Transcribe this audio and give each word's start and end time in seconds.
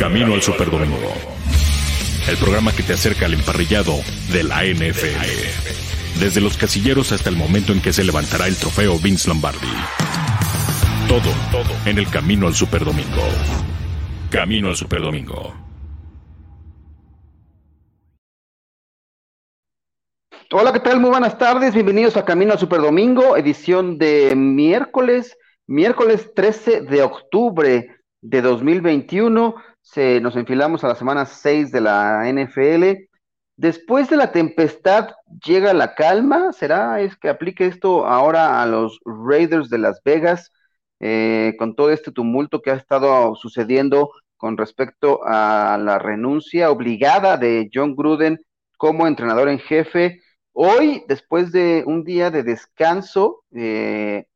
Camino 0.00 0.32
al 0.32 0.40
Superdomingo. 0.40 1.12
El 2.26 2.38
programa 2.38 2.72
que 2.72 2.82
te 2.82 2.94
acerca 2.94 3.26
al 3.26 3.34
emparrillado 3.34 3.92
de 4.32 4.44
la 4.44 4.64
NFL. 4.64 6.18
Desde 6.18 6.40
los 6.40 6.56
casilleros 6.56 7.12
hasta 7.12 7.28
el 7.28 7.36
momento 7.36 7.74
en 7.74 7.82
que 7.82 7.92
se 7.92 8.02
levantará 8.02 8.46
el 8.46 8.56
trofeo 8.56 8.98
Vince 8.98 9.28
Lombardi. 9.28 9.68
Todo, 11.06 11.30
todo 11.52 11.74
en 11.84 11.98
el 11.98 12.08
Camino 12.08 12.46
al 12.46 12.54
Superdomingo. 12.54 13.20
Camino 14.30 14.68
al 14.68 14.76
Superdomingo. 14.76 15.52
Hola, 20.50 20.72
¿qué 20.72 20.80
tal? 20.80 20.98
Muy 20.98 21.10
buenas 21.10 21.36
tardes. 21.36 21.74
Bienvenidos 21.74 22.16
a 22.16 22.24
Camino 22.24 22.52
al 22.52 22.58
Superdomingo, 22.58 23.36
edición 23.36 23.98
de 23.98 24.34
miércoles, 24.34 25.36
miércoles 25.66 26.32
13 26.34 26.80
de 26.80 27.02
octubre 27.02 28.00
de 28.22 28.42
2021. 28.42 29.56
Se, 29.92 30.20
nos 30.20 30.36
enfilamos 30.36 30.84
a 30.84 30.88
la 30.88 30.94
semana 30.94 31.26
6 31.26 31.72
de 31.72 31.80
la 31.80 32.28
NFL. 32.28 33.08
Después 33.56 34.08
de 34.08 34.16
la 34.16 34.30
tempestad 34.30 35.08
llega 35.44 35.74
la 35.74 35.96
calma. 35.96 36.52
¿Será 36.52 37.00
es 37.00 37.16
que 37.16 37.28
aplique 37.28 37.66
esto 37.66 38.06
ahora 38.06 38.62
a 38.62 38.66
los 38.66 39.00
Raiders 39.04 39.68
de 39.68 39.78
Las 39.78 40.00
Vegas 40.04 40.52
eh, 41.00 41.56
con 41.58 41.74
todo 41.74 41.90
este 41.90 42.12
tumulto 42.12 42.62
que 42.62 42.70
ha 42.70 42.74
estado 42.74 43.34
sucediendo 43.34 44.12
con 44.36 44.56
respecto 44.56 45.22
a 45.24 45.76
la 45.82 45.98
renuncia 45.98 46.70
obligada 46.70 47.36
de 47.36 47.68
John 47.74 47.96
Gruden 47.96 48.38
como 48.76 49.08
entrenador 49.08 49.48
en 49.48 49.58
jefe? 49.58 50.20
Hoy, 50.52 51.02
después 51.08 51.50
de 51.50 51.82
un 51.84 52.04
día 52.04 52.30
de 52.30 52.44
descanso, 52.44 53.42
eh, 53.52 54.26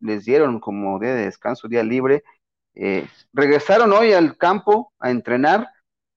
les 0.00 0.24
dieron 0.24 0.58
como 0.58 0.98
día 0.98 1.14
de 1.14 1.26
descanso, 1.26 1.68
día 1.68 1.82
libre, 1.82 2.24
eh, 2.76 3.08
regresaron 3.32 3.92
hoy 3.92 4.12
al 4.12 4.36
campo 4.36 4.92
a 5.00 5.10
entrenar, 5.10 5.68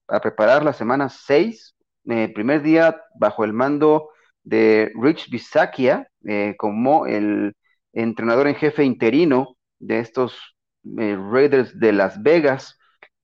a 0.10 0.20
preparar 0.20 0.64
la 0.64 0.74
semana 0.74 1.08
6, 1.08 1.76
eh, 2.10 2.32
primer 2.36 2.62
día 2.62 3.02
bajo 3.18 3.46
el 3.46 3.54
mando 3.54 4.10
de 4.44 4.92
Rich 4.96 5.30
Bisakia 5.30 6.10
eh, 6.26 6.56
como 6.58 7.06
el 7.06 7.56
entrenador 7.94 8.48
en 8.48 8.56
jefe 8.56 8.84
interino 8.84 9.56
de 9.80 10.00
estos 10.00 10.38
Raiders 10.84 11.80
de 11.80 11.94
Las 11.94 12.22
Vegas. 12.22 12.78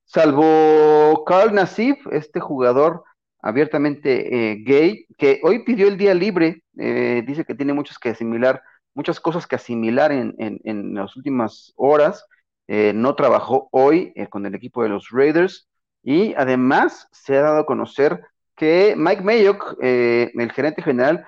Salvo 0.04 1.24
Carl 1.26 1.54
Nassif, 1.54 1.98
este 2.12 2.40
jugador 2.40 3.04
abiertamente 3.42 4.62
gay, 4.64 5.06
que 5.18 5.40
hoy 5.42 5.64
pidió 5.64 5.88
el 5.88 5.96
día 5.96 6.14
libre, 6.14 6.62
dice 6.72 7.44
que 7.44 7.54
tiene 7.54 7.72
muchos 7.72 7.98
que 7.98 8.10
asimilar, 8.10 8.62
muchas 8.94 9.20
cosas 9.20 9.46
que 9.46 9.56
asimilar 9.56 10.12
en, 10.12 10.34
en, 10.38 10.60
en 10.64 10.94
las 10.94 11.16
últimas 11.16 11.72
horas, 11.76 12.24
eh, 12.68 12.92
no 12.94 13.14
trabajó 13.14 13.68
hoy 13.70 14.12
eh, 14.16 14.26
con 14.26 14.44
el 14.46 14.54
equipo 14.54 14.82
de 14.82 14.88
los 14.88 15.10
Raiders 15.10 15.68
y 16.02 16.34
además 16.34 17.08
se 17.12 17.36
ha 17.36 17.42
dado 17.42 17.58
a 17.60 17.66
conocer 17.66 18.20
que 18.56 18.94
Mike 18.96 19.22
Mayock, 19.22 19.76
eh, 19.82 20.32
el 20.34 20.52
gerente 20.52 20.82
general, 20.82 21.26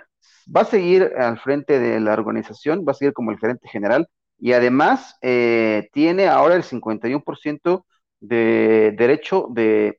va 0.55 0.63
a 0.63 0.65
seguir 0.65 1.13
al 1.19 1.39
frente 1.39 1.79
de 1.79 2.01
la 2.01 2.15
organización, 2.15 2.85
va 2.87 2.93
a 2.93 2.95
seguir 2.95 3.13
como 3.13 3.31
el 3.31 3.39
gerente 3.39 3.69
general 3.69 4.09
y 4.39 4.53
además 4.53 5.17
tiene 5.21 6.29
ahora 6.29 6.55
el 6.55 6.63
51% 6.63 7.85
de 8.21 8.95
derecho 8.97 9.49
de, 9.51 9.99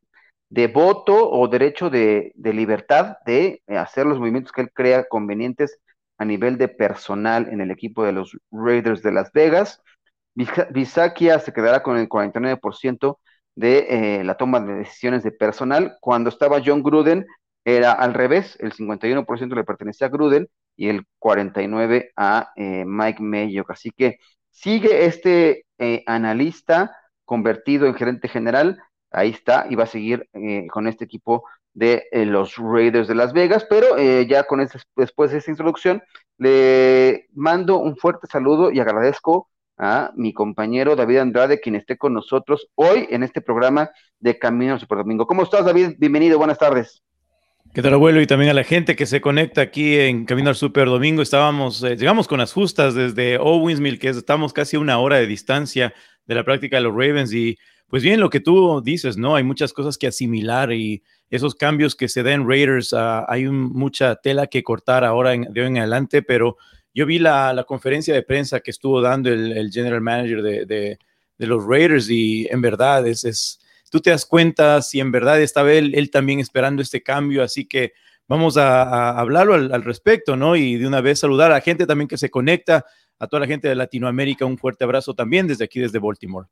voto 0.74 1.30
o 1.30 1.48
derecho 1.48 1.90
de, 1.90 2.32
de 2.36 2.54
libertad 2.54 3.18
de 3.26 3.62
hacer 3.68 4.06
los 4.06 4.18
movimientos 4.18 4.52
que 4.52 4.62
él 4.62 4.72
crea 4.74 5.08
convenientes 5.08 5.80
a 6.18 6.26
nivel 6.26 6.58
de 6.58 6.68
personal 6.68 7.48
en 7.50 7.62
el 7.62 7.72
equipo 7.72 8.04
de 8.04 8.12
los 8.14 8.38
Raiders 8.52 9.02
de 9.02 9.12
Las 9.12 9.32
Vegas. 9.32 9.82
Bisakia 10.72 11.40
se 11.40 11.54
quedará 11.54 11.84
con 11.84 11.98
el 11.98 12.08
49% 12.08 13.20
de 13.56 14.20
eh, 14.20 14.24
la 14.24 14.36
toma 14.36 14.60
de 14.60 14.76
decisiones 14.76 15.24
de 15.24 15.32
personal. 15.32 15.98
Cuando 16.00 16.30
estaba 16.30 16.62
John 16.66 16.84
Gruden, 16.84 17.26
era 17.66 17.92
al 17.92 18.14
revés, 18.14 18.58
el 18.62 18.74
51% 18.74 19.56
le 19.56 19.64
pertenecía 19.64 20.08
a 20.08 20.10
Gruden 20.10 20.48
y 20.76 20.90
el 20.90 21.06
49% 21.20 22.10
a 22.16 22.52
eh, 22.56 22.86
Mike 22.86 23.22
Mayock. 23.22 23.72
Así 23.72 23.92
que 23.92 24.18
sigue 24.50 25.06
este 25.06 25.66
eh, 25.78 26.04
analista 26.06 26.96
convertido 27.26 27.86
en 27.86 27.94
gerente 27.96 28.28
general, 28.28 28.80
ahí 29.12 29.32
está, 29.32 29.68
y 29.70 29.76
va 29.76 29.84
a 29.84 29.88
seguir 29.88 30.28
con 30.72 30.88
este 30.88 31.06
equipo 31.06 31.44
de 31.74 32.08
los 32.12 32.56
Raiders 32.58 33.08
de 33.08 33.14
Las 33.14 33.34
Vegas, 33.34 33.68
pero 33.70 34.00
ya 34.24 34.44
con 34.46 34.68
después 34.96 35.32
de 35.32 35.38
esta 35.38 35.52
introducción, 35.52 36.02
le 36.38 37.28
mando 37.34 37.78
un 37.78 37.96
fuerte 37.98 38.26
saludo 38.28 38.72
y 38.72 38.80
agradezco 38.80 39.50
a 39.80 40.12
mi 40.16 40.34
compañero 40.34 40.96
David 40.96 41.18
Andrade, 41.20 41.62
quien 41.62 41.76
esté 41.76 41.98
con 41.98 42.14
nosotros 42.14 42.68
hoy 42.76 43.08
en 43.10 43.24
este 43.24 43.42
programa 43.42 43.90
de 44.20 44.38
Camino 44.38 44.74
al 44.74 44.80
Superdomingo. 44.80 45.26
¿Cómo 45.26 45.44
estás, 45.44 45.66
David? 45.66 45.96
Bienvenido, 45.98 46.38
buenas 46.38 46.60
tardes. 46.60 47.02
¿Qué 47.74 47.82
tal, 47.82 47.94
abuelo? 47.94 48.20
Y 48.20 48.28
también 48.28 48.52
a 48.52 48.56
la 48.56 48.64
gente 48.64 48.96
que 48.96 49.06
se 49.06 49.22
conecta 49.22 49.62
aquí 49.62 49.98
en 49.98 50.26
Camino 50.26 50.50
al 50.50 50.56
Superdomingo. 50.56 51.22
Estábamos, 51.22 51.82
eh, 51.84 51.96
llegamos 51.96 52.28
con 52.28 52.40
las 52.40 52.52
justas 52.52 52.94
desde 52.94 53.38
Owinsmill, 53.38 54.00
que 54.00 54.10
estamos 54.10 54.54
casi 54.54 54.76
una 54.76 55.00
hora 55.00 55.18
de 55.18 55.28
distancia 55.28 55.94
de 56.26 56.36
la 56.36 56.44
práctica 56.44 56.78
de 56.78 56.84
los 56.84 56.94
Ravens. 56.94 57.32
Y 57.32 57.58
pues 57.88 58.04
bien, 58.04 58.20
lo 58.20 58.30
que 58.30 58.40
tú 58.40 58.82
dices, 58.82 59.18
¿no? 59.18 59.36
Hay 59.36 59.44
muchas 59.44 59.72
cosas 59.72 59.98
que 59.98 60.08
asimilar 60.08 60.74
y 60.74 61.04
esos 61.30 61.56
cambios 61.56 61.96
que 61.96 62.08
se 62.08 62.24
den 62.24 62.50
Raiders, 62.50 62.92
uh, 62.92 63.24
hay 63.28 63.46
mucha 63.46 64.16
tela 64.16 64.48
que 64.48 64.64
cortar 64.64 65.06
ahora 65.06 65.32
de 65.32 65.62
hoy 65.62 65.68
en 65.68 65.78
adelante, 65.78 66.22
pero 66.22 66.58
yo 66.94 67.06
vi 67.06 67.20
la, 67.20 67.64
conferencia 67.68 68.14
de 68.14 68.24
prensa 68.24 68.60
que 68.60 68.72
estuvo 68.72 69.02
dando 69.02 69.30
el, 69.30 69.70
general 69.72 70.02
manager 70.02 70.42
de, 70.42 70.98
los 71.38 71.66
Raiders 71.66 72.10
y 72.10 72.48
en 72.50 72.62
verdad 72.62 73.08
es, 73.08 73.24
es, 73.24 73.62
tú 73.90 74.02
te 74.02 74.10
das 74.10 74.26
cuenta 74.26 74.82
si 74.82 75.00
en 75.00 75.12
verdad 75.12 75.42
estaba 75.42 75.72
él, 75.72 75.94
él 75.96 76.12
también 76.12 76.40
esperando 76.40 76.82
este 76.82 77.02
cambio, 77.02 77.44
así 77.44 77.66
que 77.66 77.94
vamos 78.30 78.58
a, 78.58 79.20
hablarlo 79.20 79.56
al, 79.56 79.84
respecto, 79.84 80.36
¿no? 80.36 80.56
Y 80.56 80.78
de 80.78 80.88
una 80.88 81.02
vez 81.02 81.20
saludar 81.20 81.52
a 81.52 81.56
la 81.56 81.62
gente 81.62 81.86
también 81.86 82.08
que 82.08 82.18
se 82.18 82.30
conecta, 82.30 82.86
a 83.18 83.28
toda 83.28 83.42
la 83.42 83.48
gente 83.48 83.68
de 83.68 83.76
Latinoamérica, 83.76 84.46
un 84.46 84.58
fuerte 84.58 84.86
abrazo 84.86 85.14
también 85.14 85.48
desde 85.48 85.66
aquí, 85.66 85.80
desde 85.80 86.00
Baltimore. 86.00 86.48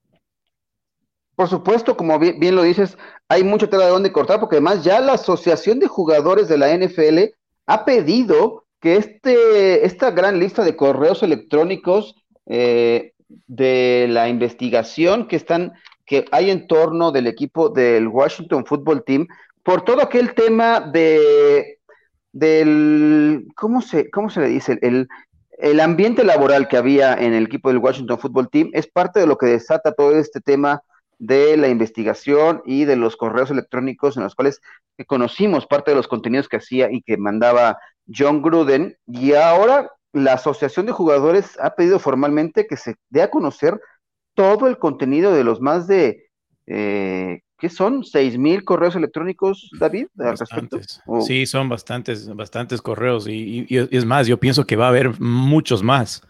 Por 1.36 1.48
supuesto, 1.48 1.96
como 1.96 2.18
bien, 2.18 2.40
bien, 2.40 2.56
lo 2.56 2.64
dices, 2.64 2.98
hay 3.30 3.44
mucho 3.44 3.70
tela 3.70 3.86
de 3.86 3.92
dónde 3.92 4.12
cortar, 4.12 4.40
porque 4.40 4.56
además 4.56 4.84
ya 4.84 5.00
la 5.00 5.14
Asociación 5.14 5.80
de 5.80 5.88
Jugadores 5.88 6.48
de 6.48 6.58
la 6.58 6.76
NFL 6.76 7.36
ha 7.68 7.86
pedido 7.86 8.67
que 8.80 8.96
este, 8.96 9.86
esta 9.86 10.12
gran 10.12 10.40
lista 10.40 10.64
de 10.64 10.76
correos 10.76 11.24
electrónicos 11.24 12.16
eh, 12.46 13.14
de 13.48 14.08
la 14.10 14.30
investigación 14.30 15.28
que 15.28 15.36
están 15.36 15.74
que 16.06 16.26
hay 16.32 16.50
en 16.50 16.68
torno 16.68 17.12
del 17.12 17.28
equipo 17.28 17.70
del 17.70 18.08
Washington 18.08 18.66
Football 18.66 19.04
Team 19.04 19.28
por 19.64 19.84
todo 19.84 20.02
aquel 20.02 20.34
tema 20.34 20.80
de 20.80 21.80
del 22.32 23.48
cómo 23.56 23.82
se 23.82 24.10
cómo 24.10 24.30
se 24.30 24.42
le 24.42 24.48
dice 24.48 24.78
el, 24.82 25.08
el 25.58 25.80
ambiente 25.80 26.24
laboral 26.24 26.68
que 26.68 26.78
había 26.78 27.14
en 27.16 27.34
el 27.34 27.46
equipo 27.46 27.70
del 27.70 27.80
Washington 27.80 28.20
Football 28.20 28.50
Team 28.50 28.70
es 28.74 28.88
parte 28.88 29.20
de 29.20 29.28
lo 29.28 29.38
que 29.38 29.48
desata 29.48 29.92
todo 29.92 30.18
este 30.18 30.40
tema 30.40 30.82
de 31.20 31.58
la 31.58 31.68
investigación 31.68 32.62
y 32.66 32.86
de 32.86 32.96
los 32.96 33.18
correos 33.18 33.50
electrónicos 33.50 34.16
en 34.16 34.24
los 34.24 34.36
cuales 34.36 34.62
conocimos 35.08 35.66
parte 35.66 35.92
de 35.92 35.98
los 35.98 36.08
contenidos 36.08 36.48
que 36.48 36.58
hacía 36.58 36.92
y 36.92 37.02
que 37.02 37.18
mandaba 37.18 37.80
John 38.16 38.42
Gruden, 38.42 38.98
y 39.08 39.34
ahora 39.34 39.92
la 40.14 40.34
Asociación 40.34 40.86
de 40.86 40.92
Jugadores 40.92 41.58
ha 41.62 41.76
pedido 41.76 42.00
formalmente 42.00 42.68
que 42.68 42.78
se 42.78 42.96
dé 43.10 43.22
a 43.22 43.30
conocer 43.30 43.80
todo 44.34 44.68
el 44.68 44.78
contenido 44.78 45.34
de 45.34 45.44
los 45.44 45.62
más 45.62 45.88
de, 45.88 46.30
eh, 46.68 47.42
¿qué 47.58 47.70
son? 47.70 48.04
¿Seis 48.04 48.38
mil 48.38 48.64
correos 48.64 48.96
electrónicos, 48.96 49.70
David? 49.80 50.08
Al 50.20 50.38
respecto? 50.38 50.80
Sí, 51.22 51.46
son 51.46 51.70
bastantes, 51.70 52.34
bastantes 52.36 52.82
correos, 52.82 53.28
y, 53.28 53.66
es 53.70 54.06
más, 54.06 54.28
yo 54.28 54.40
pienso 54.40 54.66
que 54.66 54.76
va 54.76 54.86
a 54.86 54.90
haber 54.90 55.20
muchos 55.20 55.84
más. 55.84 56.22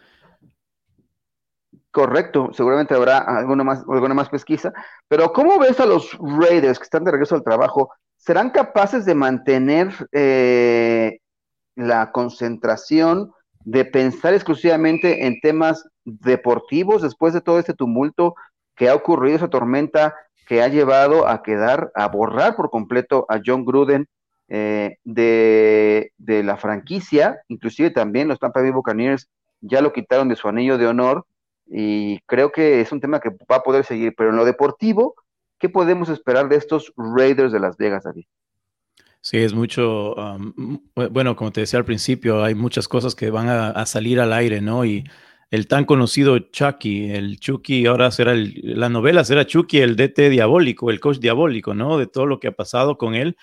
Correcto, 1.92 2.52
seguramente 2.54 2.94
habrá 2.94 3.18
alguna 3.18 3.64
más, 3.64 3.84
alguna 3.90 4.14
más 4.14 4.30
pesquisa, 4.30 4.72
pero 5.08 5.34
¿cómo 5.34 5.58
ves 5.58 5.80
a 5.80 5.86
los 5.86 6.16
Raiders 6.20 6.78
que 6.78 6.84
están 6.84 7.04
de 7.04 7.12
regreso 7.12 7.36
al 7.36 7.44
trabajo? 7.44 7.92
¿Serán 8.18 8.52
capaces 8.52 9.04
de 9.06 9.16
mantener 9.16 9.94
eh, 10.12 11.20
la 11.78 12.12
concentración 12.12 13.32
de 13.64 13.86
pensar 13.86 14.34
exclusivamente 14.34 15.28
en 15.28 15.40
temas 15.40 15.88
deportivos 16.04 17.02
después 17.02 17.34
de 17.34 17.42
todo 17.42 17.60
este 17.60 17.74
tumulto 17.74 18.36
que 18.76 18.90
ha 18.90 18.96
ocurrido, 18.96 19.38
esa 19.38 19.50
tormenta 19.50 20.16
que 20.48 20.62
ha 20.62 20.68
llevado 20.68 21.28
a 21.28 21.44
quedar, 21.44 21.92
a 21.94 22.08
borrar 22.08 22.56
por 22.56 22.70
completo 22.70 23.26
a 23.30 23.40
John 23.46 23.64
Gruden 23.64 24.08
eh, 24.48 24.98
de, 25.04 26.12
la 26.18 26.58
franquicia, 26.58 27.42
inclusive 27.48 27.92
también 27.92 28.28
los 28.28 28.40
Tampa 28.40 28.62
Bay 28.62 28.72
Buccaneers 28.72 29.28
ya 29.62 29.82
lo 29.82 29.94
quitaron 29.94 30.30
de 30.30 30.36
su 30.36 30.48
anillo 30.48 30.78
de 30.78 30.88
honor 30.88 31.26
y 31.66 32.20
creo 32.22 32.52
que 32.52 32.80
es 32.80 32.92
un 32.92 33.02
tema 33.02 33.20
que 33.20 33.30
va 33.52 33.58
a 33.58 33.64
poder 33.64 33.84
seguir, 33.84 34.14
pero 34.16 34.30
en 34.30 34.38
lo 34.38 34.46
deportivo, 34.46 35.16
¿qué 35.60 35.70
podemos 35.70 36.10
esperar 36.10 36.48
de 36.48 36.56
estos 36.56 36.94
Raiders 36.96 37.52
de 37.52 37.60
Las 37.60 37.78
Vegas, 37.78 38.04
David? 38.04 38.26
Sí, 39.30 39.40
es 39.40 39.54
mucho, 39.54 40.16
bueno, 41.12 41.36
como 41.36 41.52
te 41.52 41.60
decía 41.60 41.80
al 41.80 41.84
principio, 41.84 42.46
hay 42.46 42.56
muchas 42.56 42.88
cosas 42.88 43.14
que 43.14 43.30
van 43.30 43.50
a, 43.50 43.86
salir 43.86 44.22
al 44.22 44.32
aire, 44.32 44.62
¿no? 44.62 44.86
Y 44.86 45.04
el 45.52 45.68
tan 45.68 45.84
conocido 45.84 46.40
Chucky, 46.40 47.12
el 47.12 47.38
Chucky, 47.38 47.88
ahora 47.88 48.10
será 48.12 48.34
la 48.36 48.88
novela 48.88 49.26
será 49.26 49.46
Chucky, 49.46 49.80
el 49.80 49.98
DT 49.98 50.30
diabólico, 50.30 50.90
el 50.92 51.02
coach 51.02 51.18
diabólico, 51.18 51.74
¿no? 51.74 51.98
De 51.98 52.08
todo 52.08 52.26
lo 52.26 52.40
que 52.40 52.48
ha 52.48 52.54
pasado 52.54 52.98
con 52.98 53.16
él. 53.16 53.36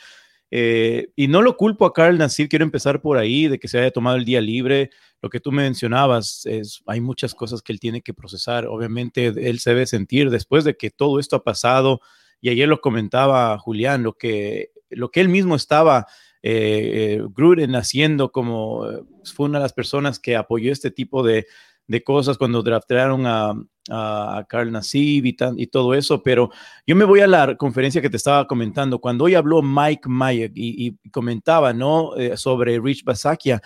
Eh, 0.50 1.10
y 1.16 1.28
no 1.28 1.42
lo 1.42 1.58
culpo 1.58 1.84
a 1.84 1.92
Carl 1.92 2.16
Nassif, 2.16 2.48
quiero 2.48 2.64
empezar 2.64 3.02
por 3.02 3.18
ahí, 3.18 3.48
de 3.48 3.58
que 3.58 3.68
se 3.68 3.78
haya 3.78 3.90
tomado 3.90 4.16
el 4.16 4.24
día 4.24 4.40
libre. 4.40 4.88
Lo 5.20 5.28
que 5.28 5.40
tú 5.40 5.52
mencionabas, 5.52 6.46
es, 6.46 6.82
hay 6.86 7.02
muchas 7.02 7.34
cosas 7.34 7.60
que 7.60 7.74
él 7.74 7.80
tiene 7.80 8.00
que 8.00 8.14
procesar. 8.14 8.66
Obviamente, 8.68 9.26
él 9.26 9.58
se 9.58 9.70
debe 9.70 9.84
sentir 9.84 10.30
después 10.30 10.64
de 10.64 10.78
que 10.78 10.88
todo 10.88 11.20
esto 11.20 11.36
ha 11.36 11.44
pasado, 11.44 12.00
y 12.40 12.48
ayer 12.48 12.68
lo 12.68 12.80
comentaba 12.80 13.58
Julián, 13.58 14.02
lo 14.02 14.14
que, 14.14 14.70
lo 14.96 15.10
que 15.10 15.20
él 15.20 15.28
mismo 15.28 15.56
estaba 15.56 16.06
eh, 16.42 17.18
eh, 17.18 17.22
Gruden 17.34 17.74
haciendo 17.74 18.30
como 18.30 18.86
fue 19.24 19.46
una 19.46 19.58
de 19.58 19.64
las 19.64 19.72
personas 19.72 20.18
que 20.18 20.36
apoyó 20.36 20.72
este 20.72 20.90
tipo 20.90 21.22
de, 21.22 21.46
de 21.86 22.02
cosas 22.02 22.38
cuando 22.38 22.62
draftearon 22.62 23.26
a, 23.26 23.54
a 23.90 24.46
Carl 24.48 24.72
Nassib 24.72 25.26
y, 25.26 25.66
todo 25.66 25.94
eso, 25.94 26.22
pero 26.22 26.50
yo 26.86 26.96
me 26.96 27.04
voy 27.04 27.20
a 27.20 27.26
la 27.26 27.56
conferencia 27.56 28.00
que 28.00 28.10
te 28.10 28.16
estaba 28.16 28.46
comentando, 28.46 28.98
cuando 28.98 29.24
hoy 29.24 29.34
habló 29.34 29.62
Mike 29.62 30.08
Mayer 30.08 30.52
y, 30.54 30.96
comentaba, 31.10 31.72
¿no? 31.72 32.16
Eh, 32.16 32.36
sobre 32.36 32.80
Rich 32.80 33.04
Basakia, 33.04 33.60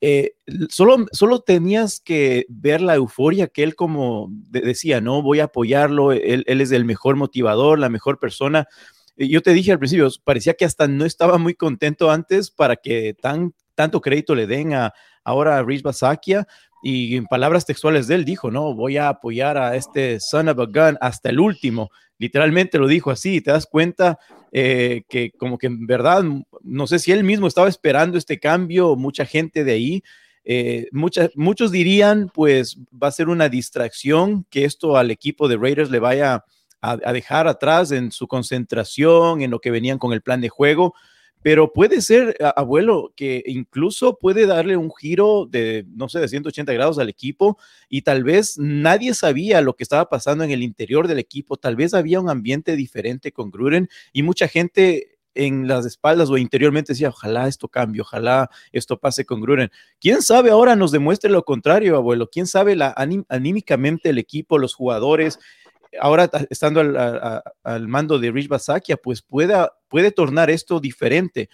eh, 0.00 0.34
solo, 0.68 1.06
solo 1.12 1.40
tenías 1.40 2.00
que 2.00 2.44
ver 2.48 2.80
la 2.82 2.96
euforia 2.96 3.46
que 3.46 3.62
él 3.62 3.76
como 3.76 4.28
decía, 4.50 5.00
¿no? 5.00 5.22
Voy 5.22 5.40
a 5.40 5.44
apoyarlo, 5.44 6.12
él, 6.12 6.44
él 6.46 6.60
es 6.60 6.72
el 6.72 6.84
mejor 6.84 7.16
motivador, 7.16 7.78
la 7.78 7.88
mejor 7.88 8.18
persona. 8.18 8.66
Yo 9.16 9.42
te 9.42 9.52
dije 9.52 9.72
al 9.72 9.78
principio, 9.78 10.08
parecía 10.24 10.54
que 10.54 10.64
hasta 10.64 10.88
no 10.88 11.04
estaba 11.04 11.38
muy 11.38 11.54
contento 11.54 12.10
antes 12.10 12.50
para 12.50 12.76
que 12.76 13.14
tan, 13.14 13.54
tanto 13.74 14.00
crédito 14.00 14.34
le 14.34 14.46
den 14.46 14.74
a 14.74 14.92
ahora 15.24 15.58
a 15.58 15.62
Rich 15.62 15.82
Basakia, 15.82 16.46
y 16.82 17.16
en 17.16 17.26
palabras 17.26 17.64
textuales 17.64 18.08
de 18.08 18.16
él 18.16 18.24
dijo, 18.24 18.50
no, 18.50 18.74
voy 18.74 18.96
a 18.96 19.08
apoyar 19.08 19.56
a 19.56 19.76
este 19.76 20.18
son 20.18 20.48
of 20.48 20.58
a 20.58 20.64
gun 20.66 20.98
hasta 21.00 21.30
el 21.30 21.38
último. 21.38 21.90
Literalmente 22.18 22.76
lo 22.78 22.88
dijo 22.88 23.12
así, 23.12 23.40
te 23.40 23.52
das 23.52 23.66
cuenta 23.66 24.18
eh, 24.50 25.02
que 25.08 25.30
como 25.30 25.58
que 25.58 25.68
en 25.68 25.86
verdad, 25.86 26.24
no 26.62 26.86
sé 26.88 26.98
si 26.98 27.12
él 27.12 27.22
mismo 27.22 27.46
estaba 27.46 27.68
esperando 27.68 28.18
este 28.18 28.40
cambio, 28.40 28.96
mucha 28.96 29.24
gente 29.24 29.62
de 29.62 29.72
ahí, 29.72 30.02
eh, 30.44 30.88
muchos 30.92 31.70
dirían, 31.70 32.28
pues 32.34 32.78
va 33.00 33.06
a 33.06 33.12
ser 33.12 33.28
una 33.28 33.48
distracción 33.48 34.44
que 34.50 34.64
esto 34.64 34.96
al 34.96 35.12
equipo 35.12 35.46
de 35.46 35.56
Raiders 35.56 35.90
le 35.90 36.00
vaya 36.00 36.34
a, 36.34 36.44
a 36.82 37.12
dejar 37.12 37.46
atrás 37.46 37.92
en 37.92 38.10
su 38.10 38.26
concentración, 38.26 39.40
en 39.40 39.50
lo 39.50 39.60
que 39.60 39.70
venían 39.70 39.98
con 39.98 40.12
el 40.12 40.20
plan 40.20 40.40
de 40.40 40.48
juego 40.48 40.94
pero 41.42 41.72
puede 41.72 42.00
ser, 42.00 42.36
abuelo, 42.56 43.12
que 43.16 43.42
incluso 43.46 44.16
puede 44.18 44.46
darle 44.46 44.76
un 44.76 44.92
giro 44.94 45.46
de, 45.50 45.84
no 45.88 46.08
sé, 46.08 46.20
de 46.20 46.28
180 46.28 46.72
grados 46.72 46.98
al 46.98 47.08
equipo 47.08 47.58
y 47.88 48.02
tal 48.02 48.22
vez 48.22 48.58
nadie 48.58 49.12
sabía 49.12 49.60
lo 49.60 49.74
que 49.74 49.82
estaba 49.82 50.08
pasando 50.08 50.44
en 50.44 50.52
el 50.52 50.62
interior 50.62 51.08
del 51.08 51.18
equipo, 51.18 51.56
tal 51.56 51.74
vez 51.74 51.94
había 51.94 52.20
un 52.20 52.30
ambiente 52.30 52.76
diferente 52.76 53.32
con 53.32 53.50
Gruden 53.50 53.88
y 54.12 54.22
mucha 54.22 54.46
gente 54.46 55.18
en 55.34 55.66
las 55.66 55.86
espaldas 55.86 56.30
o 56.30 56.36
interiormente 56.36 56.92
decía, 56.92 57.08
ojalá 57.08 57.48
esto 57.48 57.66
cambie, 57.66 58.02
ojalá 58.02 58.50
esto 58.70 58.98
pase 58.98 59.24
con 59.24 59.40
Gruden. 59.40 59.70
¿Quién 59.98 60.22
sabe 60.22 60.50
ahora 60.50 60.76
nos 60.76 60.92
demuestre 60.92 61.30
lo 61.30 61.44
contrario, 61.44 61.96
abuelo? 61.96 62.28
¿Quién 62.30 62.46
sabe 62.46 62.76
la, 62.76 62.94
anímicamente 63.28 64.10
el 64.10 64.18
equipo, 64.18 64.58
los 64.58 64.74
jugadores? 64.74 65.38
Ahora 66.00 66.30
estando 66.50 66.80
al, 66.80 67.88
mando 67.88 68.18
de 68.18 68.30
Rich 68.30 68.48
Basakia, 68.48 68.96
pues 68.96 69.22
pueda, 69.22 69.72
puede 69.88 70.10
tornar 70.10 70.50
esto 70.50 70.80
diferente. 70.80 71.48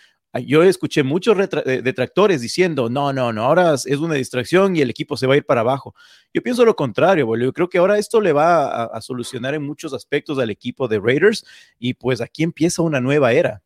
Yo 0.46 0.62
escuché 0.62 1.02
muchos 1.02 1.37
eh, 1.38 1.82
detractores 1.82 2.40
diciendo, 2.40 2.90
no, 2.90 3.12
no, 3.12 3.32
no, 3.32 3.44
ahora 3.44 3.75
es 3.75 3.87
una 3.87 4.14
distracción 4.14 4.76
y 4.76 4.82
el 4.82 4.90
equipo 4.90 5.17
se 5.17 5.26
va 5.26 5.35
a 5.35 5.37
ir 5.38 5.44
para 5.44 5.62
abajo. 5.62 5.94
Yo 6.32 6.43
pienso 6.43 6.64
lo 6.64 6.76
contrario, 6.76 7.26
boludo. 7.26 7.46
Yo 7.46 7.52
creo 7.52 7.69
que 7.69 7.79
ahora 7.79 7.99
esto 7.99 8.20
le 8.20 8.32
va 8.32 8.85
a, 8.85 9.00
solucionar 9.00 9.55
en 9.55 9.62
muchos 9.62 9.94
aspectos 9.94 10.38
al 10.38 10.50
equipo 10.50 10.87
de 10.87 11.00
Raiders 11.00 11.44
y 11.79 11.94
pues 11.94 12.20
aquí 12.20 12.43
empieza 12.43 12.82
una 12.82 13.00
nueva 13.00 13.32
era. 13.32 13.62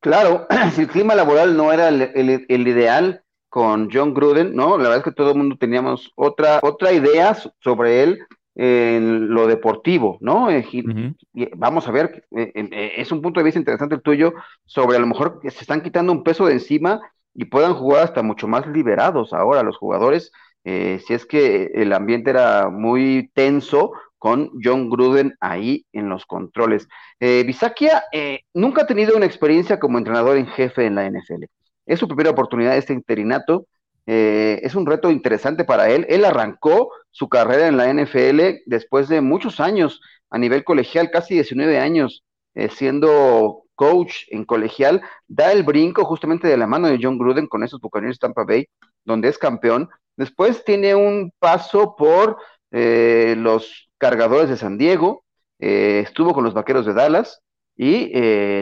Claro, 0.00 0.46
si 0.74 0.80
el 0.82 0.88
clima 0.88 1.14
laboral 1.14 1.56
no 1.56 1.72
era 1.72 1.88
el 1.88 2.68
ideal, 2.68 3.23
con 3.54 3.88
John 3.88 4.14
Gruden, 4.14 4.52
¿no? 4.56 4.76
La 4.76 4.88
verdad 4.88 4.96
es 4.96 5.04
que 5.04 5.12
todo 5.12 5.30
el 5.30 5.38
mundo 5.38 5.56
teníamos 5.56 6.10
otra, 6.16 6.58
otra 6.60 6.92
idea 6.92 7.36
sobre 7.60 8.02
él 8.02 8.18
en 8.56 9.28
lo 9.28 9.46
deportivo, 9.46 10.18
¿no? 10.20 10.50
Eh, 10.50 10.64
vamos 11.54 11.86
a 11.86 11.92
ver, 11.92 12.26
eh, 12.36 12.50
eh, 12.52 12.92
es 12.96 13.12
un 13.12 13.22
punto 13.22 13.38
de 13.38 13.44
vista 13.44 13.60
interesante 13.60 13.94
el 13.94 14.02
tuyo 14.02 14.34
sobre 14.64 14.96
a 14.96 15.00
lo 15.00 15.06
mejor 15.06 15.38
que 15.38 15.52
se 15.52 15.60
están 15.60 15.82
quitando 15.82 16.10
un 16.10 16.24
peso 16.24 16.46
de 16.46 16.54
encima 16.54 17.00
y 17.32 17.44
puedan 17.44 17.74
jugar 17.74 18.02
hasta 18.02 18.24
mucho 18.24 18.48
más 18.48 18.66
liberados 18.66 19.32
ahora 19.32 19.62
los 19.62 19.76
jugadores, 19.76 20.32
si 20.64 21.14
es 21.14 21.24
que 21.24 21.70
el 21.74 21.92
ambiente 21.92 22.30
era 22.30 22.70
muy 22.70 23.30
tenso 23.34 23.92
con 24.18 24.50
John 24.60 24.90
Gruden 24.90 25.36
ahí 25.38 25.86
en 25.92 26.08
los 26.08 26.26
controles. 26.26 26.88
Bisakia 27.20 28.02
nunca 28.52 28.82
ha 28.82 28.86
tenido 28.86 29.16
una 29.16 29.26
experiencia 29.26 29.78
como 29.78 29.98
entrenador 29.98 30.38
en 30.38 30.48
jefe 30.48 30.86
en 30.86 30.96
la 30.96 31.08
NFL. 31.08 31.44
Es 31.86 31.98
su 32.00 32.08
primera 32.08 32.30
oportunidad 32.30 32.76
este 32.76 32.92
interinato. 32.92 33.66
Eh, 34.06 34.60
es 34.62 34.74
un 34.74 34.86
reto 34.86 35.10
interesante 35.10 35.64
para 35.64 35.88
él. 35.88 36.06
Él 36.08 36.24
arrancó 36.24 36.90
su 37.10 37.28
carrera 37.28 37.68
en 37.68 37.76
la 37.76 37.92
NFL 37.92 38.62
después 38.66 39.08
de 39.08 39.20
muchos 39.20 39.60
años 39.60 40.00
a 40.30 40.38
nivel 40.38 40.64
colegial, 40.64 41.10
casi 41.10 41.34
19 41.34 41.78
años 41.78 42.24
eh, 42.54 42.68
siendo 42.68 43.62
coach 43.74 44.24
en 44.28 44.44
colegial. 44.44 45.02
Da 45.26 45.52
el 45.52 45.62
brinco 45.62 46.04
justamente 46.04 46.48
de 46.48 46.56
la 46.56 46.66
mano 46.66 46.88
de 46.88 46.98
John 47.00 47.18
Gruden 47.18 47.46
con 47.46 47.64
esos 47.64 47.80
Buccaneers 47.80 48.18
Tampa 48.18 48.44
Bay, 48.44 48.66
donde 49.04 49.28
es 49.28 49.38
campeón. 49.38 49.88
Después 50.16 50.64
tiene 50.64 50.94
un 50.94 51.32
paso 51.38 51.96
por 51.96 52.36
eh, 52.70 53.34
los 53.38 53.90
cargadores 53.98 54.48
de 54.48 54.56
San 54.56 54.78
Diego, 54.78 55.24
estuvo 55.58 56.34
con 56.34 56.44
los 56.44 56.52
vaqueros 56.52 56.84
de 56.84 56.92
Dallas 56.92 57.40
y 57.74 58.12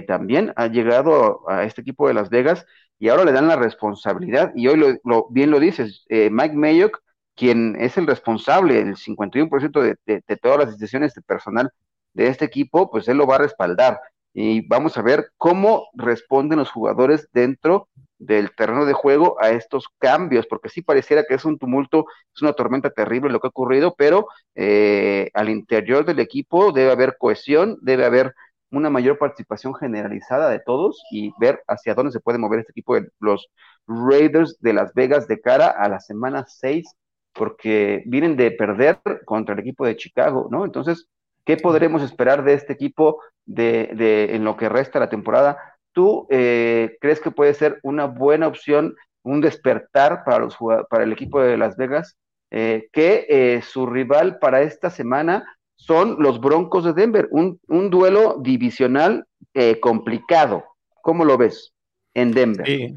también 0.06 0.52
ha 0.54 0.69
llegado 0.69 1.40
a 1.50 1.64
este 1.64 1.80
equipo 1.80 2.06
de 2.06 2.14
Las 2.14 2.30
Vegas 2.30 2.64
y 2.99 3.09
ahora 3.09 3.25
le 3.25 3.33
dan 3.33 3.49
la 3.49 3.56
responsabilidad, 3.56 4.53
y 4.55 4.69
hoy 4.69 4.99
lo, 5.05 5.27
bien 5.31 5.50
lo 5.50 5.61
dices, 5.61 6.05
eh, 6.09 6.31
Mike 6.31 6.55
Mayock, 6.55 7.03
quien 7.35 7.77
es 7.81 7.97
el 7.97 8.06
responsable 8.06 8.85
del 8.85 8.97
51% 8.97 9.81
de, 9.81 9.97
de, 10.05 10.37
todas 10.37 10.59
las 10.59 10.79
decisiones 10.79 11.15
de 11.15 11.23
personal 11.23 11.71
de 12.12 12.29
este 12.29 12.44
equipo, 12.44 12.91
pues 12.91 13.09
él 13.09 13.17
lo 13.17 13.27
va 13.27 13.37
a 13.37 13.39
respaldar. 13.39 13.99
Y 14.35 14.67
vamos 14.67 14.97
a 14.97 15.03
ver 15.03 15.31
cómo 15.37 15.89
responden 15.94 16.59
los 16.59 16.71
jugadores 16.71 17.29
dentro 17.33 17.89
del 18.23 18.55
terreno 18.55 18.85
de 18.85 18.93
juego 18.93 19.37
a 19.41 19.50
estos 19.50 19.87
cambios, 19.99 20.47
porque 20.47 20.69
sí 20.69 20.81
pareciera 20.81 21.25
que 21.25 21.35
es 21.35 21.44
un 21.44 21.59
tumulto, 21.59 22.06
es 22.35 22.43
una 22.43 22.53
tormenta 22.53 22.91
terrible 22.91 23.31
lo 23.31 23.41
que 23.41 23.49
ha 23.49 23.51
ocurrido, 23.51 23.94
pero 23.96 24.27
eh, 24.55 25.29
al 25.34 25.49
interior 25.49 26.05
del 26.05 26.20
equipo 26.20 26.72
debe 26.72 26.93
haber 26.93 27.17
cohesión, 27.19 27.79
debe 27.82 28.05
haber 28.05 28.34
una 28.72 28.91
mayor 28.91 29.19
participación 29.19 29.74
generalizada 29.74 30.48
de 30.50 30.58
todos 30.58 31.02
y 31.10 31.32
ver 31.38 31.62
hacia 31.69 31.94
dónde 31.94 32.12
se 32.12 32.20
puede 32.20 32.38
mover 32.38 32.60
este 32.60 32.72
equipo 32.72 32.94
de 32.94 33.08
los 33.20 33.48
Raiders 33.86 34.58
de 34.60 34.72
Las 34.72 34.93
Vegas 34.94 35.29
de 35.29 35.41
cara 35.41 35.69
a 35.69 35.88
la 35.88 36.00
semana 36.00 36.44
6, 36.46 36.96
porque 37.34 38.02
vienen 38.06 38.36
de 38.36 38.50
perder 38.50 38.98
contra 39.24 39.55
el 39.55 39.60
equipo 39.60 39.86
de 39.86 39.96
Chicago, 39.96 40.48
¿no? 40.50 40.64
Entonces, 40.64 41.06
¿qué 41.44 41.56
podremos 41.56 42.02
esperar 42.02 42.44
de 42.44 42.55
este 42.55 42.72
equipo 42.72 43.20
de, 43.44 43.91
de 43.94 44.34
en 44.34 44.44
lo 44.44 44.56
que 44.56 44.69
resta 44.69 44.98
la 44.98 45.10
temporada? 45.10 45.58
¿Tú 45.93 46.26
eh, 46.31 46.96
crees 47.00 47.20
que 47.20 47.31
puede 47.31 47.55
ser 47.55 47.79
una 47.82 48.06
buena 48.06 48.46
opción, 48.46 48.94
un 49.22 49.41
despertar 49.41 50.24
para, 50.24 50.38
los, 50.38 50.56
para 50.88 51.05
el 51.05 51.12
equipo 51.12 51.41
de 51.41 51.56
Las 51.56 51.76
Vegas? 51.76 52.17
Eh, 52.55 52.91
que 52.93 53.24
eh, 53.31 53.62
su 53.62 53.86
rival 53.86 54.38
para 54.38 54.60
esta 54.60 54.91
semana 54.91 55.43
son 55.86 56.17
los 56.20 56.41
Broncos 56.41 56.84
de 56.84 56.93
Denver, 56.93 57.29
un, 57.32 57.58
duelo 57.91 58.36
divisional 58.41 59.27
eh, 59.53 59.81
complicado. 59.81 60.65
¿Cómo 61.03 61.24
lo 61.24 61.36
ves 61.36 61.72
en 62.15 62.31
Denver? 62.31 62.67
Sí. 62.67 62.94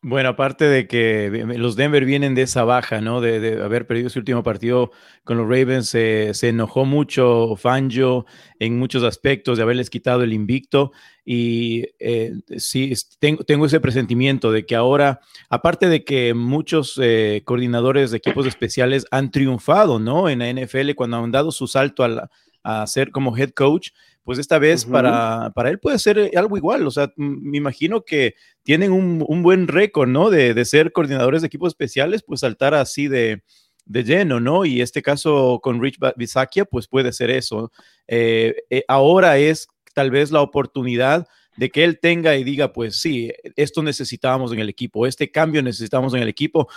Bueno, 0.00 0.28
aparte 0.28 0.64
de 0.66 0.86
que 0.86 1.28
los 1.56 1.74
Denver 1.74 2.04
vienen 2.04 2.36
de 2.36 2.42
esa 2.42 2.62
baja, 2.62 3.00
¿no? 3.00 3.20
De, 3.20 3.60
haber 3.60 3.84
perdido 3.84 4.08
su 4.08 4.20
último 4.20 4.44
partido 4.44 4.92
con 5.24 5.38
los 5.38 5.48
Ravens, 5.48 5.88
se 5.88 6.48
enojó 6.48 6.84
mucho 6.84 7.56
Fangio 7.56 8.24
en 8.60 8.78
muchos 8.78 9.02
aspectos 9.02 9.56
de 9.58 9.64
haberles 9.64 9.90
quitado 9.90 10.22
el 10.22 10.32
invicto. 10.32 10.92
Y 11.24 11.86
eh, 11.98 12.32
sí, 12.58 12.92
tengo, 13.18 13.66
ese 13.66 13.80
presentimiento 13.80 14.52
de 14.52 14.64
que 14.66 14.76
ahora, 14.76 15.18
aparte 15.50 15.88
de 15.88 16.04
que 16.04 16.32
muchos 16.32 16.98
eh, 17.02 17.42
coordinadores 17.44 18.12
de 18.12 18.18
equipos 18.18 18.46
especiales 18.46 19.04
han 19.10 19.32
triunfado, 19.32 19.98
¿no? 19.98 20.28
En 20.28 20.38
la 20.38 20.48
NFL 20.52 20.92
cuando 20.94 21.16
han 21.16 21.32
dado 21.32 21.50
su 21.50 21.66
salto 21.66 22.04
a, 22.04 22.30
a 22.62 22.86
ser 22.86 23.10
como 23.10 23.36
head 23.36 23.50
coach, 23.50 23.90
pues 24.28 24.38
esta 24.38 24.58
vez 24.58 24.84
para, 24.84 25.52
para 25.54 25.70
él 25.70 25.78
puede 25.78 25.98
ser 25.98 26.32
algo 26.36 26.58
igual. 26.58 26.86
O 26.86 26.90
sea, 26.90 27.10
me 27.16 27.56
imagino 27.56 28.04
que 28.04 28.34
tienen 28.62 28.92
un, 28.92 29.24
un 29.26 29.42
buen 29.42 29.68
récord, 29.68 30.06
¿no? 30.06 30.28
De, 30.28 30.52
de, 30.52 30.64
ser 30.66 30.92
coordinadores 30.92 31.40
de 31.40 31.46
equipos 31.46 31.68
especiales, 31.68 32.22
pues 32.22 32.40
saltar 32.40 32.74
así 32.74 33.08
de, 33.08 33.42
de 33.86 34.04
lleno, 34.04 34.38
¿no? 34.38 34.66
Y 34.66 34.82
este 34.82 35.00
caso 35.00 35.60
con 35.62 35.82
Rich 35.82 35.96
Bisakia, 36.16 36.66
pues 36.66 36.88
puede 36.88 37.14
ser 37.14 37.30
eso. 37.30 37.72
Eh, 38.06 38.54
eh, 38.68 38.84
ahora 38.86 39.38
es 39.38 39.66
tal 39.94 40.10
vez 40.10 40.30
la 40.30 40.42
oportunidad 40.42 41.26
de 41.56 41.70
que 41.70 41.82
él 41.82 41.98
tenga 41.98 42.36
y 42.36 42.44
diga, 42.44 42.74
pues 42.74 42.96
sí, 43.00 43.32
esto 43.56 43.82
necesitábamos 43.82 44.52
en 44.52 44.58
el 44.58 44.68
equipo, 44.68 45.06
este 45.06 45.30
cambio 45.30 45.62
necesitamos 45.62 46.12
en 46.12 46.20
el 46.20 46.28
equipo, 46.28 46.68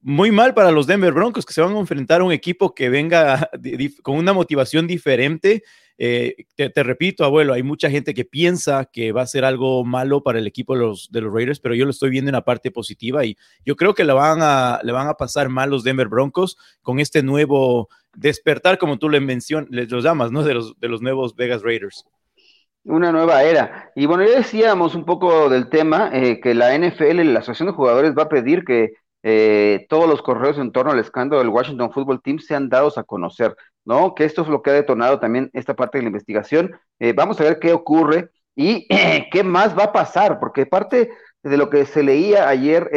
muy 0.00 0.30
mal 0.30 0.54
para 0.54 0.70
los 0.70 0.86
Denver 0.86 1.12
Broncos 1.12 1.44
que 1.44 1.52
se 1.52 1.60
van 1.60 1.76
a 1.76 1.78
enfrentar 1.78 2.22
a 2.22 2.24
un 2.24 2.32
equipo 2.32 2.74
que 2.74 2.88
venga 2.88 3.50
con 4.02 4.16
una 4.16 4.32
motivación 4.32 4.86
diferente. 4.86 5.62
Eh, 5.98 6.44
te, 6.56 6.82
repito, 6.82 7.24
abuelo, 7.24 7.54
hay 7.54 7.62
mucha 7.62 7.88
gente 7.88 8.12
que 8.12 8.24
piensa 8.24 8.84
que 8.84 9.12
va 9.12 9.22
a 9.22 9.26
ser 9.26 9.44
algo 9.44 9.84
malo 9.84 10.22
para 10.22 10.38
el 10.38 10.46
equipo 10.46 10.74
de 10.74 10.80
los, 10.80 11.10
de 11.10 11.22
los 11.22 11.32
Raiders, 11.32 11.60
pero 11.60 11.74
yo 11.74 11.84
lo 11.84 11.90
estoy 11.90 12.10
viendo 12.10 12.28
en 12.28 12.34
la 12.34 12.44
parte 12.44 12.70
positiva 12.70 13.24
y 13.24 13.36
yo 13.64 13.76
creo 13.76 13.94
que 13.94 14.04
le 14.04 14.12
van 14.12 14.40
a, 14.42 14.80
le 14.82 14.92
van 14.92 15.08
a 15.08 15.14
pasar 15.14 15.48
mal 15.48 15.70
los 15.70 15.84
Denver 15.84 16.08
Broncos 16.08 16.58
con 16.82 17.00
este 17.00 17.22
nuevo 17.22 17.88
despertar, 18.14 18.78
como 18.78 18.98
tú 18.98 19.08
le 19.08 19.20
los 19.20 20.04
llamas, 20.04 20.30
¿no? 20.30 20.42
De 20.42 20.54
los, 20.54 20.78
de 20.78 20.88
los 20.88 21.02
nuevos 21.02 21.34
Vegas 21.34 21.62
Raiders. 21.62 22.04
Una 22.84 23.10
nueva 23.10 23.42
era. 23.42 23.90
Y 23.96 24.06
bueno, 24.06 24.24
ya 24.24 24.36
decíamos 24.36 24.94
un 24.94 25.04
poco 25.04 25.48
del 25.48 25.68
tema, 25.68 26.10
eh, 26.12 26.40
que 26.40 26.54
la 26.54 26.76
NFL, 26.76 27.20
la 27.32 27.40
Asociación 27.40 27.68
de 27.68 27.74
Jugadores, 27.74 28.14
va 28.16 28.24
a 28.24 28.28
pedir 28.28 28.64
que 28.64 28.92
eh, 29.24 29.86
todos 29.88 30.08
los 30.08 30.22
correos 30.22 30.56
en 30.58 30.70
torno 30.70 30.92
al 30.92 31.00
escándalo 31.00 31.42
del 31.42 31.48
Washington 31.48 31.90
Football 31.90 32.22
Team 32.22 32.38
sean 32.38 32.68
dados 32.68 32.96
a 32.96 33.02
conocer, 33.02 33.56
¿no? 33.86 34.14
Que 34.14 34.24
esto 34.24 34.42
es 34.42 34.48
lo 34.48 34.62
que 34.62 34.70
ha 34.70 34.74
detonado 34.74 35.18
también 35.18 35.50
esta 35.54 35.74
parte 35.74 35.98
de 35.98 36.02
la 36.02 36.08
investigación. 36.08 36.76
Eh, 36.98 37.12
vamos 37.14 37.40
a 37.40 37.44
ver 37.44 37.58
qué 37.58 37.72
ocurre 37.72 38.30
y 38.54 38.86
qué 39.32 39.42
más 39.42 39.76
va 39.78 39.84
a 39.84 39.92
pasar, 39.92 40.38
porque 40.38 40.66
parte 40.66 41.10
de 41.42 41.56
lo 41.56 41.70
que 41.70 41.86
se 41.86 42.02
leía 42.02 42.48
ayer 42.48 42.90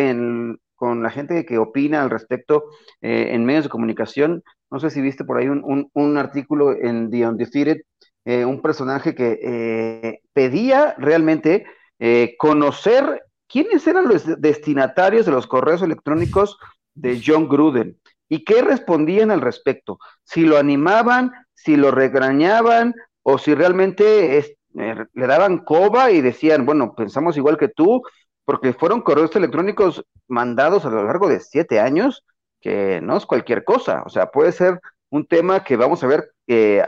con 0.75 1.03
la 1.03 1.11
gente 1.11 1.45
que 1.45 1.57
opina 1.57 2.01
al 2.01 2.09
respecto 2.09 2.65
en 3.01 3.45
medios 3.45 3.65
de 3.65 3.69
comunicación, 3.69 4.43
no 4.71 4.79
sé 4.79 4.89
si 4.89 5.01
viste 5.01 5.23
por 5.23 5.37
ahí 5.37 5.47
un, 5.47 5.89
un 5.93 6.17
artículo 6.17 6.73
en 6.73 7.11
The 7.11 7.27
Undefeated 7.27 7.81
eh, 8.25 8.45
un 8.45 8.61
personaje 8.61 9.15
que 9.15 9.39
eh, 9.41 10.21
pedía 10.33 10.93
realmente 10.97 11.65
eh, 11.99 12.35
conocer 12.37 13.23
quiénes 13.47 13.87
eran 13.87 14.07
los 14.07 14.39
destinatarios 14.39 15.25
de 15.25 15.31
los 15.31 15.47
correos 15.47 15.81
electrónicos 15.81 16.59
de 16.93 17.21
John 17.25 17.47
Gruden 17.47 17.97
y 18.29 18.43
qué 18.43 18.61
respondían 18.61 19.31
al 19.31 19.41
respecto, 19.41 19.99
si 20.23 20.45
lo 20.45 20.57
animaban, 20.57 21.31
si 21.53 21.75
lo 21.75 21.91
regañaban 21.91 22.93
o 23.23 23.37
si 23.37 23.53
realmente 23.53 24.57
le 24.73 25.27
daban 25.27 25.59
coba 25.59 26.11
y 26.11 26.21
decían, 26.21 26.65
bueno, 26.65 26.93
pensamos 26.95 27.35
igual 27.35 27.57
que 27.57 27.67
tú, 27.67 28.01
porque 28.45 28.73
fueron 28.73 29.01
correos 29.01 29.35
electrónicos 29.35 30.05
mandados 30.27 30.85
a 30.85 30.89
lo 30.89 31.03
largo 31.03 31.27
de 31.27 31.39
siete 31.39 31.79
años, 31.79 32.23
que 32.61 33.01
no 33.01 33.17
es 33.17 33.25
cualquier 33.25 33.63
cosa, 33.63 34.03
o 34.05 34.09
sea, 34.09 34.27
puede 34.27 34.51
ser 34.51 34.79
un 35.09 35.25
tema 35.25 35.63
que 35.63 35.75
vamos 35.75 36.03
a 36.03 36.07
ver 36.07 36.31
que 36.45 36.83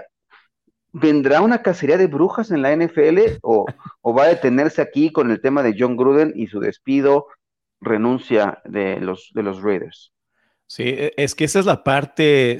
¿Vendrá 0.93 1.41
una 1.41 1.61
cacería 1.61 1.97
de 1.97 2.07
brujas 2.07 2.51
en 2.51 2.61
la 2.61 2.75
NFL 2.75 3.37
o, 3.43 3.65
va 4.05 4.23
a 4.23 4.27
detenerse 4.27 4.81
aquí 4.81 5.11
con 5.11 5.31
el 5.31 5.39
tema 5.39 5.63
de 5.63 5.75
John 5.77 5.95
Gruden 5.95 6.33
y 6.35 6.47
su 6.47 6.59
despido, 6.59 7.27
renuncia 7.79 8.61
de 8.65 8.99
los, 8.99 9.31
de 9.33 9.43
los 9.43 9.61
Raiders? 9.61 10.11
Sí, 10.73 10.83
e, 10.85 11.13
es 11.17 11.35
que 11.35 11.43
esa 11.43 11.59
es 11.59 11.65
la 11.65 11.83
parte, 11.83 12.57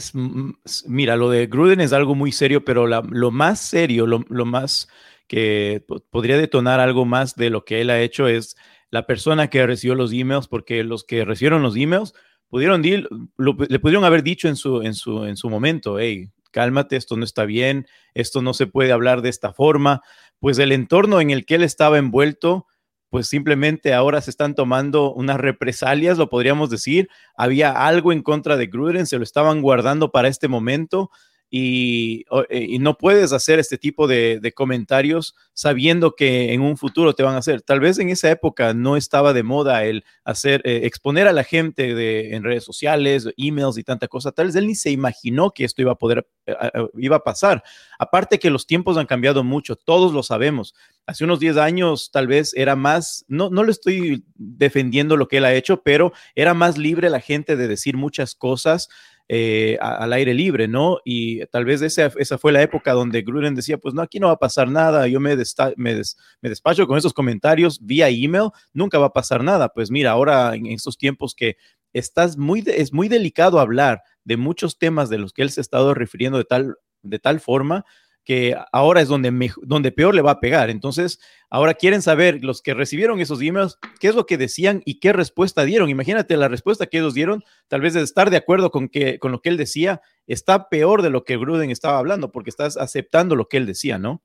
mira, 0.86 1.16
lo 1.16 1.30
de 1.30 1.48
Gruden 1.48 1.80
es 1.80 1.94
algo 1.94 2.14
muy 2.14 2.34
serio, 2.34 2.66
pero 2.66 2.86
lo 2.86 3.32
más 3.32 3.62
serio, 3.62 4.06
lo, 4.06 4.46
más 4.46 4.90
que 5.30 5.86
podría 6.10 6.38
detonar 6.38 6.82
algo 6.82 7.06
más 7.06 7.38
de 7.38 7.50
lo 7.50 7.64
que 7.64 7.80
él 7.80 7.90
ha 7.90 8.02
hecho 8.02 8.28
es 8.28 8.58
la 8.90 9.08
persona 9.08 9.50
que 9.50 9.66
recibió 9.66 9.96
los 9.96 10.12
emails, 10.12 10.50
porque 10.50 10.84
los 10.84 11.06
que 11.06 11.24
recibieron 11.24 11.64
los 11.64 11.78
emails 11.78 12.12
pudieron, 12.50 12.82
le 12.82 13.80
pudieron 13.80 14.04
haber 14.04 14.24
dicho 14.24 14.50
en 14.50 14.58
su, 14.58 14.82
en 14.82 14.94
su, 14.94 15.24
en 15.24 15.38
su 15.38 15.50
momento, 15.50 15.98
hey, 15.98 16.32
cálmate, 16.52 16.98
esto 16.98 17.16
no 17.16 17.24
está 17.24 17.46
bien, 17.46 17.88
esto 18.14 18.42
no 18.42 18.54
se 18.54 18.68
puede 18.68 18.92
hablar 18.92 19.22
de 19.22 19.30
esta 19.30 19.54
forma, 19.54 20.02
pues 20.38 20.60
el 20.60 20.74
entorno 20.74 21.22
en 21.22 21.30
el 21.30 21.46
que 21.46 21.56
él 21.56 21.64
estaba 21.64 21.98
envuelto, 21.98 22.68
pues 23.12 23.28
simplemente 23.28 23.94
ahora 23.94 24.22
se 24.22 24.30
están 24.30 24.56
tomando 24.56 25.14
unas 25.14 25.38
represalias, 25.38 26.18
lo 26.18 26.30
podríamos 26.30 26.70
decir, 26.70 27.10
había 27.36 27.86
algo 27.86 28.14
en 28.14 28.24
contra 28.24 28.56
de 28.56 28.68
Gruden, 28.68 29.06
se 29.06 29.18
lo 29.18 29.24
estaban 29.24 29.62
guardando 29.62 30.12
para 30.12 30.30
este 30.30 30.48
momento 30.48 31.12
eh, 31.54 32.66
y, 32.70 32.80
no 32.80 32.98
puedes 32.98 33.34
hacer 33.34 33.60
este 33.60 33.78
tipo 33.78 34.08
de, 34.08 34.54
comentarios 34.56 35.36
sabiendo 35.54 36.16
que 36.16 36.54
en 36.54 36.62
un 36.62 36.78
futuro 36.78 37.14
te 37.14 37.24
van 37.24 37.36
a 37.36 37.40
hacer. 37.40 37.62
Tal 37.62 37.80
vez 37.80 38.00
en 38.00 38.10
esa 38.10 38.32
época 38.32 38.74
no 38.74 38.96
estaba 38.96 39.34
de 39.34 39.44
moda 39.44 39.84
el 39.84 40.06
hacer, 40.24 40.62
eh, 40.64 40.82
exponer 40.84 41.28
a 41.28 41.34
la 41.34 41.44
gente 41.44 41.94
de, 41.94 42.36
en 42.36 42.44
redes 42.44 42.64
sociales, 42.64 43.28
emails 43.38 43.78
y 43.78 43.84
tanta 43.84 44.08
cosa. 44.08 44.32
Tal 44.32 44.48
vez 44.48 44.56
él 44.56 44.68
ni 44.68 44.76
se 44.76 44.92
imaginó 44.92 45.52
que 45.52 45.66
esto 45.66 45.82
iba 45.82 45.92
a 45.92 45.96
poder, 45.96 46.26
eh, 46.46 46.56
iba 46.98 47.18
a 47.18 47.24
pasar. 47.24 47.64
Aparte 48.00 48.40
que 48.40 48.50
los 48.50 48.66
tiempos 48.66 48.98
han 48.98 49.06
cambiado 49.06 49.44
mucho, 49.44 49.76
todos 49.76 50.14
lo 50.14 50.24
sabemos. 50.24 50.74
Hace 51.06 51.26
unos 51.26 51.40
10 51.40 51.58
años 51.58 52.12
tal 52.12 52.28
vez 52.28 52.54
era 52.56 52.76
más, 52.78 53.26
no, 53.28 53.50
no 53.50 53.64
le 53.64 53.72
estoy 53.72 54.24
defendiendo 54.36 55.18
lo 55.18 55.28
que 55.28 55.38
él 55.38 55.46
ha 55.46 55.54
hecho, 55.54 55.82
pero 55.84 56.14
era 56.36 56.54
más 56.54 56.78
libre 56.78 57.10
la 57.10 57.20
gente 57.20 57.58
de 57.58 57.68
decir 57.68 57.98
muchas 57.98 58.36
cosas 58.36 58.88
eh, 59.34 59.78
al 59.80 60.12
aire 60.12 60.34
libre, 60.34 60.68
¿no? 60.68 60.98
Y 61.06 61.46
tal 61.46 61.64
vez 61.64 61.82
esa, 61.82 62.10
fue 62.38 62.52
la 62.52 62.62
época 62.62 62.92
donde 62.92 63.22
Gruden 63.22 63.56
decía, 63.56 63.78
pues 63.78 63.94
no, 63.94 64.02
aquí 64.02 64.20
no 64.20 64.28
va 64.28 64.34
a 64.34 64.40
pasar 64.40 64.70
nada, 64.70 65.08
yo 65.08 65.22
me, 65.22 65.38
me, 65.78 66.02
despacho 66.42 66.86
con 66.86 66.98
esos 66.98 67.14
comentarios 67.14 67.80
vía 67.82 68.10
email, 68.10 68.50
nunca 68.74 69.00
va 69.00 69.06
a 69.06 69.14
pasar 69.14 69.42
nada. 69.42 69.70
Pues 69.70 69.90
mira, 69.90 70.12
ahora 70.12 70.54
en 70.54 70.66
estos 70.66 70.98
tiempos 70.98 71.34
que 71.34 71.56
estás 71.94 72.36
muy, 72.36 72.62
es 72.68 72.92
muy 72.92 73.08
delicado 73.08 73.62
hablar 73.62 74.02
de 74.26 74.36
muchos 74.36 74.78
temas 74.78 75.10
de 75.10 75.20
los 75.20 75.32
que 75.32 75.44
él 75.44 75.50
se 75.50 75.62
ha 75.62 75.64
estado 75.64 75.94
refiriendo 75.94 76.38
de 76.38 76.44
tal, 76.44 76.76
de 77.02 77.20
tal 77.20 77.40
forma 77.40 77.86
que 78.24 78.56
ahora 78.72 79.02
es 79.02 79.08
donde, 79.08 79.52
donde 79.64 79.92
peor 79.92 80.14
le 80.14 80.22
va 80.22 80.32
a 80.32 80.40
pegar. 80.40 80.70
Entonces, 80.70 81.20
ahora 81.50 81.74
quieren 81.74 82.02
saber 82.02 82.44
los 82.44 82.62
que 82.62 82.74
recibieron 82.74 83.20
esos 83.20 83.42
emails, 83.42 83.78
qué 84.00 84.08
es 84.08 84.16
lo 84.16 84.26
que 84.26 84.38
decían 84.38 84.82
y 84.86 85.00
qué 85.00 85.14
respuesta 85.14 85.64
dieron. 85.64 85.90
Imagínate 85.90 86.38
la 86.38 86.48
respuesta 86.48 86.86
que 86.86 87.00
ellos 87.00 87.14
dieron, 87.14 87.44
tal 87.68 87.82
vez 87.82 87.94
de 87.94 88.02
estar 88.02 88.30
de 88.30 88.38
acuerdo 88.38 88.72
con, 88.72 88.90
que, 88.90 89.20
con 89.20 89.32
lo 89.32 89.42
que 89.42 89.50
él 89.50 89.58
decía, 89.58 90.02
está 90.28 90.70
peor 90.70 91.02
de 91.02 91.10
lo 91.10 91.24
que 91.24 91.38
Gruden 91.38 91.72
estaba 91.72 91.98
hablando, 91.98 92.32
porque 92.32 92.50
estás 92.50 92.78
aceptando 92.78 93.36
lo 93.36 93.48
que 93.48 93.58
él 93.58 93.66
decía, 93.66 93.98
¿no? 93.98 94.22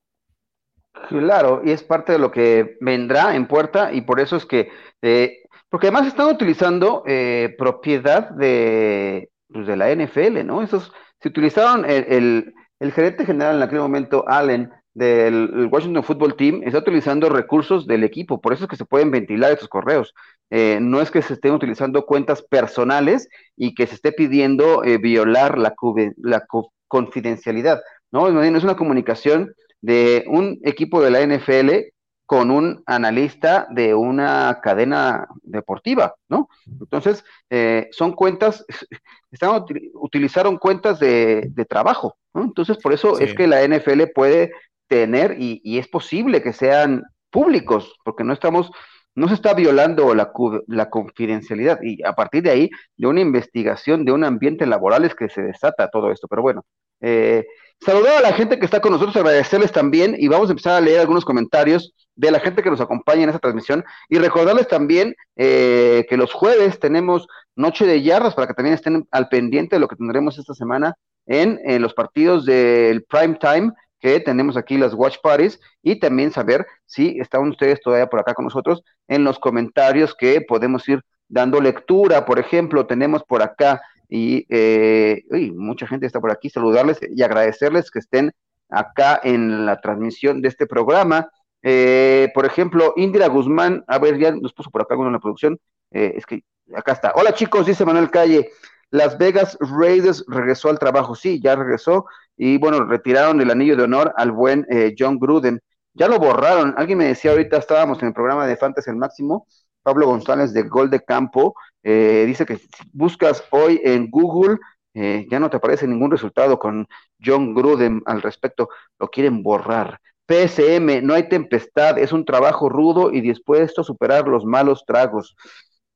Claro, 1.09 1.63
y 1.65 1.71
es 1.71 1.83
parte 1.83 2.13
de 2.13 2.19
lo 2.19 2.31
que 2.33 2.79
vendrá 2.81 3.37
en 3.37 3.47
puerta, 3.47 3.93
y 3.93 4.01
por 4.01 4.19
eso 4.19 4.37
es 4.37 4.47
que, 4.47 4.71
eh, 5.03 5.43
porque 5.69 5.89
además 5.89 6.07
están 6.07 6.29
utilizando 6.29 7.03
eh, 7.07 7.55
propiedad 7.59 8.31
de, 8.31 9.31
pues, 9.53 9.67
de 9.67 9.77
la 9.77 9.95
NFL, 9.95 10.45
¿no? 10.45 10.63
Esos, 10.63 10.93
se 11.21 11.29
utilizaron 11.29 11.85
el 11.85 12.05
el 12.09 12.55
gerente 12.93 13.25
general 13.25 13.57
en 13.57 13.63
aquel 13.63 13.79
momento, 13.79 14.25
Allen, 14.29 14.71
del 14.95 15.69
Washington 15.71 16.03
Football 16.03 16.37
Team, 16.37 16.63
está 16.65 16.79
utilizando 16.79 17.29
recursos 17.29 17.87
del 17.87 18.03
equipo, 18.03 18.41
por 18.41 18.55
eso 18.55 18.65
es 18.65 18.71
que 18.71 18.77
se 18.77 18.87
pueden 18.87 19.11
ventilar 19.11 19.53
estos 19.53 19.69
correos. 19.69 20.15
Eh, 20.51 20.79
no 20.81 21.01
es 21.01 21.11
que 21.11 21.23
se 21.23 21.35
estén 21.35 21.53
utilizando 21.53 22.07
cuentas 22.07 22.43
personales 22.43 23.29
y 23.57 23.75
que 23.75 23.87
se 23.87 23.97
esté 23.97 24.13
pidiendo 24.13 24.85
eh, 24.85 24.99
violar 24.99 25.59
la, 25.59 25.75
la 26.17 26.47
confidencialidad, 26.89 27.81
¿no? 28.11 28.29
Es 28.43 28.65
una 28.65 28.77
comunicación 28.77 29.55
de 29.83 30.25
un 30.29 30.59
equipo 30.63 31.03
de 31.03 31.11
la 31.11 31.21
NFL 31.21 31.93
con 32.27 32.51
un 32.51 32.83
analista 32.87 33.69
de 33.71 33.95
una 33.95 34.61
cadena 34.61 35.29
deportiva, 35.43 36.17
¿no? 36.29 36.49
Entonces, 36.67 37.25
eh, 37.51 37.89
son 37.93 38.13
cuentas, 38.13 38.65
están, 39.31 39.65
utilizaron 39.95 40.59
cuentas 40.59 40.99
de, 40.99 41.53
trabajo, 41.69 42.17
¿no? 42.35 42.43
Entonces, 42.43 42.79
por 42.79 42.93
eso 42.93 43.19
es 43.21 43.33
que 43.35 43.47
la 43.47 43.67
NFL 43.67 44.09
puede 44.15 44.53
tener, 44.89 45.37
y, 45.39 45.79
es 45.79 45.89
posible 45.89 46.43
que 46.43 46.53
sean 46.53 47.05
públicos, 47.31 47.95
porque 48.05 48.25
no 48.25 48.33
estamos, 48.33 48.73
no 49.15 49.29
se 49.29 49.35
está 49.35 49.55
violando 49.55 50.13
la, 50.15 50.33
la 50.67 50.91
confidencialidad, 50.91 51.79
y 51.81 52.05
a 52.05 52.15
partir 52.15 52.43
de 52.43 52.51
ahí, 52.51 52.71
de 52.97 53.07
una 53.07 53.21
investigación, 53.21 54.05
de 54.05 54.13
un 54.13 54.25
ambiente 54.25 54.67
laboral 54.67 55.05
es 55.05 55.15
que 55.15 55.29
se 55.29 55.43
desata 55.43 55.91
todo 55.91 56.11
esto, 56.11 56.27
pero 56.29 56.43
bueno, 56.43 56.65
eh, 57.01 57.45
Saludar 57.81 58.17
a 58.19 58.21
la 58.21 58.33
gente 58.33 58.59
que 58.59 58.65
está 58.65 58.81
con 58.81 58.93
nosotros, 58.93 59.17
agradecerles 59.17 59.71
también 59.71 60.17
y 60.19 60.29
vamos 60.29 60.49
a 60.49 60.53
empezar 60.53 60.73
a 60.75 60.81
leer 60.81 61.01
algunos 61.01 61.25
comentarios 61.25 61.93
de 62.17 62.31
la 62.31 62.41
gente 62.41 62.63
que 62.63 62.71
nos 62.71 62.81
acompaña 62.81 63.23
en 63.23 63.29
esta 63.29 63.39
transmisión 63.39 63.85
y 64.09 64.19
recordarles 64.19 64.67
también 64.67 65.15
eh, 65.37 66.07
que 66.09 66.17
los 66.17 66.33
jueves 66.33 66.81
tenemos 66.81 67.29
Noche 67.55 67.87
de 67.87 68.03
Yardas 68.03 68.35
para 68.35 68.49
que 68.49 68.55
también 68.55 68.75
estén 68.75 69.07
al 69.11 69.29
pendiente 69.29 69.77
de 69.77 69.81
lo 69.81 69.89
que 69.89 69.97
tendremos 69.97 70.39
esta 70.39 70.55
semana 70.55 70.95
en, 71.27 71.61
los 71.83 71.93
partidos 71.93 72.47
del 72.47 73.05
prime 73.05 73.39
time 73.39 73.73
que 74.01 74.21
tenemos 74.21 74.57
aquí 74.57 74.79
las 74.79 74.95
watch 74.95 75.19
parties 75.23 75.61
y 75.83 76.01
también 76.01 76.33
saber 76.33 76.67
si 76.87 77.19
están 77.21 77.49
ustedes 77.49 77.81
todavía 77.83 78.07
por 78.09 78.21
acá 78.21 78.35
con 78.35 78.47
nosotros 78.47 78.83
en 79.07 79.23
los 79.23 79.39
comentarios 79.39 80.15
que 80.15 80.41
podemos 80.41 80.89
ir 80.89 81.03
dando 81.29 81.61
lectura. 81.61 82.25
Por 82.25 82.39
ejemplo, 82.39 82.87
tenemos 82.87 83.23
por 83.25 83.43
acá 83.43 83.81
y 84.09 84.47
eh, 84.49 85.25
mucha 85.55 85.87
gente 85.87 86.07
está 86.07 86.21
por 86.21 86.31
aquí, 86.31 86.51
saludarles 86.51 87.01
y 87.09 87.23
agradecerles 87.23 87.91
que 87.91 87.99
estén 87.99 88.33
acá 88.69 89.21
en 89.23 89.67
la 89.67 89.81
transmisión 89.81 90.43
de 90.43 90.49
este 90.49 90.67
programa. 90.67 91.29
Eh, 91.63 92.31
por 92.35 92.47
ejemplo, 92.47 92.93
Indira 92.97 93.29
Guzmán, 93.29 93.85
a 93.89 93.99
ver, 93.99 94.19
ya 94.19 94.33
nos 94.33 94.53
puso 94.53 94.71
por 94.71 94.83
acá 94.83 94.95
con 94.97 95.13
la 95.13 95.19
producción, 95.19 95.59
eh, 95.91 96.15
es 96.17 96.27
que 96.27 96.45
acá 96.75 96.93
está. 96.93 97.13
Hola 97.17 97.33
chicos, 97.35 97.67
dice 97.67 97.85
Manuel 97.85 98.11
Calle, 98.11 98.51
Las 98.91 99.19
Vegas 99.19 99.59
Raiders 99.61 100.25
regresó 100.29 100.69
al 100.69 100.79
trabajo, 100.79 101.15
sí, 101.15 101.41
ya 101.41 101.57
regresó, 101.57 102.07
y 102.37 102.59
bueno, 102.59 102.85
retiraron 102.85 103.41
el 103.41 103.51
anillo 103.51 103.77
de 103.77 103.85
honor 103.85 104.13
al 104.17 104.31
buen 104.33 104.67
eh, 104.71 104.95
John 104.97 105.19
Gruden. 105.19 105.61
Ya 105.95 106.09
lo 106.09 106.19
borraron, 106.19 106.75
alguien 106.77 106.99
me 106.99 107.07
decía 107.07 107.31
ahorita, 107.31 107.57
estábamos 107.57 108.03
en 108.03 108.09
el 108.09 108.15
programa 108.15 108.47
de 108.47 108.57
Fantasy 108.57 108.91
el 108.91 108.97
Máximo, 108.97 109.47
Pablo 109.87 110.07
González 110.07 110.53
de 110.53 110.65
Gol 110.65 110.91
de 110.91 110.99
Campo, 110.99 111.55
eh, 111.85 112.25
dice 112.27 112.45
que 112.45 112.59
buscas 112.93 113.45
hoy 113.53 113.81
en 113.85 114.11
Google, 114.11 114.59
eh, 114.95 115.29
ya 115.31 115.39
no 115.39 115.49
te 115.49 115.59
aparece 115.59 115.87
ningún 115.87 116.11
resultado 116.11 116.59
con 116.59 116.89
John 117.25 117.55
Gruden 117.55 118.03
al 118.05 118.21
respecto, 118.21 118.69
lo 118.99 119.07
quieren 119.07 119.45
borrar. 119.45 120.01
PSM, 120.27 121.03
no 121.03 121.15
hay 121.15 121.29
tempestad, 121.29 122.01
es 122.01 122.13
un 122.13 122.25
trabajo 122.25 122.69
rudo 122.69 123.13
y 123.13 123.21
dispuesto 123.21 123.83
a 123.83 123.85
superar 123.85 124.27
los 124.27 124.45
malos 124.45 124.83
tragos. 124.85 125.37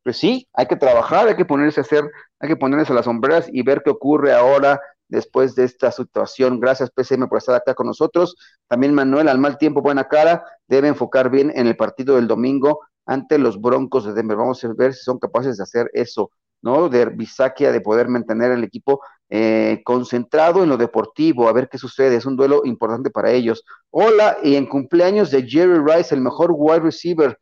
Pues 0.04 0.18
sí, 0.18 0.46
hay 0.52 0.66
que 0.66 0.76
trabajar, 0.76 1.26
hay 1.26 1.34
que 1.34 1.44
ponerse 1.44 1.80
a 1.80 1.82
hacer, 1.82 2.04
hay 2.38 2.48
que 2.48 2.56
ponerse 2.56 2.92
a 2.92 2.94
las 2.94 3.06
sombreras 3.06 3.48
y 3.52 3.62
ver 3.62 3.82
qué 3.84 3.90
ocurre 3.90 4.32
ahora 4.32 4.80
después 5.08 5.56
de 5.56 5.64
esta 5.64 5.90
situación. 5.90 6.60
Gracias, 6.60 6.92
PSM, 6.94 7.26
por 7.26 7.38
estar 7.38 7.56
acá 7.56 7.74
con 7.74 7.88
nosotros. 7.88 8.36
También 8.68 8.94
Manuel, 8.94 9.26
al 9.26 9.38
mal 9.38 9.58
tiempo, 9.58 9.82
buena 9.82 10.04
cara, 10.06 10.44
debe 10.68 10.86
enfocar 10.86 11.28
bien 11.28 11.50
en 11.56 11.66
el 11.66 11.76
partido 11.76 12.14
del 12.14 12.28
domingo 12.28 12.78
ante 13.06 13.38
los 13.38 13.60
Broncos 13.60 14.04
de 14.04 14.12
Denver. 14.12 14.36
Vamos 14.36 14.64
a 14.64 14.72
ver 14.72 14.94
si 14.94 15.02
son 15.02 15.18
capaces 15.18 15.56
de 15.56 15.62
hacer 15.62 15.90
eso, 15.92 16.30
¿no? 16.62 16.88
De 16.88 17.06
Bisaquia, 17.06 17.72
de 17.72 17.80
poder 17.80 18.08
mantener 18.08 18.52
el 18.52 18.64
equipo 18.64 19.00
eh, 19.28 19.82
concentrado 19.84 20.62
en 20.62 20.68
lo 20.68 20.76
deportivo, 20.76 21.48
a 21.48 21.52
ver 21.52 21.68
qué 21.68 21.78
sucede. 21.78 22.16
Es 22.16 22.26
un 22.26 22.36
duelo 22.36 22.62
importante 22.64 23.10
para 23.10 23.30
ellos. 23.30 23.64
Hola, 23.90 24.38
y 24.42 24.56
en 24.56 24.66
cumpleaños 24.66 25.30
de 25.30 25.48
Jerry 25.48 25.78
Rice, 25.78 26.14
el 26.14 26.20
mejor 26.20 26.50
wide 26.52 26.80
receiver, 26.80 27.38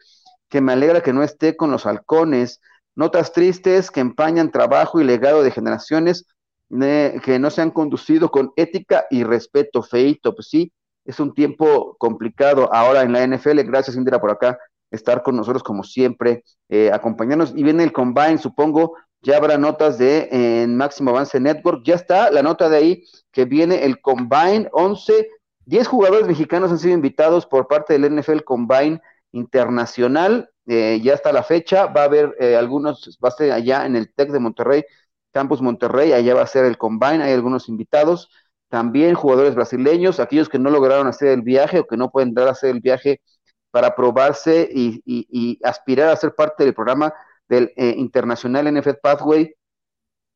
que 0.49 0.61
me 0.61 0.73
alegra 0.73 1.03
que 1.03 1.13
no 1.13 1.23
esté 1.23 1.57
con 1.57 1.71
los 1.71 1.87
halcones. 1.87 2.61
Notas 2.95 3.33
tristes 3.33 3.91
que 3.91 4.01
empañan 4.01 4.51
trabajo 4.51 5.01
y 5.01 5.05
legado 5.05 5.43
de 5.43 5.51
generaciones 5.51 6.27
que 6.69 7.39
no 7.41 7.51
se 7.51 7.63
han 7.63 7.71
conducido 7.71 8.31
con 8.31 8.53
ética 8.57 9.07
y 9.11 9.25
respeto. 9.25 9.83
Feito, 9.83 10.35
pues 10.35 10.49
sí, 10.49 10.73
es 11.05 11.19
un 11.21 11.33
tiempo 11.33 11.97
complicado 11.99 12.73
ahora 12.73 13.03
en 13.03 13.13
la 13.13 13.27
NFL. 13.27 13.61
Gracias, 13.63 13.97
Indira, 13.97 14.21
por 14.21 14.31
acá 14.31 14.59
estar 14.91 15.23
con 15.23 15.37
nosotros 15.37 15.63
como 15.63 15.85
siempre, 15.85 16.45
eh, 16.69 16.91
acompañarnos. 16.93 17.53
Y 17.55 17.63
viene 17.63 17.85
el 17.85 17.93
Combine, 17.93 18.39
supongo, 18.39 18.95
ya 19.23 19.37
habrá 19.37 19.59
notas 19.59 19.99
de 19.99 20.29
en 20.31 20.77
Máximo 20.77 21.11
Avance 21.11 21.41
Network. 21.41 21.83
Ya 21.85 21.97
está 21.97 22.31
la 22.31 22.43
nota 22.43 22.69
de 22.69 22.77
ahí 22.77 23.05
que 23.33 23.45
viene 23.45 23.85
el 23.85 24.01
Combine 24.01 24.69
11. 24.73 25.29
10 25.67 25.89
jugadores 25.89 26.27
mexicanos 26.27 26.71
han 26.71 26.79
sido 26.79 26.95
invitados 26.95 27.45
por 27.47 27.67
parte 27.67 27.99
del 27.99 28.05
NFL 28.17 28.41
Combine 28.45 29.01
Internacional. 29.33 30.51
Eh, 30.67 31.01
ya 31.03 31.15
está 31.15 31.33
la 31.33 31.43
fecha. 31.43 31.87
Va 31.87 32.03
a 32.03 32.05
haber 32.05 32.35
eh, 32.39 32.57
algunos, 32.57 33.19
va 33.23 33.29
a 33.29 33.33
ser 33.33 33.53
allá 33.53 33.87
en 33.87 33.97
el 33.97 34.13
TEC 34.13 34.31
de 34.31 34.39
Monterrey, 34.39 34.85
Campus 35.33 35.61
Monterrey. 35.63 36.13
Allá 36.13 36.35
va 36.35 36.43
a 36.43 36.47
ser 36.47 36.65
el 36.65 36.79
Combine. 36.79 37.23
Hay 37.25 37.33
algunos 37.33 37.69
invitados. 37.69 38.31
También 38.69 39.15
jugadores 39.15 39.55
brasileños, 39.55 40.21
aquellos 40.21 40.49
que 40.49 40.59
no 40.59 40.71
lograron 40.71 41.07
hacer 41.07 41.29
el 41.29 41.43
viaje 41.43 41.81
o 41.81 41.87
que 41.87 41.97
no 41.97 42.11
pueden 42.11 42.35
dar 42.35 42.49
a 42.49 42.53
hacer 42.53 42.71
el 42.71 42.81
viaje 42.81 43.23
para 43.71 43.95
probarse 43.95 44.69
y, 44.73 45.59
aspirar 45.63 46.09
a 46.11 46.17
ser 46.17 46.35
parte 46.35 46.65
del 46.65 46.75
programa 46.75 47.13
del 47.49 47.73
eh, 47.77 47.95
Internacional 47.97 48.73
NFL 48.73 48.99
Pathway. 49.03 49.55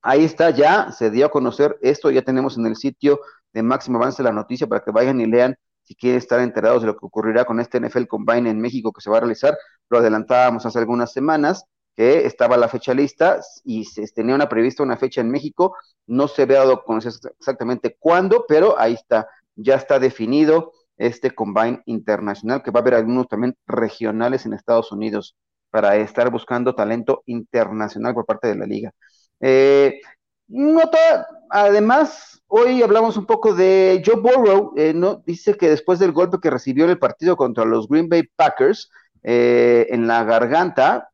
Ahí 0.02 0.24
está 0.24 0.50
ya, 0.50 0.90
se 0.92 1.10
dio 1.10 1.26
a 1.26 1.30
conocer 1.30 1.78
esto, 1.80 2.10
ya 2.10 2.22
tenemos 2.22 2.58
en 2.58 2.66
el 2.66 2.76
sitio 2.76 3.20
de 3.52 3.62
Máximo 3.62 3.98
Avance 3.98 4.22
la 4.22 4.32
noticia 4.32 4.66
para 4.66 4.82
que 4.82 4.90
vayan 4.90 5.20
y 5.20 5.26
lean 5.26 5.56
si 5.84 5.94
quieren 5.94 6.18
estar 6.18 6.40
enterados 6.40 6.82
de 6.82 6.86
lo 6.88 6.96
que 6.96 7.06
ocurrirá 7.06 7.44
con 7.44 7.60
este 7.60 7.80
NFL 7.80 8.06
Combine 8.06 8.50
en 8.50 8.60
México 8.60 8.92
que 8.92 9.00
se 9.00 9.10
va 9.10 9.18
a 9.18 9.20
realizar. 9.20 9.56
Lo 9.88 9.98
adelantábamos 9.98 10.64
hace 10.66 10.78
algunas 10.78 11.12
semanas 11.12 11.64
que 11.94 12.26
estaba 12.26 12.56
la 12.56 12.68
fecha 12.68 12.94
lista 12.94 13.40
y 13.64 13.84
se 13.84 14.06
tenía 14.08 14.34
una 14.34 14.48
prevista 14.48 14.82
una 14.82 14.96
fecha 14.96 15.20
en 15.20 15.30
México, 15.30 15.76
no 16.06 16.26
se 16.26 16.42
había 16.42 16.58
dado 16.58 16.84
conocer 16.84 17.12
exactamente 17.38 17.96
cuándo, 17.98 18.46
pero 18.48 18.78
ahí 18.78 18.94
está, 18.94 19.28
ya 19.56 19.74
está 19.74 19.98
definido 19.98 20.72
este 20.96 21.30
Combine 21.32 21.82
Internacional, 21.87 22.62
que 22.62 22.70
va 22.70 22.80
a 22.80 22.82
haber 22.82 22.94
algunos 22.94 23.28
también 23.28 23.56
regionales 23.66 24.46
en 24.46 24.52
Estados 24.52 24.92
Unidos 24.92 25.37
para 25.70 25.96
estar 25.96 26.30
buscando 26.30 26.75
talento 26.75 27.22
internacional 27.26 28.14
por 28.14 28.26
parte 28.26 28.49
de 28.49 28.56
la 28.56 28.66
liga. 28.66 28.92
Eh, 29.40 30.00
nota, 30.49 31.26
además, 31.50 32.42
hoy 32.46 32.82
hablamos 32.82 33.16
un 33.16 33.26
poco 33.26 33.54
de 33.54 34.02
Joe 34.04 34.21
Burrow, 34.21 34.75
eh, 34.76 34.93
¿no? 34.95 35.23
dice 35.26 35.56
que 35.56 35.71
después 35.71 35.99
del 35.99 36.12
golpe 36.12 36.38
que 36.40 36.50
recibió 36.50 36.84
en 36.84 36.90
el 36.90 36.99
partido 36.99 37.36
contra 37.36 37.64
los 37.64 37.88
Green 37.88 38.08
Bay 38.08 38.25
Packers 38.36 38.90
eh, 39.23 39.86
en 39.90 40.06
la 40.06 40.25
garganta, 40.25 41.08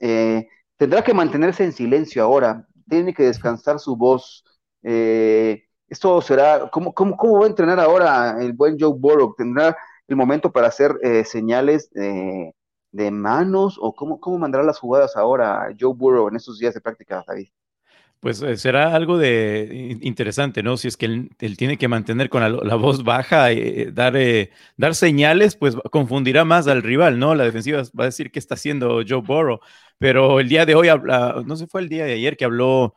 tendrá 0.76 1.03
que 1.03 1.14
mantenerse 1.14 1.64
en 1.64 1.72
silencio 1.72 2.22
ahora, 2.22 2.66
tiene 2.88 3.14
que 3.14 3.24
descansar 3.24 3.79
su 3.79 3.96
voz. 3.96 4.44
Eh, 4.83 5.67
esto 5.88 6.20
será, 6.20 6.68
¿cómo, 6.70 6.92
cómo, 6.92 7.16
cómo 7.16 7.40
va 7.40 7.46
a 7.46 7.48
entrenar 7.48 7.81
ahora 7.81 8.37
el 8.40 8.53
buen 8.53 8.79
Joe 8.79 8.94
Burrow? 8.96 9.35
¿Tendrá 9.37 9.77
el 10.07 10.16
momento 10.16 10.53
para 10.53 10.68
hacer 10.68 10.94
eh, 11.03 11.24
señales 11.24 11.90
de, 11.92 12.53
manos 13.11 13.79
o 13.81 13.94
cómo, 13.94 14.20
cómo 14.20 14.38
mandará 14.38 14.64
las 14.64 14.79
jugadas 14.79 15.16
ahora 15.16 15.68
Joe 15.79 15.94
Burrow 15.94 16.29
en 16.29 16.37
estos 16.37 16.59
días 16.59 16.74
de 16.74 16.81
práctica, 16.81 17.24
David? 17.27 17.48
Pues 18.20 18.42
eh, 18.42 18.57
será 18.57 18.94
algo 18.94 19.16
de 19.16 19.96
interesante, 20.01 20.62
¿no? 20.62 20.77
Si 20.77 20.88
es 20.88 20.96
que 20.96 21.07
él, 21.07 21.57
tiene 21.57 21.79
que 21.79 21.87
mantener 21.87 22.29
con 22.29 22.42
la, 22.42 22.74
voz 22.74 23.05
baja, 23.05 23.53
y 23.53 23.59
eh, 23.61 23.90
dar, 23.92 24.14
dar 24.77 24.94
señales, 24.96 25.55
pues 25.55 25.77
confundirá 25.92 26.44
más 26.44 26.66
al 26.66 26.83
rival, 26.83 27.18
¿no? 27.18 27.35
La 27.35 27.44
defensiva 27.44 27.83
va 27.98 28.05
a 28.05 28.07
decir 28.07 28.33
qué 28.33 28.40
está 28.40 28.55
haciendo 28.55 29.03
Joe 29.09 29.22
Burrow. 29.22 29.61
Pero 29.98 30.40
el 30.40 30.48
día 30.48 30.66
de 30.66 30.74
hoy, 30.74 30.88
no 31.46 31.57
sé, 31.57 31.66
fue 31.68 31.81
el 31.81 31.88
día 31.88 32.05
de 32.07 32.14
ayer 32.14 32.37
que 32.37 32.44
habló 32.44 32.94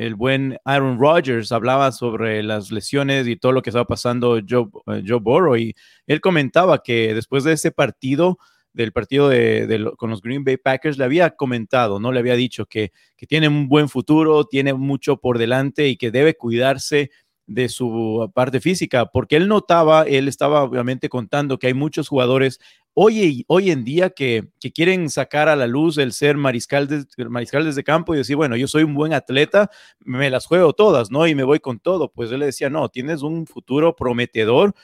el 0.00 0.14
buen 0.14 0.56
Aaron 0.64 0.98
Rodgers 0.98 1.52
hablaba 1.52 1.92
sobre 1.92 2.42
las 2.42 2.72
lesiones 2.72 3.28
y 3.28 3.36
todo 3.36 3.52
lo 3.52 3.60
que 3.60 3.68
estaba 3.68 3.86
pasando 3.86 4.40
Joe, 4.48 4.66
eh, 4.86 5.02
Joe 5.06 5.20
Burrow 5.20 5.56
y 5.58 5.74
él 6.06 6.22
comentaba 6.22 6.82
que 6.82 7.12
después 7.12 7.44
de 7.44 7.52
ese 7.52 7.70
partido, 7.70 8.38
del 8.72 8.92
partido 8.92 9.28
de, 9.28 9.92
con 9.98 10.08
los 10.08 10.22
Green 10.22 10.42
Bay 10.42 10.56
Packers, 10.56 10.96
le 10.96 11.04
había 11.04 11.28
comentado, 11.36 12.00
no 12.00 12.12
le 12.12 12.20
había 12.20 12.34
dicho 12.34 12.64
que, 12.64 12.92
que 13.14 13.26
tiene 13.26 13.48
un 13.48 13.68
buen 13.68 13.90
futuro, 13.90 14.46
tiene 14.46 14.72
mucho 14.72 15.18
por 15.18 15.36
delante 15.36 15.88
y 15.88 15.98
que 15.98 16.10
debe 16.10 16.34
cuidarse 16.34 17.10
de 17.46 17.68
su 17.68 18.30
parte 18.32 18.60
física, 18.60 19.06
porque 19.06 19.36
él 19.36 19.48
notaba, 19.48 20.04
él 20.04 20.28
estaba 20.28 20.62
obviamente 20.62 21.10
contando 21.10 21.58
que 21.58 21.66
hay 21.66 21.74
muchos 21.74 22.08
jugadores 22.08 22.58
hoy, 22.94 23.44
hoy 23.48 23.70
en 23.70 23.84
día 23.84 24.10
que, 24.10 24.48
quieren 24.74 25.10
sacar 25.10 25.48
a 25.48 25.56
la 25.56 25.66
luz 25.66 25.98
el 25.98 26.12
ser 26.12 26.36
mariscal 26.36 26.86
de, 26.88 27.84
campo 27.84 28.14
y 28.14 28.18
decir, 28.18 28.36
bueno, 28.36 28.56
yo 28.56 28.68
soy 28.68 28.82
un 28.82 28.94
buen 28.94 29.12
atleta, 29.12 29.70
me 30.00 30.30
las 30.30 30.46
juego 30.46 30.72
todas, 30.72 31.10
¿no? 31.10 31.26
Y 31.26 31.34
me 31.34 31.44
voy 31.44 31.60
con 31.60 31.78
todo. 31.78 32.12
Pues 32.12 32.30
él 32.32 32.40
le 32.40 32.46
decía, 32.46 32.70
no, 32.70 32.88
tienes 32.88 33.22
un 33.22 33.46
futuro 33.46 33.96
prometedor 33.96 34.74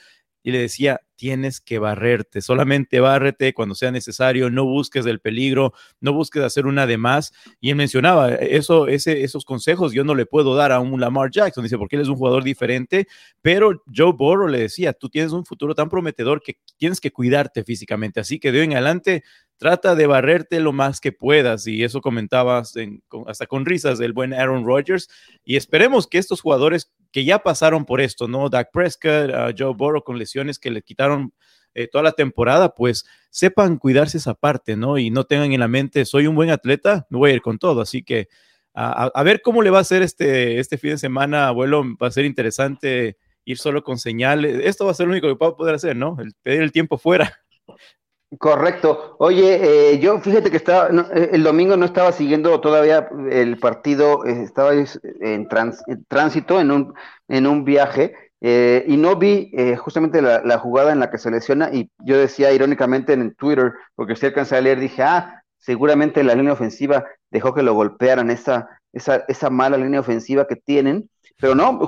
y 0.47 0.51
le 0.51 0.59
decía, 0.59 1.01
tienes 1.17 1.59
que 1.59 1.77
barrerte, 1.77 2.39
solamente 2.39 3.01
bárrete 3.01 3.53
cuando 3.53 3.75
sea 3.75 3.91
necesario, 3.91 4.49
no 4.49 4.63
busques 4.63 5.05
el 5.05 5.19
peligro, 5.19 5.73
no 5.99 6.13
busques 6.13 6.41
hacer 6.41 6.67
una 6.67 6.87
de 6.87 6.97
más. 6.97 7.33
Y 7.59 7.69
él 7.71 7.75
mencionaba, 7.75 8.33
eso, 8.33 8.87
ese, 8.87 9.23
esos 9.23 9.43
consejos 9.43 9.91
yo 9.91 10.05
no 10.05 10.15
le 10.15 10.25
puedo 10.25 10.55
dar 10.55 10.71
a 10.71 10.79
un 10.79 11.01
Lamar 11.01 11.31
Jackson, 11.31 11.65
dice, 11.65 11.77
porque 11.77 11.97
él 11.97 12.03
es 12.03 12.07
un 12.07 12.15
jugador 12.15 12.45
diferente, 12.45 13.09
pero 13.41 13.83
Joe 13.93 14.13
Burrow 14.13 14.47
le 14.47 14.59
decía, 14.59 14.93
tú 14.93 15.09
tienes 15.09 15.33
un 15.33 15.43
futuro 15.43 15.75
tan 15.75 15.89
prometedor 15.89 16.41
que 16.41 16.59
tienes 16.77 17.01
que 17.01 17.11
cuidarte 17.11 17.65
físicamente, 17.65 18.21
así 18.21 18.39
que 18.39 18.53
de 18.53 18.59
hoy 18.59 18.65
en 18.67 18.71
adelante 18.71 19.25
trata 19.57 19.95
de 19.95 20.07
barrerte 20.07 20.59
lo 20.59 20.71
más 20.71 20.99
que 21.01 21.11
puedas. 21.11 21.67
Y 21.67 21.83
eso 21.83 22.01
comentabas 22.01 22.73
hasta 23.27 23.45
con 23.47 23.65
risas 23.65 23.97
del 23.97 24.13
buen 24.13 24.33
Aaron 24.33 24.65
Rodgers. 24.65 25.09
Y 25.43 25.55
esperemos 25.55 26.07
que 26.07 26.17
estos 26.17 26.41
jugadores 26.41 26.91
que 27.11 27.25
ya 27.25 27.39
pasaron 27.39 27.85
por 27.85 28.01
esto, 28.01 28.27
¿no? 28.27 28.49
Dak 28.49 28.71
Prescott, 28.71 29.31
Joe 29.57 29.73
Burrow 29.73 30.03
con 30.03 30.17
lesiones 30.17 30.59
que 30.59 30.71
le 30.71 30.81
quitaron 30.81 31.33
eh, 31.73 31.87
toda 31.87 32.03
la 32.03 32.11
temporada, 32.11 32.73
pues 32.73 33.05
sepan 33.29 33.77
cuidarse 33.77 34.17
esa 34.17 34.33
parte, 34.33 34.75
¿no? 34.75 34.97
Y 34.97 35.11
no 35.11 35.25
tengan 35.25 35.51
en 35.53 35.59
la 35.59 35.67
mente, 35.67 36.05
soy 36.05 36.27
un 36.27 36.35
buen 36.35 36.49
atleta, 36.49 37.05
me 37.09 37.19
voy 37.19 37.31
a 37.31 37.33
ir 37.35 37.41
con 37.41 37.59
todo. 37.59 37.81
Así 37.81 38.03
que 38.03 38.27
a, 38.73 39.23
ver 39.23 39.41
cómo 39.41 39.63
le 39.63 39.71
va 39.71 39.79
a 39.79 39.81
hacer 39.81 40.03
este, 40.03 40.59
este 40.59 40.77
fin 40.77 40.91
de 40.91 40.97
semana, 40.99 41.47
abuelo, 41.47 41.83
va 42.01 42.07
a 42.07 42.11
ser 42.11 42.25
interesante 42.25 43.17
ir 43.43 43.57
solo 43.57 43.83
con 43.83 43.97
señales. 43.97 44.59
Esto 44.63 44.85
va 44.85 44.91
a 44.91 44.93
ser 44.93 45.07
lo 45.07 45.13
único 45.13 45.27
que 45.27 45.35
puedo 45.35 45.55
poder 45.55 45.75
hacer, 45.75 45.95
¿no? 45.95 46.17
El 46.19 46.33
pedir 46.43 46.61
el 46.61 46.71
tiempo 46.71 46.97
fuera. 46.97 47.39
Correcto. 48.39 49.15
Oye, 49.19 49.93
eh, 49.93 49.99
yo 49.99 50.19
fíjate 50.19 50.51
que 50.51 50.57
estaba, 50.57 50.89
eh, 51.15 51.29
el 51.31 51.43
domingo 51.43 51.77
no 51.77 51.85
estaba 51.85 52.11
siguiendo 52.11 52.59
todavía 52.59 53.07
el 53.31 53.57
partido, 53.57 54.25
eh, 54.25 54.43
estaba 54.43 54.73
en, 54.73 55.47
tránsito, 56.09 56.59
en 56.59 56.71
un, 56.71 56.93
en 57.29 57.47
un 57.47 57.63
viaje, 57.63 58.13
y 58.41 58.97
no 58.97 59.15
vi 59.15 59.51
justamente 59.77 60.21
la, 60.21 60.59
jugada 60.59 60.91
en 60.91 60.99
la 60.99 61.09
que 61.09 61.17
se 61.17 61.31
lesiona, 61.31 61.69
y 61.73 61.89
yo 61.99 62.17
decía 62.17 62.51
irónicamente 62.51 63.13
en 63.13 63.33
Twitter, 63.33 63.73
porque 63.95 64.15
si 64.15 64.25
alcancé 64.25 64.57
a 64.57 64.61
leer, 64.61 64.79
dije, 64.79 65.01
ah, 65.03 65.43
seguramente 65.57 66.23
la 66.23 66.35
línea 66.35 66.53
ofensiva 66.53 67.05
dejó 67.31 67.53
que 67.53 67.63
lo 67.63 67.73
golpearan, 67.73 68.29
esa, 68.29 68.67
esa, 68.93 69.23
esa 69.29 69.49
mala 69.49 69.77
línea 69.77 70.01
ofensiva 70.01 70.47
que 70.47 70.57
tienen, 70.57 71.09
pero 71.39 71.55
no, 71.55 71.79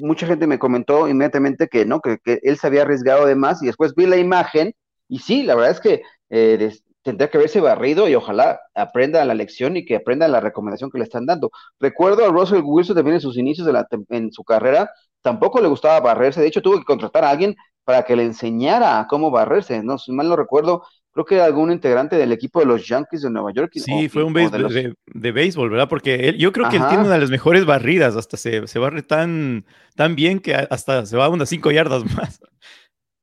mucha 0.00 0.26
gente 0.26 0.46
me 0.46 0.58
comentó 0.58 1.08
inmediatamente 1.08 1.68
que 1.68 1.86
no, 1.86 2.00
que, 2.00 2.18
que 2.18 2.40
él 2.42 2.58
se 2.58 2.66
había 2.66 2.82
arriesgado 2.82 3.26
de 3.26 3.36
más, 3.36 3.62
y 3.62 3.66
después 3.66 3.94
vi 3.94 4.06
la 4.06 4.16
imagen 4.16 4.74
y 5.08 5.18
sí, 5.18 5.42
la 5.42 5.54
verdad 5.54 5.70
es 5.72 5.80
que 5.80 6.02
eh, 6.30 6.72
tendría 7.02 7.28
que 7.30 7.36
haberse 7.36 7.60
barrido 7.60 8.08
y 8.08 8.14
ojalá 8.14 8.60
aprenda 8.74 9.24
la 9.24 9.34
lección 9.34 9.76
y 9.76 9.84
que 9.84 9.96
aprenda 9.96 10.26
la 10.26 10.40
recomendación 10.40 10.90
que 10.90 10.98
le 10.98 11.04
están 11.04 11.26
dando. 11.26 11.50
Recuerdo 11.78 12.24
a 12.24 12.30
Russell 12.30 12.62
Wilson 12.64 12.96
también 12.96 13.16
en 13.16 13.20
sus 13.20 13.36
inicios 13.36 13.66
de 13.66 13.74
la, 13.74 13.86
en 14.08 14.32
su 14.32 14.42
carrera, 14.42 14.90
tampoco 15.22 15.60
le 15.60 15.68
gustaba 15.68 16.00
barrerse, 16.00 16.40
de 16.40 16.48
hecho 16.48 16.62
tuvo 16.62 16.78
que 16.78 16.84
contratar 16.84 17.24
a 17.24 17.30
alguien 17.30 17.54
para 17.84 18.02
que 18.02 18.16
le 18.16 18.24
enseñara 18.24 18.98
a 18.98 19.06
cómo 19.06 19.30
barrerse, 19.30 19.82
no, 19.82 19.98
si 19.98 20.10
mal 20.12 20.28
no 20.28 20.36
recuerdo, 20.36 20.82
creo 21.12 21.24
que 21.24 21.40
algún 21.40 21.70
integrante 21.70 22.16
del 22.16 22.32
equipo 22.32 22.58
de 22.60 22.66
los 22.66 22.86
Yankees 22.86 23.22
de 23.22 23.30
Nueva 23.30 23.52
York. 23.52 23.70
Sí, 23.74 24.08
fue 24.08 24.24
un 24.24 24.32
de, 24.32 24.94
de, 25.06 25.32
béisbol, 25.32 25.70
¿verdad? 25.70 25.88
Porque 25.88 26.28
él, 26.28 26.38
yo 26.38 26.52
creo 26.52 26.68
que 26.68 26.76
él 26.76 26.82
tiene 26.88 27.04
una 27.04 27.14
de 27.14 27.20
las 27.20 27.30
mejores 27.30 27.64
barridas, 27.64 28.16
hasta 28.16 28.36
se, 28.36 28.66
se 28.66 28.78
barre 28.78 29.02
tan, 29.02 29.64
tan 29.94 30.16
bien 30.16 30.40
que 30.40 30.54
hasta 30.54 31.06
se 31.06 31.16
va 31.16 31.26
a 31.26 31.28
unas 31.28 31.48
cinco 31.48 31.70
yardas 31.70 32.04
más. 32.16 32.40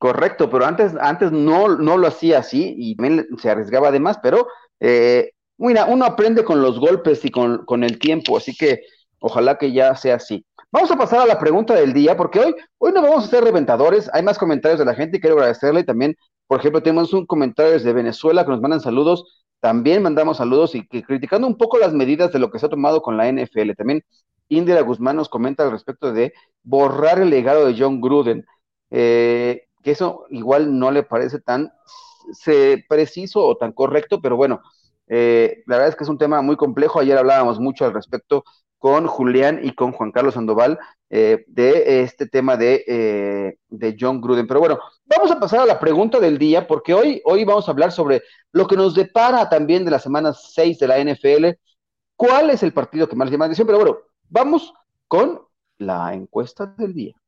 Correcto, 0.02 0.50
pero 0.50 0.66
antes, 0.66 0.94
antes 1.00 1.32
no, 1.32 1.78
no 1.78 1.96
lo 1.96 2.08
hacía 2.08 2.40
así 2.40 2.74
y 2.76 2.98
se 3.38 3.52
arriesgaba 3.52 3.90
además, 3.90 4.18
pero 4.24 4.48
eh, 4.80 5.34
mira, 5.60 5.86
uno 5.86 6.06
aprende 6.06 6.44
con 6.44 6.60
los 6.60 6.80
golpes 6.80 7.24
y 7.24 7.30
con, 7.30 7.66
con 7.66 7.84
el 7.84 8.00
tiempo, 8.00 8.36
así 8.36 8.56
que 8.56 8.82
ojalá 9.20 9.60
que 9.60 9.72
ya 9.72 9.96
sea 9.96 10.16
así. 10.16 10.44
Vamos 10.72 10.90
a 10.90 10.96
pasar 10.98 11.20
a 11.20 11.28
la 11.28 11.38
pregunta 11.38 11.76
del 11.76 11.94
día, 11.94 12.18
porque 12.18 12.40
hoy, 12.40 12.56
hoy 12.80 12.92
no 12.94 13.04
vamos 13.04 13.26
a 13.26 13.28
ser 13.28 13.44
reventadores, 13.44 14.10
hay 14.12 14.24
más 14.24 14.40
comentarios 14.40 14.80
de 14.80 14.86
la 14.86 14.96
gente 14.96 15.18
y 15.18 15.22
quiero 15.22 15.36
agradecerle 15.36 15.84
también, 15.84 16.16
por 16.48 16.62
ejemplo, 16.62 16.82
tenemos 16.82 17.14
un 17.14 17.28
comentario 17.28 17.74
desde 17.74 17.94
Venezuela 17.94 18.44
que 18.44 18.50
nos 18.50 18.62
mandan 18.62 18.82
saludos, 18.82 19.46
también 19.60 20.02
mandamos 20.02 20.38
saludos 20.38 20.74
y 20.74 20.88
que 20.88 21.04
criticando 21.04 21.46
un 21.46 21.60
poco 21.60 21.78
las 21.78 21.94
medidas 21.94 22.34
de 22.34 22.40
lo 22.40 22.50
que 22.50 22.58
se 22.58 22.66
ha 22.66 22.70
tomado 22.70 23.04
con 23.04 23.18
la 23.18 23.32
NFL. 23.32 23.74
También 23.78 24.04
Indira 24.50 24.82
Guzmán 24.82 25.18
nos 25.18 25.30
comenta 25.30 25.62
al 25.62 25.70
respecto 25.70 26.12
de 26.12 26.34
borrar 26.64 27.20
el 27.20 27.30
legado 27.30 27.68
de 27.68 27.76
John 27.78 28.02
Gruden, 28.02 28.48
eh, 28.90 29.68
que 29.82 29.92
eso 29.92 30.26
igual 30.30 30.78
no 30.78 30.92
le 30.92 31.04
parece 31.04 31.40
tan 31.40 31.72
preciso 32.88 33.46
o 33.46 33.58
tan 33.58 33.72
correcto, 33.72 34.22
pero 34.22 34.36
bueno, 34.36 34.62
eh, 35.08 35.64
la 35.66 35.76
verdad 35.76 35.90
es 35.90 35.96
que 35.96 36.04
es 36.04 36.10
un 36.10 36.18
tema 36.18 36.42
muy 36.42 36.56
complejo. 36.56 37.00
Ayer 37.00 37.18
hablábamos 37.18 37.60
mucho 37.60 37.86
al 37.86 37.94
respecto 37.94 38.44
con 38.78 39.06
Julián 39.08 39.60
y 39.62 39.76
con 39.76 39.92
Juan 39.92 40.12
Carlos 40.12 40.34
Sandoval 40.34 40.80
eh, 41.10 41.44
de 41.48 42.02
este 42.02 42.26
tema 42.26 42.58
de, 42.58 42.84
eh, 42.88 43.58
de, 43.70 43.98
John 44.00 44.22
Gruden. 44.22 44.48
Pero 44.48 44.60
bueno, 44.60 44.80
vamos 45.06 45.30
a 45.30 45.40
pasar 45.40 45.60
a 45.60 45.66
la 45.66 45.80
pregunta 45.80 46.20
del 46.20 46.38
día, 46.38 46.66
porque 46.66 46.94
hoy, 46.94 47.22
hoy 47.26 47.44
vamos 47.44 47.68
a 47.68 47.72
hablar 47.72 47.92
sobre 47.92 48.24
lo 48.54 48.66
que 48.66 48.78
nos 48.78 48.96
depara 48.96 49.50
también 49.50 49.86
de 49.86 49.92
la 49.92 50.00
semana 50.00 50.34
6 50.34 50.80
de 50.80 50.88
la 50.88 50.98
NFL. 50.98 51.48
¿Cuál 52.16 52.50
es 52.50 52.64
el 52.64 52.74
partido 52.74 53.08
que 53.08 53.16
más 53.16 53.30
llama 53.30 53.46
la 53.46 53.48
atención? 53.48 53.68
Pero 53.68 53.80
bueno, 53.80 53.98
vamos 54.30 54.74
con 55.08 55.42
la 55.78 56.14
encuesta 56.14 56.66
del 56.78 56.94
día. 56.94 57.21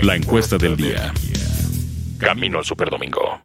La 0.00 0.16
encuesta 0.16 0.56
del 0.56 0.76
día. 0.76 1.12
Camino 2.18 2.58
al 2.58 2.64
Superdomingo. 2.64 3.40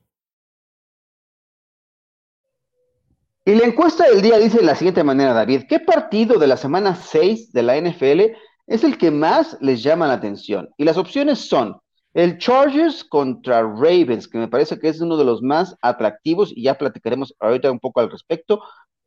Y 3.46 3.56
la 3.56 3.66
encuesta 3.66 4.06
del 4.10 4.22
día 4.22 4.38
dice 4.40 4.58
de 4.58 4.64
la 4.64 4.76
siguiente 4.76 5.04
manera, 5.04 5.34
David, 5.34 5.64
¿qué 5.70 5.80
partido 5.80 6.40
de 6.40 6.48
la 6.48 6.58
semana 6.58 6.96
6 6.96 7.52
de 7.52 7.64
la 7.64 7.80
NFL 7.80 8.36
es 8.66 8.84
el 8.84 8.98
que 8.98 9.12
más 9.12 9.58
les 9.62 9.84
llama 9.84 10.08
la 10.08 10.14
atención? 10.14 10.70
Y 10.78 10.86
las 10.86 10.98
opciones 10.98 11.40
son 11.48 11.78
el 12.14 12.40
Chargers 12.40 13.04
contra 13.04 13.62
Ravens, 13.62 14.28
que 14.28 14.40
me 14.40 14.48
parece 14.48 14.80
que 14.80 14.88
es 14.88 15.00
uno 15.00 15.18
de 15.18 15.26
los 15.26 15.44
más 15.44 15.76
atractivos 15.82 16.52
y 16.56 16.64
ya 16.64 16.76
platicaremos 16.76 17.36
ahorita 17.40 17.70
un 17.70 17.80
poco 17.80 18.00
al 18.00 18.10
respecto. 18.10 18.64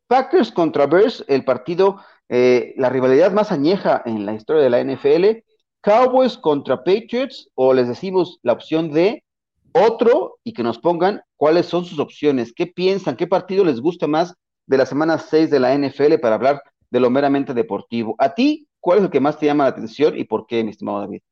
Packers 0.07 0.53
contra 0.53 0.87
Bears, 0.87 1.25
el 1.27 1.45
partido, 1.45 2.01
eh, 2.29 2.75
la 2.77 2.91
rivalidad 2.91 3.33
más 3.33 3.51
añeja 3.51 4.03
en 4.05 4.25
la 4.25 4.35
historia 4.35 4.63
de 4.63 4.71
la 4.71 4.81
NFL. 4.81 5.43
Cowboys 5.83 6.37
contra 6.37 6.85
Patriots, 6.85 7.49
o 7.55 7.73
les 7.73 7.89
decimos 7.89 8.39
la 8.43 8.53
opción 8.53 8.91
de 8.91 9.25
otro 9.73 10.39
y 10.45 10.53
que 10.53 10.63
nos 10.63 10.79
pongan 10.79 11.23
cuáles 11.37 11.67
son 11.67 11.85
sus 11.85 11.99
opciones, 11.99 12.53
qué 12.53 12.67
piensan, 12.67 13.17
qué 13.17 13.27
partido 13.27 13.65
les 13.65 13.81
gusta 13.81 14.07
más 14.07 14.35
de 14.67 14.79
la 14.79 14.87
semana 14.87 15.19
6 15.19 15.51
de 15.51 15.61
la 15.61 15.75
NFL 15.75 16.19
para 16.21 16.35
hablar 16.35 16.63
de 16.91 17.01
lo 17.01 17.11
meramente 17.11 17.55
deportivo. 17.55 18.15
A 18.19 18.35
ti, 18.35 18.69
¿cuál 18.81 18.99
es 18.99 19.05
el 19.05 19.11
que 19.11 19.21
más 19.21 19.39
te 19.39 19.47
llama 19.47 19.65
la 19.65 19.71
atención 19.71 20.19
y 20.19 20.25
por 20.25 20.47
qué, 20.47 20.63
mi 20.65 20.71
estimado 20.71 21.01
David? 21.01 21.23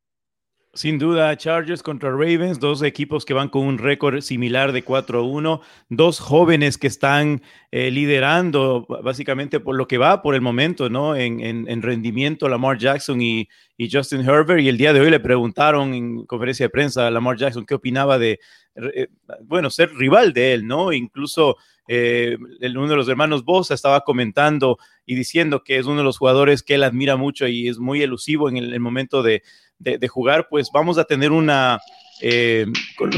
Sin 0.75 0.99
duda, 0.99 1.35
Chargers 1.37 1.83
contra 1.83 2.11
Ravens, 2.11 2.61
dos 2.61 2.83
equipos 2.83 3.25
que 3.25 3.33
van 3.33 3.49
con 3.49 3.67
un 3.67 3.79
récord 3.79 4.21
similar 4.21 4.71
de 4.73 4.85
4-1, 4.85 5.61
dos 5.89 6.21
jóvenes 6.21 6.77
que 6.77 6.87
están 6.87 7.43
eh, 7.73 7.91
liderando 7.91 8.87
básicamente 9.03 9.61
por 9.61 9.77
lo 9.77 9.89
que 9.89 9.97
va 9.97 10.21
por 10.21 10.35
el 10.35 10.43
momento, 10.43 10.91
¿no? 10.91 11.17
En, 11.17 11.41
en, 11.41 11.83
rendimiento, 11.83 12.49
Lamar 12.51 12.77
Jackson 12.77 13.21
y, 13.23 13.49
y, 13.79 13.91
Justin 13.91 14.21
Herbert. 14.21 14.61
Y 14.61 14.69
el 14.69 14.77
día 14.77 14.93
de 14.93 15.01
hoy 15.01 15.11
le 15.11 15.21
preguntaron 15.21 15.95
en 15.95 16.27
conferencia 16.27 16.67
de 16.67 16.71
prensa 16.71 17.07
a 17.07 17.11
Lamar 17.11 17.39
Jackson 17.39 17.65
qué 17.65 17.75
opinaba 17.75 18.19
de, 18.19 18.39
eh, 18.77 19.09
bueno, 19.45 19.71
ser 19.71 19.95
rival 19.95 20.35
de 20.35 20.53
él, 20.53 20.67
¿no? 20.67 20.93
Incluso 20.93 21.57
eh, 21.89 22.37
uno 22.61 22.89
de 22.89 22.97
los 22.97 23.09
hermanos 23.09 23.45
Bosa 23.45 23.73
estaba 23.73 24.03
comentando 24.03 24.79
y 25.07 25.15
diciendo 25.15 25.65
que 25.65 25.79
es 25.79 25.87
uno 25.87 25.99
de 25.99 26.05
los 26.05 26.19
jugadores 26.19 26.63
que 26.63 26.75
él 26.75 26.85
admira 26.85 27.17
mucho 27.17 27.49
y 27.49 27.69
es 27.69 27.79
muy 27.79 28.03
elusivo 28.03 28.51
en 28.51 28.59
el 28.59 28.79
momento 28.81 29.23
de 29.23 29.43
de, 29.79 30.09
jugar, 30.09 30.49
pues 30.49 30.71
vamos 30.73 30.99
a 30.99 31.05
tener 31.05 31.33
una, 31.33 31.81
eh, 32.21 32.67
con, 32.97 33.11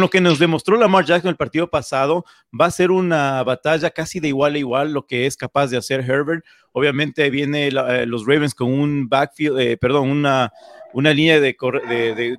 lo 0.00 0.08
que, 0.08 0.20
nos 0.20 0.38
demostró 0.38 0.76
Lamar 0.76 1.04
Jackson 1.04 1.30
el 1.30 1.36
partido 1.36 1.68
pasado, 1.68 2.24
va 2.58 2.66
a 2.66 2.70
ser 2.70 2.90
una 2.90 3.42
batalla 3.42 3.90
casi 3.90 4.20
de 4.20 4.28
igual 4.28 4.54
a 4.54 4.58
igual 4.58 4.92
lo 4.92 5.06
que 5.06 5.26
es 5.26 5.36
capaz 5.36 5.68
de 5.68 5.76
hacer 5.76 6.00
Herbert. 6.00 6.44
Obviamente 6.72 7.28
viene 7.30 7.68
eh, 7.68 8.06
los 8.06 8.26
Ravens 8.26 8.54
con 8.54 8.72
un 8.72 9.08
backfield, 9.08 9.58
eh, 9.60 9.76
perdón, 9.76 10.10
una, 10.10 10.52
una 10.92 11.12
línea 11.12 11.40
de, 11.40 11.56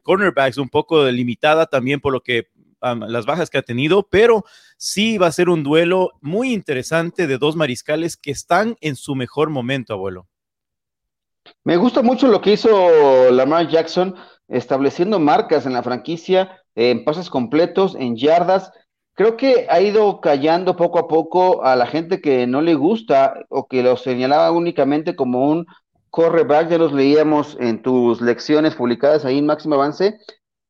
cornerbacks 0.04 0.58
un 0.58 0.70
poco 0.70 1.06
limitada 1.06 1.66
también 1.68 2.00
por 2.00 2.13
lo 2.13 2.22
que 2.22 2.48
las 2.82 3.26
bajas 3.26 3.50
que 3.50 3.58
ha 3.58 3.63
tenido, 3.63 4.08
pero 4.08 4.44
sí 4.78 5.18
va 5.18 5.28
a 5.28 5.32
ser 5.32 5.50
un 5.50 5.63
duelo 5.63 6.12
muy 6.22 6.54
interesante 6.54 7.26
de 7.26 7.38
dos 7.40 7.56
mariscales 7.56 8.18
que 8.18 8.32
están 8.32 8.78
en 8.82 8.96
su 8.96 9.16
mejor 9.16 9.50
momento, 9.50 9.94
abuelo. 9.94 10.28
Me 11.64 11.78
gusta 11.78 12.02
mucho 12.02 12.28
lo 12.28 12.42
que 12.42 12.54
hizo 12.54 13.32
Lamar 13.32 13.68
Jackson 13.68 14.16
estableciendo 14.48 15.20
marcas 15.20 15.66
en 15.66 15.74
la 15.74 15.84
franquicia, 15.84 16.62
en 16.76 17.04
pases 17.04 17.30
completos, 17.30 17.96
en 17.96 18.16
yardas. 18.16 18.72
Creo 19.14 19.36
que 19.36 19.68
ha 19.70 19.82
ido 19.82 20.22
callando 20.22 20.76
poco 20.76 21.00
a 21.00 21.08
poco 21.08 21.64
a 21.64 21.76
la 21.76 21.88
gente 21.88 22.22
que 22.22 22.48
no 22.48 22.62
le 22.62 22.76
gusta 22.76 23.46
o 23.50 23.68
que 23.68 23.84
lo 23.84 23.98
señalaba 23.98 24.52
únicamente 24.52 25.16
como 25.16 25.50
un 25.50 25.66
correback, 26.10 26.70
ya 26.70 26.78
los 26.78 26.94
leíamos 26.94 27.58
en 27.60 27.82
tus 27.82 28.22
lecciones 28.22 28.76
publicadas 28.76 29.26
ahí 29.26 29.40
en 29.40 29.46
Máximo 29.46 29.76
Avance. 29.76 30.18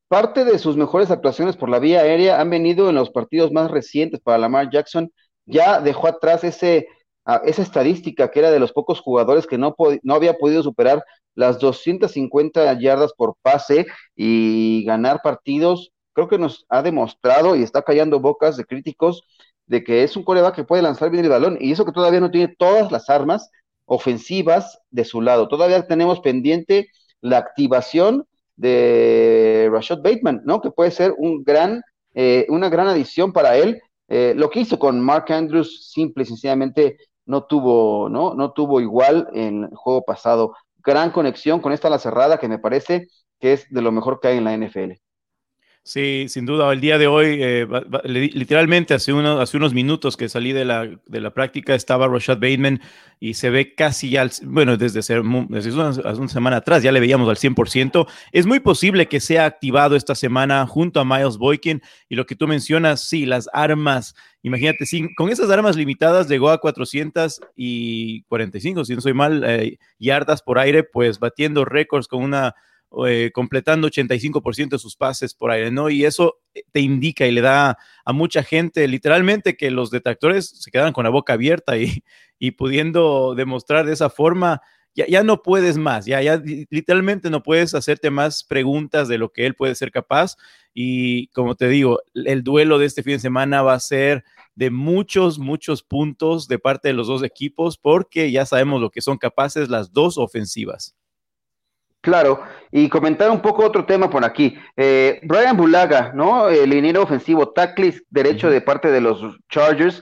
Parte 0.08 0.46
de 0.46 0.58
sus 0.58 0.78
mejores 0.78 1.12
actuaciones 1.12 1.58
por 1.58 1.70
la 1.70 1.80
vía 1.80 2.00
aérea 2.02 2.40
han 2.40 2.50
venido 2.50 2.90
en 2.90 2.96
los 2.96 3.10
partidos 3.10 3.52
más 3.52 3.70
recientes 3.70 4.22
para 4.22 4.38
Lamar 4.38 4.70
Jackson. 4.72 5.12
Ya 5.46 5.82
dejó 5.82 6.08
atrás 6.08 6.44
ese 6.44 6.88
esa 7.44 7.62
estadística 7.62 8.30
que 8.32 8.40
era 8.40 8.52
de 8.52 8.60
los 8.60 8.72
pocos 8.72 9.02
jugadores 9.02 9.48
que 9.48 9.58
no, 9.58 9.76
no 10.04 10.14
había 10.14 10.38
podido 10.38 10.64
superar 10.64 11.04
las 11.36 11.60
250 11.60 12.80
yardas 12.80 13.14
por 13.14 13.36
pase 13.42 13.86
y 14.16 14.84
ganar 14.86 15.22
partidos, 15.24 15.92
creo 16.14 16.28
que 16.28 16.40
nos 16.40 16.66
ha 16.70 16.82
demostrado 16.82 17.56
y 17.56 17.64
está 17.64 17.84
callando 17.84 18.20
bocas 18.20 18.58
de 18.58 18.66
críticos 18.66 19.24
de 19.68 19.84
que 19.84 20.04
es 20.04 20.16
un 20.18 20.24
coreback 20.24 20.56
que 20.56 20.64
puede 20.64 20.82
lanzar 20.82 21.12
bien 21.12 21.24
el 21.24 21.30
balón 21.30 21.58
y 21.60 21.72
eso 21.72 21.86
que 21.86 21.92
todavía 21.92 22.20
no 22.22 22.32
tiene 22.32 22.56
todas 22.58 22.92
las 22.92 23.10
armas 23.10 23.52
ofensivas 23.86 24.80
de 24.90 25.06
su 25.06 25.22
lado. 25.22 25.48
Todavía 25.48 25.86
tenemos 25.88 26.20
pendiente 26.22 26.90
la 27.22 27.38
activación 27.38 28.26
de 28.56 29.70
Rashad 29.72 30.02
Bateman, 30.02 30.42
¿no? 30.46 30.62
Que 30.62 30.72
puede 30.72 30.92
ser 30.92 31.14
un 31.18 31.44
gran, 31.44 31.84
eh, 32.14 32.46
una 32.50 32.70
gran 32.70 32.88
adición 32.88 33.32
para 33.32 33.58
él. 33.58 33.82
Eh, 34.08 34.34
lo 34.36 34.50
que 34.50 34.62
hizo 34.62 34.80
con 34.80 35.00
Mark 35.00 35.32
Andrews, 35.32 35.92
simple 35.92 36.24
y 36.24 36.28
sencillamente 36.28 36.98
no 37.28 37.44
tuvo, 37.46 38.10
¿no? 38.10 38.34
No 38.34 38.52
tuvo 38.54 38.82
igual 38.82 39.30
en 39.34 39.66
el 39.66 39.76
juego 39.76 40.04
pasado. 40.04 40.56
Gran 40.78 41.12
conexión 41.12 41.60
con 41.62 41.74
esta 41.74 41.90
la 41.90 42.00
cerrada 42.00 42.40
que 42.40 42.48
me 42.48 42.60
parece 42.60 43.08
que 43.40 43.54
es 43.54 43.70
de 43.70 43.82
lo 43.82 43.92
mejor 43.92 44.20
que 44.20 44.30
hay 44.30 44.38
en 44.38 44.46
la 44.46 44.54
NFL. 44.58 44.94
Sí, 45.88 46.26
sin 46.28 46.46
duda. 46.46 46.72
El 46.74 46.82
día 46.82 46.98
de 46.98 47.08
hoy, 47.08 47.38
eh, 47.40 47.66
literalmente 48.04 48.94
hace, 48.94 49.14
hace 49.14 49.56
unos 49.56 49.74
minutos 49.74 50.18
que 50.18 50.28
salí 50.28 50.52
de 50.52 50.66
la, 50.66 50.86
de 50.86 51.22
la 51.22 51.34
práctica, 51.34 51.76
estaba 51.76 52.10
Rashad 52.10 52.40
Bateman 52.40 52.82
y 53.22 53.36
se 53.36 53.50
ve 53.50 53.74
casi 53.74 54.10
ya, 54.10 54.30
bueno, 54.44 54.76
desde, 54.76 55.00
hace 55.00 55.22
una, 55.22 56.28
semana 56.28 56.58
atrás 56.58 56.84
ya 56.84 56.92
le 56.92 57.00
veíamos 57.00 57.30
al 57.30 57.38
100%. 57.38 58.06
Es 58.34 58.46
muy 58.46 58.60
posible 58.60 59.08
que 59.08 59.22
sea 59.22 59.46
activado 59.46 59.96
esta 59.96 60.14
semana 60.14 60.68
junto 60.68 61.00
a 61.00 61.06
Miles 61.06 61.38
Boykin 61.38 61.82
y 62.10 62.18
lo 62.18 62.26
que 62.26 62.36
tú 62.36 62.50
mencionas, 62.50 63.08
sí, 63.08 63.26
las 63.26 63.50
armas. 63.54 64.14
Imagínate, 64.44 64.86
sí, 64.86 65.08
con 65.16 65.30
esas 65.30 65.50
armas 65.50 65.78
limitadas 65.78 66.28
llegó 66.28 66.50
a 66.50 66.60
445, 66.60 68.84
si 68.84 68.94
no 68.94 69.00
soy 69.00 69.14
mal, 69.14 69.42
eh, 69.46 69.80
yardas 70.00 70.42
por 70.42 70.60
aire, 70.60 70.84
pues 70.84 71.18
batiendo 71.18 71.64
récords 71.64 72.10
con 72.10 72.24
una 72.24 72.56
eh, 73.06 73.32
completando 73.34 73.90
85% 73.90 74.70
de 74.70 74.80
sus 74.80 74.96
pases 74.96 75.34
por 75.34 75.52
aire, 75.52 75.72
¿no? 75.72 75.90
Y 75.90 76.06
eso 76.06 76.40
eh, 76.54 76.64
te 76.72 76.80
indica 76.80 77.28
y 77.28 77.32
le 77.32 77.42
da 77.42 77.78
a 78.06 78.14
mucha 78.14 78.44
gente 78.44 78.88
literalmente 78.88 79.58
que 79.58 79.72
los 79.72 79.92
detractores 79.92 80.50
se 80.50 80.72
quedan 80.72 80.94
con 80.94 81.04
la 81.04 81.10
boca 81.10 81.34
abierta 81.34 81.74
y, 82.40 82.52
pudiendo 82.52 83.36
demostrar 83.36 83.86
de 83.86 83.94
esa 83.94 84.10
forma, 84.10 84.62
ya, 84.96 85.06
ya 85.06 85.22
no 85.24 85.42
puedes 85.42 85.78
más, 85.78 86.06
ya, 86.06 86.22
ya 86.22 86.42
literalmente 86.70 87.30
no 87.30 87.44
puedes 87.44 87.76
hacerte 87.76 88.10
más 88.10 88.44
preguntas 88.46 89.10
de 89.10 89.18
lo 89.18 89.34
que 89.34 89.46
él 89.46 89.54
puede 89.54 89.76
ser 89.76 89.92
capaz. 89.92 90.38
Y 90.74 91.28
como 91.30 91.56
te 91.56 91.68
digo, 91.68 92.00
el 92.14 92.44
duelo 92.44 92.80
de 92.80 92.86
este 92.86 93.04
fin 93.04 93.14
de 93.14 93.20
semana 93.20 93.64
va 93.64 93.74
a 93.74 93.80
ser 93.80 94.24
de 94.56 94.72
muchos, 94.72 95.40
muchos 95.40 95.84
puntos 95.84 96.48
de 96.48 96.58
parte 96.58 96.88
de 96.88 96.94
los 96.94 97.08
dos 97.08 97.22
equipos 97.24 97.78
porque 97.78 98.32
ya 98.32 98.46
sabemos 98.46 98.82
lo 98.82 98.92
que 98.92 99.02
son 99.02 99.18
capaces 99.18 99.70
las 99.70 99.92
dos 99.92 100.18
ofensivas. 100.18 100.96
Claro, 102.08 102.40
y 102.72 102.88
comentar 102.88 103.30
un 103.30 103.42
poco 103.42 103.66
otro 103.66 103.86
tema 103.86 104.10
por 104.10 104.24
aquí. 104.24 104.58
Eh, 104.78 105.20
Brian 105.24 105.58
Bulaga, 105.58 106.14
¿no? 106.16 106.48
El 106.48 106.70
liniero 106.70 107.04
ofensivo, 107.04 107.50
tackle 107.50 107.96
derecho 108.10 108.50
de 108.50 108.62
parte 108.62 108.92
de 108.92 109.02
los 109.02 109.22
Chargers, 109.50 110.02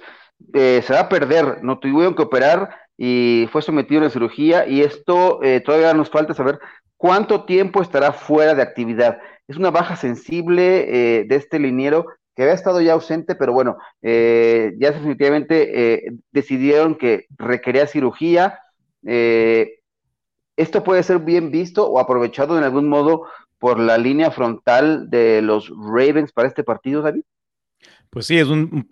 eh, 0.53 0.83
se 0.85 0.93
va 0.93 0.99
a 0.99 1.09
perder, 1.09 1.63
no 1.63 1.79
tuvieron 1.79 2.13
que 2.13 2.21
operar 2.21 2.69
y 2.95 3.49
fue 3.51 3.63
sometido 3.63 4.01
a 4.01 4.03
una 4.03 4.11
cirugía 4.11 4.67
y 4.67 4.81
esto 4.81 5.41
eh, 5.41 5.61
todavía 5.61 5.95
nos 5.95 6.11
falta 6.11 6.35
saber 6.35 6.59
cuánto 6.95 7.45
tiempo 7.45 7.81
estará 7.81 8.13
fuera 8.13 8.53
de 8.53 8.61
actividad. 8.61 9.17
Es 9.47 9.57
una 9.57 9.71
baja 9.71 9.95
sensible 9.95 11.25
de 11.27 11.35
este 11.35 11.57
liniero 11.57 12.05
que 12.35 12.43
había 12.43 12.53
estado 12.53 12.81
ya 12.81 12.93
ausente, 12.93 13.33
pero 13.33 13.51
bueno, 13.51 13.77
ya 14.03 14.91
definitivamente 14.91 16.03
decidieron 16.31 16.93
que 16.93 17.25
requería 17.35 17.87
cirugía. 17.87 18.59
¿Esto 20.57 20.83
puede 20.83 21.03
ser 21.03 21.19
bien 21.19 21.51
visto 21.51 21.87
o 21.87 21.99
aprovechado 21.99 22.57
en 22.57 22.63
algún 22.63 22.87
modo 22.87 23.23
por 23.59 23.79
la 23.79 23.97
línea 23.97 24.31
frontal 24.31 25.09
de 25.09 25.41
los 25.41 25.69
Ravens 25.69 26.31
para 26.31 26.47
este 26.47 26.63
partido, 26.63 27.01
David? 27.01 27.23
Pues 28.15 28.27
sí, 28.27 28.37
es 28.37 28.47
un, 28.47 28.87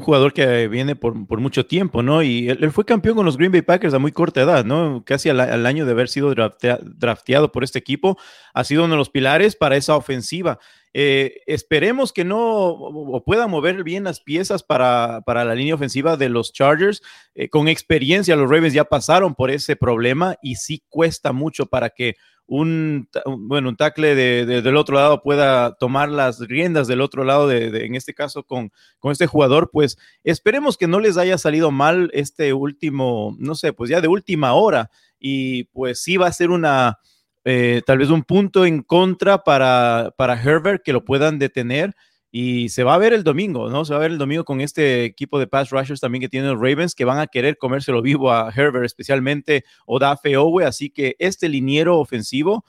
jugador 0.00 0.32
que 0.32 0.66
viene 0.66 0.96
por, 0.96 1.14
mucho 1.14 1.64
tiempo, 1.64 2.02
¿no? 2.02 2.24
Y 2.24 2.48
él, 2.48 2.72
fue 2.72 2.84
campeón 2.84 3.14
con 3.14 3.24
los 3.24 3.36
Green 3.36 3.52
Bay 3.52 3.62
Packers 3.62 3.94
a 3.94 4.00
muy 4.00 4.10
corta 4.10 4.40
edad, 4.42 4.64
¿no? 4.64 5.04
Casi 5.06 5.28
al, 5.28 5.64
año 5.64 5.86
de 5.86 5.92
haber 5.92 6.08
sido 6.08 6.34
drafteado 6.34 7.52
por 7.52 7.62
este 7.62 7.78
equipo, 7.78 8.18
ha 8.52 8.64
sido 8.64 8.82
uno 8.84 8.94
de 8.94 8.98
los 8.98 9.10
pilares 9.10 9.54
para 9.54 9.76
esa 9.76 9.94
ofensiva. 9.94 10.58
Eh, 10.96 11.42
esperemos 11.46 12.12
que 12.12 12.24
no 12.24 12.68
o 12.68 13.24
pueda 13.24 13.48
mover 13.48 13.82
bien 13.82 14.04
las 14.04 14.20
piezas 14.20 14.62
para, 14.62 15.22
la 15.26 15.54
línea 15.54 15.74
ofensiva 15.74 16.16
de 16.16 16.28
los 16.28 16.52
Chargers. 16.52 17.02
Eh, 17.34 17.48
con 17.48 17.66
experiencia, 17.66 18.36
los 18.36 18.48
Ravens 18.48 18.74
ya 18.74 18.84
pasaron 18.84 19.34
por 19.34 19.50
ese 19.50 19.74
problema 19.74 20.36
y 20.40 20.54
sí 20.54 20.84
cuesta 20.88 21.32
mucho 21.32 21.66
para 21.66 21.90
que 21.90 22.14
un, 22.46 23.08
bueno, 23.38 23.70
un 23.70 23.76
tackle 23.76 24.14
de, 24.14 24.44
del 24.44 24.76
otro 24.76 24.96
lado 24.96 25.22
pueda 25.22 25.74
tomar 25.76 26.10
las 26.10 26.38
riendas 26.40 26.86
del 26.86 27.00
otro 27.00 27.24
lado, 27.24 27.48
de, 27.48 27.86
en 27.86 27.94
este 27.94 28.14
caso 28.14 28.44
con, 28.44 28.70
con 28.98 29.12
este 29.12 29.26
jugador, 29.26 29.70
pues 29.72 29.98
esperemos 30.24 30.76
que 30.76 30.86
no 30.86 31.00
les 31.00 31.16
haya 31.16 31.38
salido 31.38 31.70
mal 31.70 32.10
este 32.12 32.52
último, 32.52 33.34
no 33.38 33.54
sé, 33.54 33.72
pues 33.72 33.90
ya 33.90 34.00
de 34.00 34.08
última 34.08 34.52
hora 34.52 34.90
y 35.18 35.64
pues 35.64 36.02
sí 36.02 36.18
va 36.18 36.26
a 36.26 36.32
ser 36.32 36.50
una, 36.50 36.98
eh, 37.44 37.82
tal 37.86 37.98
vez 37.98 38.10
un 38.10 38.22
punto 38.22 38.64
en 38.64 38.82
contra 38.82 39.44
para, 39.44 40.14
para 40.16 40.40
Herbert 40.40 40.82
que 40.82 40.92
lo 40.92 41.04
puedan 41.04 41.38
detener 41.38 41.94
y 42.36 42.70
se 42.70 42.82
va 42.82 42.94
a 42.94 42.98
ver 42.98 43.12
el 43.12 43.22
domingo, 43.22 43.70
¿no? 43.70 43.84
Se 43.84 43.92
va 43.92 43.98
a 43.98 44.02
ver 44.02 44.10
el 44.10 44.18
domingo 44.18 44.44
con 44.44 44.60
este 44.60 45.04
equipo 45.04 45.38
de 45.38 45.46
pass 45.46 45.70
rushers 45.70 46.00
también 46.00 46.20
que 46.20 46.28
tienen 46.28 46.50
los 46.50 46.58
Ravens, 46.58 46.96
que 46.96 47.04
van 47.04 47.20
a 47.20 47.28
querer 47.28 47.58
comérselo 47.58 48.02
vivo 48.02 48.32
a 48.32 48.50
Herbert, 48.50 48.84
especialmente 48.84 49.64
Odafe 49.86 50.36
Owe. 50.36 50.64
Así 50.64 50.90
que 50.90 51.14
este 51.20 51.48
liniero 51.48 51.96
ofensivo, 51.96 52.64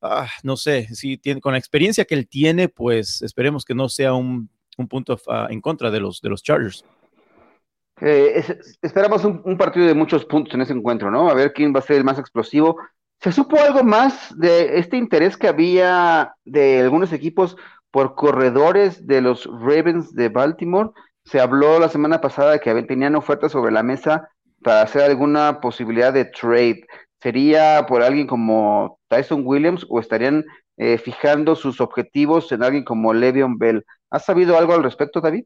ah, 0.00 0.28
no 0.44 0.56
sé, 0.56 0.88
si 0.94 1.18
tiene, 1.18 1.42
con 1.42 1.52
la 1.52 1.58
experiencia 1.58 2.06
que 2.06 2.14
él 2.14 2.26
tiene, 2.26 2.70
pues 2.70 3.20
esperemos 3.20 3.66
que 3.66 3.74
no 3.74 3.90
sea 3.90 4.14
un, 4.14 4.48
punto 4.88 5.20
ah, 5.28 5.48
en 5.50 5.60
contra 5.60 5.90
de 5.90 6.00
los, 6.00 6.22
de 6.22 6.30
los 6.30 6.42
Chargers. 6.42 6.82
Eh, 8.00 8.42
esperamos 8.80 9.26
un, 9.26 9.42
un, 9.44 9.58
partido 9.58 9.84
de 9.84 9.94
muchos 9.94 10.24
puntos 10.24 10.54
en 10.54 10.62
ese 10.62 10.72
encuentro, 10.72 11.10
¿no? 11.10 11.28
A 11.28 11.34
ver 11.34 11.52
quién 11.52 11.74
va 11.74 11.80
a 11.80 11.82
ser 11.82 11.96
el 11.96 12.04
más 12.04 12.18
explosivo. 12.18 12.78
¿Se 13.20 13.32
supo 13.32 13.58
algo 13.58 13.82
más 13.82 14.34
de 14.38 14.78
este 14.78 14.96
interés 14.96 15.36
que 15.36 15.48
había 15.48 16.34
de 16.44 16.80
algunos 16.80 17.12
equipos 17.12 17.56
por 17.96 18.14
corredores 18.14 19.06
de 19.06 19.22
los 19.22 19.46
Ravens 19.46 20.14
de 20.14 20.28
Baltimore. 20.28 20.90
Se 21.24 21.40
habló 21.40 21.78
la 21.78 21.88
semana 21.88 22.20
pasada 22.20 22.52
de 22.52 22.60
que 22.60 22.82
tenían 22.82 23.16
ofertas 23.16 23.52
sobre 23.52 23.72
la 23.72 23.82
mesa 23.82 24.28
para 24.62 24.82
hacer 24.82 25.00
alguna 25.00 25.62
posibilidad 25.62 26.12
de 26.12 26.26
trade. 26.26 26.82
¿Sería 27.22 27.86
por 27.88 28.02
alguien 28.02 28.26
como 28.26 28.98
Tyson 29.08 29.40
Williams 29.46 29.86
o 29.88 29.98
estarían 29.98 30.44
eh, 30.76 30.98
fijando 30.98 31.56
sus 31.56 31.80
objetivos 31.80 32.52
en 32.52 32.62
alguien 32.62 32.84
como 32.84 33.14
Le'Veon 33.14 33.56
Bell? 33.56 33.82
¿Has 34.10 34.26
sabido 34.26 34.58
algo 34.58 34.74
al 34.74 34.82
respecto, 34.82 35.22
David? 35.22 35.44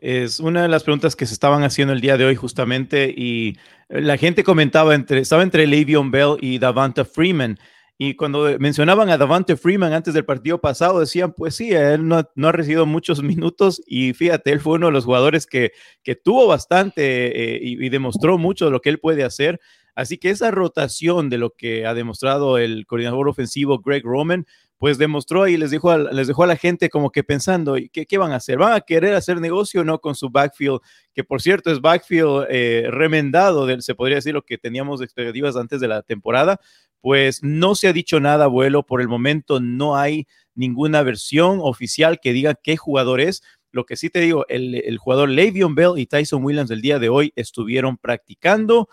Es 0.00 0.38
una 0.38 0.62
de 0.62 0.68
las 0.68 0.84
preguntas 0.84 1.16
que 1.16 1.26
se 1.26 1.34
estaban 1.34 1.64
haciendo 1.64 1.92
el 1.92 2.00
día 2.00 2.16
de 2.16 2.24
hoy 2.24 2.36
justamente 2.36 3.12
y 3.14 3.56
la 3.88 4.16
gente 4.16 4.44
comentaba 4.44 4.94
entre, 4.94 5.18
estaba 5.18 5.42
entre 5.42 5.66
Le'Veon 5.66 6.12
Bell 6.12 6.36
y 6.40 6.58
Davanta 6.58 7.04
Freeman. 7.04 7.58
Y 8.00 8.14
cuando 8.14 8.56
mencionaban 8.60 9.10
a 9.10 9.18
Davante 9.18 9.56
Freeman 9.56 9.92
antes 9.92 10.14
del 10.14 10.24
partido 10.24 10.60
pasado, 10.60 11.00
decían, 11.00 11.32
pues 11.32 11.56
sí, 11.56 11.72
él 11.72 12.06
no, 12.06 12.16
ha 12.18 12.52
recibido 12.52 12.86
muchos 12.86 13.24
minutos 13.24 13.82
y 13.88 14.12
fíjate, 14.12 14.52
él 14.52 14.60
fue 14.60 14.74
uno 14.74 14.86
de 14.86 14.92
los 14.92 15.04
jugadores 15.04 15.46
que, 15.46 15.72
que 16.04 16.14
tuvo 16.14 16.46
bastante 16.46 17.56
eh, 17.56 17.58
y, 17.60 17.88
demostró 17.88 18.38
mucho 18.38 18.66
de 18.66 18.70
lo 18.70 18.80
que 18.80 18.90
él 18.90 19.00
puede 19.00 19.24
hacer. 19.24 19.58
Así 19.96 20.16
que 20.16 20.30
esa 20.30 20.52
rotación 20.52 21.28
de 21.28 21.38
lo 21.38 21.50
que 21.50 21.86
ha 21.86 21.94
demostrado 21.94 22.56
el 22.56 22.86
coordinador 22.86 23.28
ofensivo 23.28 23.80
Greg 23.80 24.04
Roman, 24.04 24.46
pues 24.78 24.96
demostró 24.96 25.48
y 25.48 25.56
les 25.56 25.72
dejó 25.72 25.90
a, 25.90 25.98
les 25.98 26.28
dejó 26.28 26.44
a 26.44 26.46
la 26.46 26.56
gente 26.56 26.88
como 26.88 27.10
que 27.10 27.24
pensando, 27.24 27.76
¿qué, 27.92 28.06
¿qué, 28.06 28.18
van 28.18 28.32
a 28.32 28.36
hacer? 28.36 28.58
¿Van 28.58 28.72
a 28.72 28.80
querer 28.80 29.14
hacer 29.14 29.40
negocio 29.40 29.80
o 29.80 29.84
no 29.84 30.00
con 30.00 30.14
su 30.14 30.30
backfield? 30.30 30.80
Que 31.12 31.24
por 31.24 31.42
cierto 31.42 31.72
es 31.72 31.80
backfield 31.80 32.46
eh, 32.48 32.86
remendado, 32.88 33.68
se 33.80 33.94
podría 33.96 34.16
decir 34.16 34.34
lo 34.34 34.42
que 34.42 34.56
teníamos 34.56 35.02
expectativas 35.02 35.56
antes 35.56 35.80
de 35.80 35.88
la 35.88 36.02
temporada, 36.02 36.60
pues 37.00 37.42
no 37.42 37.74
se 37.74 37.88
ha 37.88 37.92
dicho 37.92 38.20
nada, 38.20 38.44
abuelo. 38.44 38.84
Por 38.84 39.00
el 39.00 39.08
momento 39.08 39.60
no 39.60 39.96
hay 39.96 40.26
ninguna 40.54 41.02
versión 41.02 41.58
oficial 41.60 42.20
que 42.20 42.32
diga 42.32 42.54
qué 42.54 42.76
jugador 42.76 43.20
es. 43.20 43.42
Lo 43.70 43.84
que 43.84 43.96
sí 43.96 44.10
te 44.10 44.20
digo, 44.20 44.46
el, 44.48 44.96
jugador 44.98 45.28
Le'Veon 45.28 45.74
Bell 45.74 45.92
y 45.96 46.06
Tyson 46.06 46.42
Williams 46.42 46.70
del 46.70 46.80
día 46.80 46.98
de 46.98 47.08
hoy 47.08 47.32
estuvieron 47.36 47.96
practicando 47.98 48.88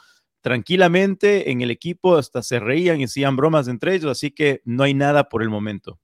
tranquilamente 0.46 1.50
en 1.50 1.62
el 1.62 1.72
equipo, 1.72 2.18
hasta 2.18 2.44
se 2.44 2.60
reían 2.60 3.02
y 3.02 3.06
hacían 3.06 3.36
bromas 3.36 3.68
entre 3.68 3.96
ellos, 3.96 4.12
así 4.12 4.30
que 4.30 4.62
no 4.64 4.84
hay 4.84 4.94
nada 4.94 5.28
por 5.28 5.42
el 5.42 5.50
momento. 5.50 5.98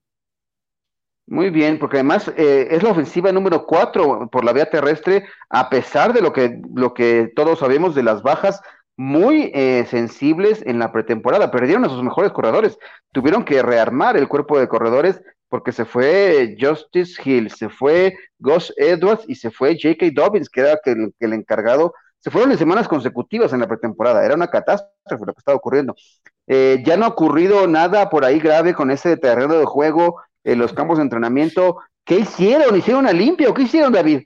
Muy 1.27 1.51
bien, 1.51 1.77
porque 1.77 1.97
además 1.97 2.27
eh, 2.35 2.67
es 2.71 2.81
la 2.81 2.89
ofensiva 2.89 3.31
número 3.31 3.67
cuatro 3.67 4.27
por 4.31 4.43
la 4.43 4.51
vía 4.51 4.67
terrestre, 4.67 5.25
a 5.47 5.69
pesar 5.69 6.11
de 6.11 6.23
lo 6.23 6.33
que, 6.33 6.59
lo 6.73 6.95
que 6.95 7.31
todos 7.35 7.59
sabemos 7.59 7.93
de 7.93 8.01
las 8.01 8.23
bajas 8.23 8.59
muy 8.97 9.51
eh, 9.53 9.85
sensibles 9.87 10.63
en 10.65 10.79
la 10.79 10.91
pretemporada, 10.91 11.51
perdieron 11.51 11.85
a 11.85 11.89
sus 11.89 12.01
mejores 12.01 12.31
corredores, 12.31 12.79
tuvieron 13.11 13.45
que 13.45 13.61
rearmar 13.61 14.17
el 14.17 14.27
cuerpo 14.27 14.59
de 14.59 14.67
corredores 14.67 15.21
porque 15.49 15.71
se 15.71 15.85
fue 15.85 16.57
Justice 16.59 17.21
Hill, 17.23 17.51
se 17.51 17.69
fue 17.69 18.15
Gus 18.39 18.73
Edwards 18.77 19.23
y 19.27 19.35
se 19.35 19.51
fue 19.51 19.77
J.K. 19.79 20.07
Dobbins, 20.15 20.49
que 20.49 20.61
era 20.61 20.79
el, 20.85 21.13
el 21.19 21.33
encargado, 21.33 21.93
se 22.21 22.29
fueron 22.29 22.51
en 22.51 22.57
semanas 22.57 22.87
consecutivas 22.87 23.51
en 23.51 23.59
la 23.59 23.67
pretemporada, 23.67 24.23
era 24.23 24.35
una 24.35 24.47
catástrofe 24.47 25.25
lo 25.25 25.33
que 25.33 25.39
estaba 25.39 25.57
ocurriendo. 25.57 25.95
Eh, 26.47 26.81
ya 26.85 26.95
no 26.95 27.05
ha 27.05 27.09
ocurrido 27.09 27.67
nada 27.67 28.09
por 28.09 28.23
ahí 28.25 28.39
grave 28.39 28.73
con 28.73 28.91
ese 28.91 29.17
terreno 29.17 29.55
de 29.55 29.65
juego 29.65 30.21
en 30.43 30.59
los 30.59 30.73
campos 30.73 30.97
de 30.97 31.03
entrenamiento. 31.03 31.77
¿Qué 32.05 32.19
hicieron? 32.19 32.75
¿Hicieron 32.75 33.03
una 33.03 33.13
limpia 33.13 33.49
o 33.49 33.53
qué 33.53 33.63
hicieron, 33.63 33.91
David? 33.91 34.21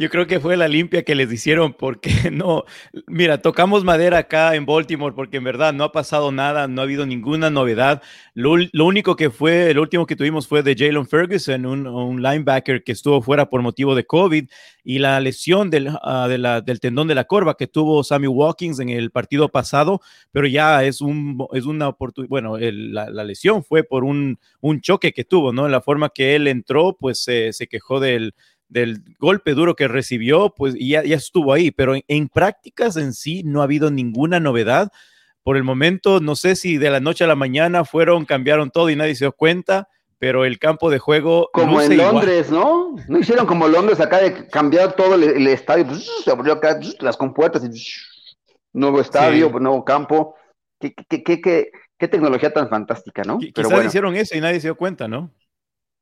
Yo 0.00 0.10
creo 0.10 0.28
que 0.28 0.38
fue 0.38 0.56
la 0.56 0.68
limpia 0.68 1.02
que 1.02 1.16
les 1.16 1.32
hicieron 1.32 1.72
porque 1.72 2.12
no, 2.30 2.62
mira, 3.08 3.42
tocamos 3.42 3.82
madera 3.82 4.18
acá 4.18 4.54
en 4.54 4.64
Baltimore 4.64 5.12
porque 5.12 5.38
en 5.38 5.44
verdad 5.44 5.72
no 5.72 5.82
ha 5.82 5.90
pasado 5.90 6.30
nada, 6.30 6.68
no 6.68 6.80
ha 6.80 6.84
habido 6.84 7.04
ninguna 7.04 7.50
novedad. 7.50 8.00
Lo, 8.32 8.52
único 8.84 9.16
que 9.16 9.30
fue, 9.30 9.72
el 9.72 9.78
último 9.80 10.06
que 10.06 10.14
tuvimos 10.14 10.46
fue 10.46 10.62
de 10.62 10.76
Jalen 10.78 11.08
Ferguson, 11.08 11.66
un, 11.66 12.22
linebacker 12.22 12.84
que 12.84 12.92
estuvo 12.92 13.20
fuera 13.22 13.50
por 13.50 13.60
motivo 13.60 13.96
de 13.96 14.06
COVID 14.06 14.48
y 14.84 15.00
la 15.00 15.18
lesión 15.18 15.68
del, 15.68 15.88
ah, 16.00 16.28
del 16.28 16.78
tendón 16.78 17.08
de 17.08 17.16
la 17.16 17.24
corva 17.24 17.56
que 17.56 17.66
tuvo 17.66 18.04
Sammy 18.04 18.28
Watkins 18.28 18.78
en 18.78 18.90
el 18.90 19.10
partido 19.10 19.48
pasado, 19.48 20.00
pero 20.30 20.46
ya 20.46 20.84
es, 20.84 21.00
un, 21.00 21.44
es 21.54 21.64
una 21.64 21.88
oportunidad, 21.88 22.28
bueno, 22.30 22.56
la, 22.56 23.24
lesión 23.24 23.64
fue 23.64 23.82
por 23.82 24.04
un, 24.04 24.38
un 24.60 24.80
choque 24.80 25.12
que 25.12 25.24
tuvo, 25.24 25.52
¿no? 25.52 25.66
La 25.66 25.80
forma 25.80 26.10
que 26.10 26.36
él 26.36 26.46
entró, 26.46 26.96
pues 26.96 27.24
se 27.24 27.66
quejó 27.68 27.98
del 27.98 28.32
del 28.68 29.02
golpe 29.18 29.54
duro 29.54 29.74
que 29.74 29.88
recibió, 29.88 30.54
pues 30.54 30.74
ya, 30.78 31.02
ya 31.02 31.16
estuvo 31.16 31.52
ahí, 31.52 31.70
pero 31.70 31.94
en, 32.06 32.28
prácticas 32.28 32.96
en 32.96 33.12
sí 33.12 33.42
no 33.44 33.60
ha 33.60 33.64
habido 33.64 33.90
ninguna 33.90 34.40
novedad. 34.40 34.90
Por 35.42 35.56
el 35.56 35.64
momento, 35.64 36.20
no 36.20 36.36
sé 36.36 36.56
si 36.56 36.76
de 36.76 36.90
la 36.90 37.00
noche 37.00 37.24
a 37.24 37.26
la 37.26 37.34
mañana 37.34 37.84
fueron, 37.84 38.26
cambiaron 38.26 38.70
todo 38.70 38.90
y 38.90 38.96
nadie 38.96 39.14
se 39.14 39.24
dio 39.24 39.32
cuenta, 39.32 39.88
pero 40.18 40.44
el 40.44 40.58
campo 40.58 40.90
de 40.90 40.98
juego. 40.98 41.48
Como 41.52 41.80
en 41.80 41.96
Londres, 41.96 42.50
¿no? 42.50 42.96
No 43.08 43.18
hicieron 43.18 43.46
como 43.46 43.66
Londres 43.66 44.00
acá 44.00 44.18
de 44.18 44.46
cambiar 44.48 44.94
todo 44.94 45.14
el, 45.14 45.46
estadio, 45.46 45.86
pues, 45.86 46.06
se 46.22 46.30
abrió 46.30 46.54
acá 46.54 46.78
las 47.00 47.16
compuertas 47.16 47.64
y 47.64 48.78
nuevo 48.78 49.00
estadio, 49.00 49.48
nuevo 49.48 49.84
campo. 49.84 50.34
¿Qué, 50.78 50.94
qué, 51.08 51.22
qué, 51.22 51.70
qué, 51.98 52.08
tecnología 52.08 52.52
tan 52.52 52.68
fantástica, 52.68 53.22
¿no? 53.22 53.38
Pero 53.54 53.68
quizás 53.68 53.86
hicieron 53.86 54.14
eso 54.14 54.36
y 54.36 54.40
nadie 54.40 54.60
se 54.60 54.68
dio 54.68 54.76
cuenta, 54.76 55.08
¿no? 55.08 55.32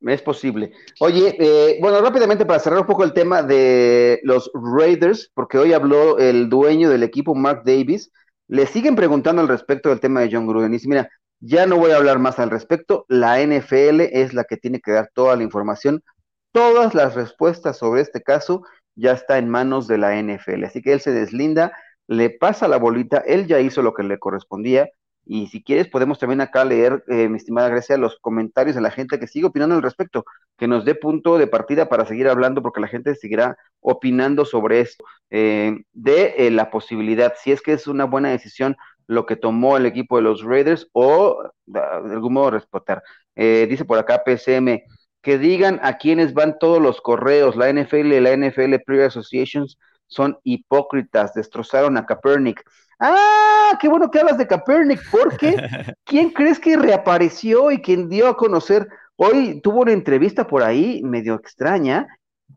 Es 0.01 0.21
posible. 0.21 0.73
Oye, 0.99 1.35
eh, 1.39 1.79
bueno, 1.81 1.99
rápidamente 2.01 2.45
para 2.45 2.59
cerrar 2.59 2.81
un 2.81 2.85
poco 2.85 3.03
el 3.03 3.13
tema 3.13 3.41
de 3.41 4.19
los 4.23 4.51
Raiders, 4.53 5.31
porque 5.33 5.57
hoy 5.57 5.73
habló 5.73 6.19
el 6.19 6.49
dueño 6.49 6.89
del 6.89 7.03
equipo, 7.03 7.33
Mark 7.33 7.63
Davis, 7.65 8.11
le 8.47 8.67
siguen 8.67 8.95
preguntando 8.95 9.41
al 9.41 9.47
respecto 9.47 9.89
del 9.89 9.99
tema 9.99 10.21
de 10.21 10.29
John 10.31 10.45
Gruden. 10.45 10.71
Y 10.71 10.77
dice, 10.77 10.87
mira, 10.87 11.09
ya 11.39 11.65
no 11.65 11.77
voy 11.77 11.91
a 11.91 11.97
hablar 11.97 12.19
más 12.19 12.39
al 12.39 12.49
respecto, 12.49 13.05
la 13.09 13.41
NFL 13.41 14.01
es 14.01 14.33
la 14.33 14.43
que 14.43 14.57
tiene 14.57 14.79
que 14.81 14.91
dar 14.91 15.09
toda 15.13 15.35
la 15.35 15.43
información, 15.43 16.03
todas 16.51 16.93
las 16.93 17.15
respuestas 17.15 17.77
sobre 17.77 18.01
este 18.01 18.21
caso 18.21 18.63
ya 18.95 19.11
está 19.11 19.37
en 19.37 19.49
manos 19.49 19.87
de 19.87 19.97
la 19.97 20.15
NFL. 20.21 20.63
Así 20.63 20.81
que 20.81 20.93
él 20.93 21.01
se 21.01 21.11
deslinda, 21.11 21.71
le 22.07 22.29
pasa 22.29 22.67
la 22.67 22.77
bolita, 22.77 23.17
él 23.19 23.47
ya 23.47 23.59
hizo 23.59 23.81
lo 23.81 23.93
que 23.93 24.03
le 24.03 24.17
correspondía, 24.17 24.89
Y 25.29 25.47
si 25.47 25.61
quieres, 25.61 25.89
podemos 25.89 26.19
también 26.19 26.41
acá 26.41 26.63
leer, 26.63 27.03
eh, 27.07 27.27
mi 27.27 27.37
estimada 27.37 27.69
Grecia, 27.69 27.97
los 27.97 28.17
comentarios 28.19 28.75
de 28.75 28.81
la 28.81 28.91
gente 28.91 29.19
que 29.19 29.27
sigue 29.27 29.45
opinando 29.47 29.75
al 29.75 29.81
respecto, 29.81 30.25
que 30.57 30.67
nos 30.67 30.85
dé 30.85 30.95
punto 30.95 31.37
de 31.37 31.47
partida 31.47 31.89
para 31.89 32.05
seguir 32.05 32.29
hablando, 32.29 32.61
porque 32.61 32.79
la 32.79 32.87
gente 32.87 33.13
seguirá 33.15 33.57
opinando 33.81 34.45
sobre 34.45 34.79
esto, 34.79 35.03
eh, 35.29 35.75
de 35.93 36.35
eh, 36.37 36.51
la 36.51 36.71
posibilidad, 36.71 37.33
si 37.41 37.51
es 37.51 37.61
que 37.61 37.73
es 37.73 37.87
una 37.87 38.05
buena 38.05 38.29
decisión 38.29 38.77
lo 39.07 39.25
que 39.25 39.35
tomó 39.35 39.77
el 39.77 39.85
equipo 39.85 40.17
de 40.17 40.23
los 40.23 40.43
Raiders 40.43 40.89
o 40.93 41.41
de 41.65 41.79
algún 41.79 42.33
modo 42.33 42.51
respetar. 42.51 43.01
dice 43.35 43.85
por 43.85 43.97
acá 43.99 44.23
PCM, 44.25 44.83
que 45.21 45.37
digan 45.37 45.79
a 45.83 45.97
quiénes 45.97 46.33
van 46.33 46.57
todos 46.59 46.81
los 46.81 47.01
correos, 47.01 47.55
la 47.55 47.69
NFL 47.69 48.13
y 48.13 48.19
la 48.21 48.31
NFL 48.35 48.75
Player 48.85 49.05
Associations 49.07 49.77
son 50.07 50.37
hipócritas, 50.43 51.33
destrozaron 51.33 51.97
a 51.97 52.05
Kaepernick. 52.05 52.63
Ah, 52.99 53.77
qué 53.79 53.87
bueno 53.87 54.09
que 54.09 54.19
hablas 54.19 54.37
de 54.37 54.47
Kaepernick, 54.47 55.01
porque 55.11 55.55
¿quién 56.03 56.31
crees 56.31 56.59
que 56.59 56.77
reapareció 56.77 57.71
y 57.71 57.81
quien 57.81 58.09
dio 58.09 58.27
a 58.27 58.37
conocer? 58.37 58.87
Hoy 59.15 59.61
tuvo 59.61 59.81
una 59.81 59.91
entrevista 59.91 60.47
por 60.47 60.63
ahí 60.63 61.01
medio 61.03 61.35
extraña 61.35 62.07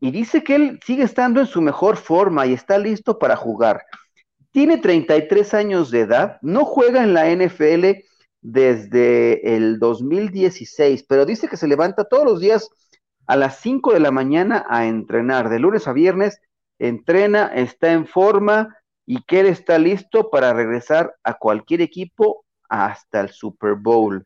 y 0.01 0.11
dice 0.11 0.43
que 0.43 0.55
él 0.55 0.81
sigue 0.85 1.03
estando 1.03 1.41
en 1.41 1.47
su 1.47 1.61
mejor 1.61 1.97
forma 1.97 2.47
y 2.47 2.55
está 2.55 2.79
listo 2.79 3.19
para 3.19 3.37
jugar. 3.37 3.83
Tiene 4.51 4.79
33 4.79 5.55
años 5.55 5.91
de 5.91 6.01
edad, 6.01 6.39
no 6.43 6.65
juega 6.65 7.03
en 7.03 7.15
la 7.15 7.31
NFL 7.31 8.03
desde 8.41 9.57
el 9.57 9.79
2016, 9.79 11.05
pero 11.09 11.27
dice 11.27 11.49
que 11.49 11.57
se 11.57 11.69
levanta 11.69 12.05
todos 12.05 12.25
los 12.25 12.41
días 12.41 12.69
a 13.27 13.37
las 13.37 13.59
5 13.59 13.93
de 13.93 14.01
la 14.01 14.11
mañana 14.11 14.65
a 14.69 14.87
entrenar, 14.87 15.51
de 15.51 15.61
lunes 15.61 15.87
a 15.87 15.93
viernes, 15.93 16.41
entrena, 16.79 17.53
está 17.55 17.93
en 17.93 18.07
forma, 18.07 18.77
y 19.11 19.25
que 19.27 19.41
él 19.41 19.47
está 19.47 19.77
listo 19.77 20.31
para 20.31 20.53
regresar 20.53 21.17
a 21.25 21.35
cualquier 21.35 21.81
equipo 21.81 22.45
hasta 22.69 23.23
el 23.23 23.31
Super 23.31 23.75
Bowl. 23.75 24.25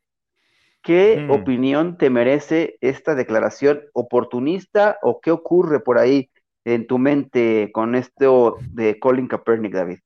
¿Qué 0.83 1.25
mm. 1.27 1.31
opinión 1.31 1.97
te 1.97 2.11
merece 2.11 2.77
esta 2.83 3.15
declaración 3.15 3.81
oportunista 3.95 4.99
o 5.01 5.23
qué 5.23 5.31
ocurre 5.31 5.81
por 5.81 5.97
ahí 5.97 6.29
en 6.67 6.87
tu 6.87 6.99
mente 6.99 7.71
con 7.73 7.95
esto 7.95 8.59
de 8.73 8.99
Colin 8.99 9.27
Kaepernick, 9.27 9.73
David? 9.73 10.01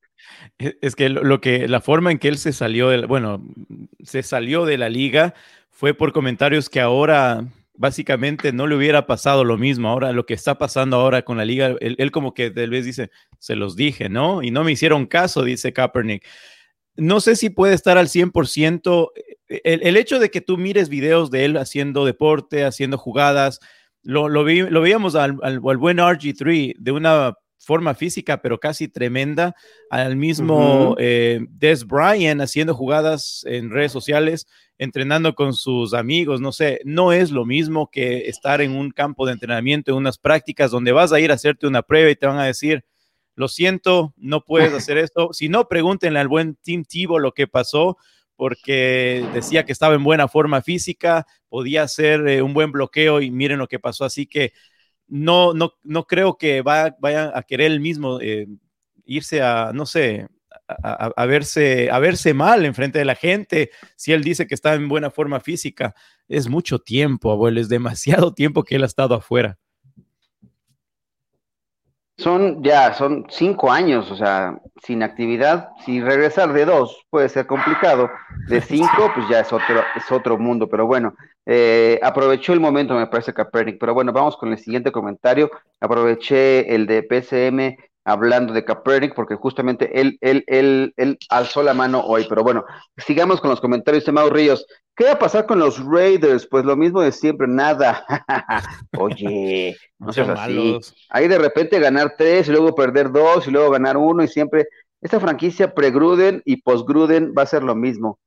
E, 0.57 0.77
es 0.79 0.95
que 0.95 1.09
lo 1.09 1.41
que 1.41 1.67
la 1.67 1.81
forma 1.81 2.13
en 2.13 2.17
que 2.17 2.29
él 2.29 2.37
se 2.37 2.53
salió 2.53 2.87
de, 2.87 3.05
bueno, 3.05 3.43
se 4.01 4.23
salió 4.23 4.63
de 4.63 4.77
la 4.77 4.87
liga 4.87 5.33
fue 5.69 5.93
por 5.93 6.13
comentarios 6.13 6.69
que 6.69 6.79
ahora 6.79 7.43
básicamente 7.79 8.51
no 8.51 8.67
le 8.67 8.75
hubiera 8.75 9.07
pasado 9.07 9.45
lo 9.45 9.57
mismo. 9.57 9.87
Ahora, 9.87 10.11
lo 10.11 10.25
que 10.25 10.33
está 10.33 10.57
pasando 10.57 10.97
ahora 10.97 11.21
con 11.21 11.37
la 11.37 11.45
liga, 11.45 11.75
él, 11.79 12.11
como 12.11 12.33
que 12.33 12.51
tal 12.51 12.69
vez 12.69 12.83
dice, 12.83 13.09
se 13.39 13.55
los 13.55 13.77
dije, 13.77 14.09
¿no? 14.09 14.43
Y 14.43 14.51
no 14.51 14.65
me 14.65 14.73
hicieron 14.73 15.05
caso, 15.05 15.43
dice 15.43 15.71
Kaepernick. 15.71 16.27
No 16.97 17.21
sé 17.21 17.37
si 17.37 17.49
puede 17.49 17.73
estar 17.73 17.97
al 17.97 18.09
100%. 18.09 19.11
El, 19.47 19.81
el 19.81 19.95
hecho 19.95 20.19
de 20.19 20.29
que 20.29 20.41
tú 20.41 20.57
mires 20.57 20.89
videos 20.89 21.31
de 21.31 21.45
él 21.45 21.55
haciendo 21.55 22.03
deporte, 22.03 22.65
haciendo 22.65 22.97
jugadas, 22.97 23.61
lo, 24.03 24.27
lo, 24.27 24.43
lo 24.43 24.81
veíamos 24.81 25.15
al, 25.15 25.37
al, 25.41 25.59
buen 25.59 25.99
RG3 25.99 26.75
de 26.77 26.91
una 26.91 27.33
forma 27.59 27.95
física, 27.95 28.41
pero 28.41 28.59
casi 28.59 28.89
tremenda, 28.89 29.55
al 29.89 30.17
mismo 30.17 30.97
eh, 30.99 31.39
Des 31.49 31.85
Bryant 31.85 32.41
haciendo 32.41 32.75
jugadas 32.75 33.45
en 33.45 33.69
redes 33.69 33.93
sociales 33.93 34.47
entrenando 34.79 35.35
con 35.35 35.53
sus 35.53 35.93
amigos, 35.93 36.39
no 36.39 36.53
sé, 36.53 36.79
no 36.85 37.11
es 37.11 37.31
lo 37.31 37.45
mismo 37.45 37.91
que 37.91 38.29
estar 38.29 38.61
en 38.61 38.71
un 38.71 38.91
campo 38.91 39.25
de 39.25 39.33
entrenamiento, 39.33 39.91
en 39.91 39.97
unas 39.97 40.17
prácticas 40.17 40.71
donde 40.71 40.93
vas 40.93 41.11
a 41.11 41.19
ir 41.19 41.31
a 41.31 41.35
hacerte 41.35 41.67
una 41.67 41.83
prueba 41.83 42.09
y 42.09 42.15
te 42.15 42.25
van 42.25 42.39
a 42.39 42.45
decir, 42.45 42.85
lo 43.35 43.49
siento, 43.49 44.13
no 44.15 44.45
puedes 44.45 44.73
hacer 44.73 44.97
esto. 44.97 45.33
Si 45.33 45.49
no, 45.49 45.67
pregúntenle 45.67 46.19
al 46.19 46.29
buen 46.29 46.55
Tim 46.55 46.85
Tivo 46.85 47.19
lo 47.19 47.33
que 47.33 47.45
pasó, 47.45 47.97
porque 48.37 49.27
decía 49.33 49.65
que 49.65 49.73
estaba 49.73 49.95
en 49.95 50.03
buena 50.03 50.29
forma 50.29 50.61
física, 50.61 51.27
podía 51.49 51.83
hacer 51.83 52.25
eh, 52.29 52.41
un 52.41 52.53
buen 52.53 52.71
bloqueo 52.71 53.21
y 53.21 53.31
miren 53.31 53.59
lo 53.59 53.67
que 53.67 53.79
pasó. 53.79 54.05
Así 54.05 54.27
que 54.27 54.53
no, 55.07 55.53
no, 55.53 55.73
no 55.83 56.07
creo 56.07 56.37
que 56.37 56.61
va, 56.61 56.95
vayan 57.01 57.31
a 57.35 57.43
querer 57.43 57.71
el 57.73 57.81
mismo 57.81 58.21
eh, 58.21 58.47
irse 59.03 59.41
a, 59.41 59.71
no 59.73 59.85
sé, 59.85 60.29
a, 60.83 61.25
verse, 61.25 61.89
a 61.91 61.99
verse 61.99 62.33
mal 62.33 62.65
en 62.65 62.75
frente 62.75 62.99
de 62.99 63.05
la 63.05 63.15
gente. 63.15 63.71
Si 63.95 64.11
él 64.13 64.23
dice 64.23 64.47
que 64.47 64.55
está 64.55 64.75
en 64.75 64.87
buena 64.87 65.09
forma 65.09 65.39
física, 65.39 65.95
es 66.27 66.47
mucho 66.47 66.79
tiempo, 66.79 67.31
abuelo, 67.31 67.59
es 67.59 67.69
demasiado 67.69 68.33
tiempo 68.35 68.63
que 68.63 68.75
él 68.75 68.83
ha 68.83 68.87
estado 68.87 69.15
afuera. 69.15 69.57
Son 72.17 72.61
ya, 72.61 72.93
son 72.93 73.25
cinco 73.29 73.71
años, 73.71 74.11
o 74.11 74.15
sea, 74.17 74.59
sin 74.83 75.03
actividad. 75.03 75.69
Si 75.85 76.01
regresar 76.01 76.51
de 76.51 76.65
dos 76.65 77.05
puede 77.09 77.29
ser 77.29 77.47
complicado, 77.47 78.11
de 78.47 78.59
cinco, 78.61 79.09
pues 79.15 79.25
ya 79.29 79.39
es 79.39 79.53
otro, 79.53 79.81
es 79.95 80.11
otro 80.11 80.37
mundo. 80.37 80.67
Pero 80.67 80.85
bueno, 80.85 81.15
eh, 81.45 81.97
aprovechó 82.03 82.51
el 82.51 82.59
momento, 82.59 82.93
me 82.93 83.07
parece 83.07 83.33
Kaepernick. 83.33 83.79
Pero 83.79 83.93
bueno, 83.93 84.11
vamos 84.11 84.35
con 84.35 84.51
el 84.51 84.57
siguiente 84.57 84.91
comentario. 84.91 85.49
Aproveché 85.79 86.75
el 86.75 86.87
de 86.87 87.03
PCM 87.03 87.77
hablando 88.09 88.53
de 88.53 88.65
Kaepernick, 88.65 89.13
porque 89.13 89.35
justamente 89.35 89.99
él, 89.99 90.17
él, 90.21 90.43
él, 90.47 90.93
él 90.97 91.17
alzó 91.29 91.63
la 91.63 91.73
mano 91.73 92.01
hoy. 92.01 92.25
Pero 92.27 92.43
bueno, 92.43 92.65
sigamos 92.97 93.39
con 93.39 93.49
los 93.49 93.61
comentarios 93.61 94.05
de 94.05 94.11
Mau 94.11 94.29
Ríos. 94.29 94.65
¿Qué 94.95 95.05
va 95.05 95.11
a 95.13 95.19
pasar 95.19 95.45
con 95.45 95.59
los 95.59 95.83
Raiders? 95.85 96.47
Pues 96.47 96.65
lo 96.65 96.75
mismo 96.75 97.01
de 97.01 97.11
siempre, 97.11 97.47
nada. 97.47 98.05
Oye, 98.97 99.77
no 99.99 100.11
seas 100.11 100.29
así. 100.29 100.79
Ahí 101.09 101.27
de 101.27 101.37
repente 101.37 101.79
ganar 101.79 102.15
tres 102.17 102.47
y 102.47 102.51
luego 102.51 102.75
perder 102.75 103.11
dos 103.11 103.47
y 103.47 103.51
luego 103.51 103.69
ganar 103.69 103.95
uno 103.95 104.23
y 104.23 104.27
siempre. 104.27 104.67
Esta 105.01 105.19
franquicia 105.19 105.73
pre-Gruden 105.73 106.41
y 106.43 106.61
post-Gruden 106.61 107.33
va 107.37 107.43
a 107.43 107.45
ser 107.45 107.63
lo 107.63 107.75
mismo. 107.75 108.19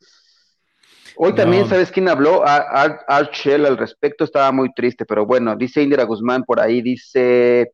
Hoy 1.17 1.35
también, 1.35 1.69
¿sabes 1.69 1.91
quién 1.91 2.09
habló? 2.09 2.43
Art, 2.47 3.03
al 3.07 3.77
respecto, 3.77 4.25
estaba 4.25 4.51
muy 4.53 4.73
triste, 4.73 5.05
pero 5.05 5.27
bueno, 5.27 5.57
dice 5.57 5.83
Indira 5.83 6.05
Guzmán 6.05 6.45
por 6.45 6.59
ahí, 6.59 6.81
dice, 6.81 7.73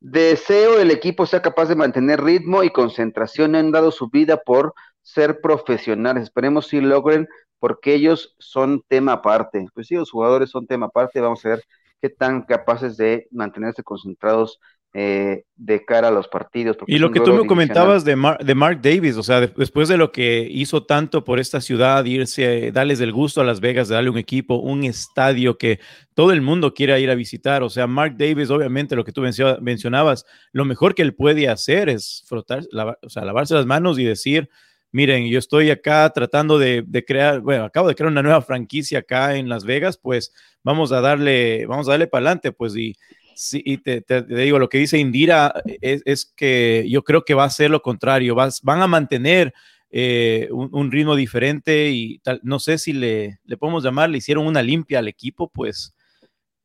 Deseo 0.00 0.78
el 0.80 0.90
equipo 0.90 1.26
sea 1.26 1.42
capaz 1.42 1.66
de 1.66 1.74
mantener 1.74 2.22
ritmo 2.22 2.62
y 2.62 2.70
concentración. 2.70 3.54
Han 3.54 3.72
dado 3.72 3.90
su 3.90 4.08
vida 4.08 4.36
por 4.44 4.74
ser 5.02 5.40
profesionales. 5.40 6.24
Esperemos 6.24 6.68
si 6.68 6.80
logren, 6.80 7.28
porque 7.58 7.94
ellos 7.94 8.34
son 8.38 8.82
tema 8.88 9.14
aparte. 9.14 9.66
Pues 9.74 9.88
sí, 9.88 9.94
los 9.96 10.10
jugadores 10.10 10.50
son 10.50 10.66
tema 10.66 10.86
aparte. 10.86 11.20
Vamos 11.20 11.44
a 11.44 11.50
ver 11.50 11.64
qué 12.00 12.10
tan 12.10 12.42
capaces 12.42 12.96
de 12.96 13.26
mantenerse 13.32 13.82
concentrados 13.82 14.60
eh, 15.00 15.44
de 15.54 15.84
cara 15.84 16.08
a 16.08 16.10
los 16.10 16.26
partidos. 16.26 16.76
Y 16.88 16.98
lo 16.98 17.12
que 17.12 17.20
tú 17.20 17.32
me 17.32 17.46
comentabas 17.46 18.04
de, 18.04 18.16
de, 18.40 18.54
Mark 18.56 18.80
Davis, 18.82 19.16
o 19.16 19.22
sea, 19.22 19.40
después 19.40 19.86
de 19.86 19.96
lo 19.96 20.10
que 20.10 20.48
hizo 20.50 20.86
tanto 20.86 21.22
por 21.22 21.38
esta 21.38 21.60
ciudad, 21.60 22.04
irse, 22.04 22.72
darles 22.72 23.00
el 23.00 23.12
gusto 23.12 23.40
a 23.40 23.44
Las 23.44 23.60
Vegas 23.60 23.86
de 23.86 23.94
darle 23.94 24.10
un 24.10 24.18
equipo, 24.18 24.56
un 24.56 24.82
estadio 24.82 25.56
que 25.56 25.78
todo 26.14 26.32
el 26.32 26.40
mundo 26.40 26.74
quiere 26.74 27.00
ir 27.00 27.10
a 27.10 27.14
visitar, 27.14 27.62
o 27.62 27.70
sea, 27.70 27.86
Mark 27.86 28.16
Davis, 28.18 28.50
obviamente 28.50 28.96
lo 28.96 29.04
que 29.04 29.12
tú 29.12 29.22
mencionabas, 29.60 30.26
lo 30.50 30.64
mejor 30.64 30.96
que 30.96 31.02
él 31.02 31.14
puede 31.14 31.48
hacer 31.48 31.88
es 31.88 32.24
frotar, 32.26 32.64
o 33.00 33.08
sea, 33.08 33.24
lavarse 33.24 33.54
las 33.54 33.66
manos 33.66 34.00
y 34.00 34.04
decir, 34.04 34.50
miren, 34.90 35.28
yo 35.28 35.38
estoy 35.38 35.70
acá 35.70 36.10
tratando 36.12 36.58
de, 36.58 36.82
de, 36.84 37.04
crear, 37.04 37.40
bueno, 37.40 37.62
acabo 37.62 37.86
de 37.86 37.94
crear 37.94 38.10
una 38.10 38.22
nueva 38.22 38.42
franquicia 38.42 38.98
acá 38.98 39.36
en 39.36 39.48
Las 39.48 39.64
Vegas, 39.64 39.96
pues 39.96 40.32
vamos 40.64 40.90
a 40.90 41.00
darle, 41.00 41.66
vamos 41.66 41.86
a 41.86 41.92
darle 41.92 42.08
para 42.08 42.26
adelante, 42.26 42.50
pues 42.50 42.74
y 42.74 42.96
Sí, 43.40 43.62
y 43.64 43.78
te, 43.78 44.02
digo, 44.22 44.58
lo 44.58 44.68
que 44.68 44.78
dice 44.78 44.98
Indira 44.98 45.54
es, 45.80 46.26
que 46.34 46.84
yo 46.90 47.04
creo 47.04 47.24
que 47.24 47.34
va 47.34 47.44
a 47.44 47.50
ser 47.50 47.70
lo 47.70 47.82
contrario, 47.82 48.34
van 48.34 48.82
a 48.82 48.88
mantener 48.88 49.54
eh, 49.90 50.48
un, 50.50 50.90
ritmo 50.90 51.14
diferente 51.14 51.90
y 51.90 52.18
tal, 52.18 52.40
no 52.42 52.58
sé 52.58 52.78
si 52.78 52.92
le, 52.92 53.38
le 53.44 53.56
podemos 53.56 53.84
llamar, 53.84 54.10
le 54.10 54.18
hicieron 54.18 54.44
una 54.44 54.60
limpia 54.60 54.98
al 54.98 55.06
equipo, 55.06 55.48
pues 55.48 55.94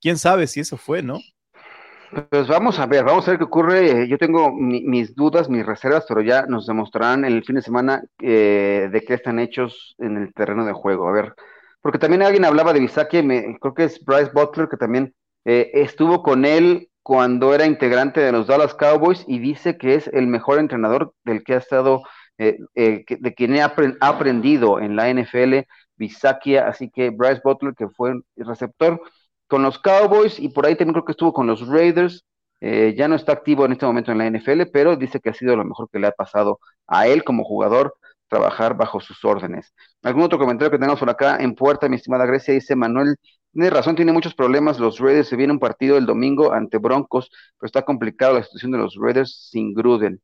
quién 0.01 0.17
sabe 0.17 0.47
si 0.47 0.61
eso 0.61 0.75
fue, 0.75 1.03
¿no? 1.03 1.19
Pues 2.31 2.47
vamos 2.47 2.79
a 2.79 2.87
ver, 2.87 3.03
vamos 3.03 3.27
a 3.27 3.31
ver 3.31 3.37
qué 3.37 3.45
ocurre. 3.45 4.07
Yo 4.07 4.17
tengo 4.17 4.51
mis 4.51 5.13
dudas, 5.13 5.49
mis 5.49 5.63
reservas, 5.63 6.05
pero 6.07 6.21
ya 6.21 6.47
nos 6.47 6.65
demostrarán 6.65 7.23
el 7.23 7.43
fin 7.43 7.57
de 7.57 7.61
semana 7.61 8.03
eh, 8.19 8.89
de 8.91 9.01
qué 9.01 9.13
están 9.13 9.37
hechos 9.37 9.93
en 9.99 10.17
el 10.17 10.33
terreno 10.33 10.65
de 10.65 10.73
juego. 10.73 11.07
A 11.07 11.11
ver, 11.11 11.35
porque 11.81 11.99
también 11.99 12.23
alguien 12.23 12.45
hablaba 12.45 12.73
de 12.73 12.79
Bisaki, 12.79 13.21
creo 13.61 13.73
que 13.75 13.83
es 13.83 14.03
Bryce 14.03 14.31
Butler, 14.33 14.67
que 14.69 14.77
también 14.77 15.13
eh, 15.45 15.71
estuvo 15.73 16.23
con 16.23 16.45
él 16.45 16.89
cuando 17.01 17.53
era 17.53 17.65
integrante 17.65 18.21
de 18.21 18.31
los 18.31 18.47
Dallas 18.47 18.73
Cowboys 18.73 19.25
y 19.27 19.39
dice 19.39 19.77
que 19.77 19.95
es 19.95 20.07
el 20.07 20.27
mejor 20.27 20.59
entrenador 20.59 21.13
del 21.25 21.43
que 21.43 21.55
ha 21.55 21.57
estado, 21.57 22.01
eh, 22.37 22.59
eh, 22.75 23.03
de 23.07 23.33
quien 23.33 23.57
ha, 23.59 23.73
aprendido 23.99 24.79
en 24.79 24.95
la 24.95 25.09
NFL, 25.09 25.67
Bisakia, 25.97 26.67
así 26.67 26.89
que 26.89 27.09
Bryce 27.09 27.41
Butler, 27.43 27.73
que 27.75 27.89
fue 27.89 28.13
receptor 28.37 29.01
con 29.47 29.63
los 29.63 29.79
Cowboys 29.79 30.39
y 30.39 30.49
por 30.49 30.65
ahí 30.65 30.75
también 30.75 30.93
creo 30.93 31.05
que 31.05 31.11
estuvo 31.11 31.33
con 31.33 31.47
los 31.47 31.67
Raiders, 31.67 32.25
ya 32.61 33.09
no 33.09 33.15
está 33.15 33.33
activo 33.33 33.65
en 33.65 33.73
este 33.73 33.85
momento 33.85 34.13
en 34.13 34.19
la 34.19 34.25
NFL, 34.25 34.67
pero 34.71 34.95
dice 34.95 35.19
que 35.19 35.29
ha 35.29 35.33
sido 35.33 35.57
lo 35.57 35.65
mejor 35.65 35.89
que 35.91 35.99
le 35.99 36.07
ha 36.07 36.11
pasado 36.13 36.61
a 36.87 37.07
él 37.07 37.25
como 37.25 37.43
jugador 37.43 37.93
trabajar 38.29 38.75
bajo 38.77 39.01
sus 39.01 39.23
órdenes. 39.25 39.73
¿Algún 40.01 40.23
otro 40.23 40.39
comentario 40.39 40.71
que 40.71 40.77
tengamos 40.77 40.99
por 40.99 41.09
acá 41.09 41.37
en 41.41 41.55
puerta, 41.55 41.89
mi 41.89 41.97
estimada 41.97 42.25
Grecia? 42.25 42.53
Dice 42.53 42.75
Manuel 42.75 43.17
tiene 43.53 43.69
razón, 43.69 43.95
tiene 43.95 44.11
muchos 44.11 44.33
problemas. 44.33 44.79
Los 44.79 44.99
Raiders 44.99 45.29
se 45.29 45.35
viene 45.35 45.53
un 45.53 45.59
partido 45.59 45.97
el 45.97 46.05
domingo 46.05 46.51
ante 46.51 46.77
Broncos, 46.77 47.31
pero 47.59 47.67
está 47.67 47.83
complicado 47.83 48.33
la 48.33 48.43
situación 48.43 48.71
de 48.71 48.79
los 48.79 48.95
Raiders 48.99 49.49
sin 49.49 49.73
Gruden. 49.73 50.19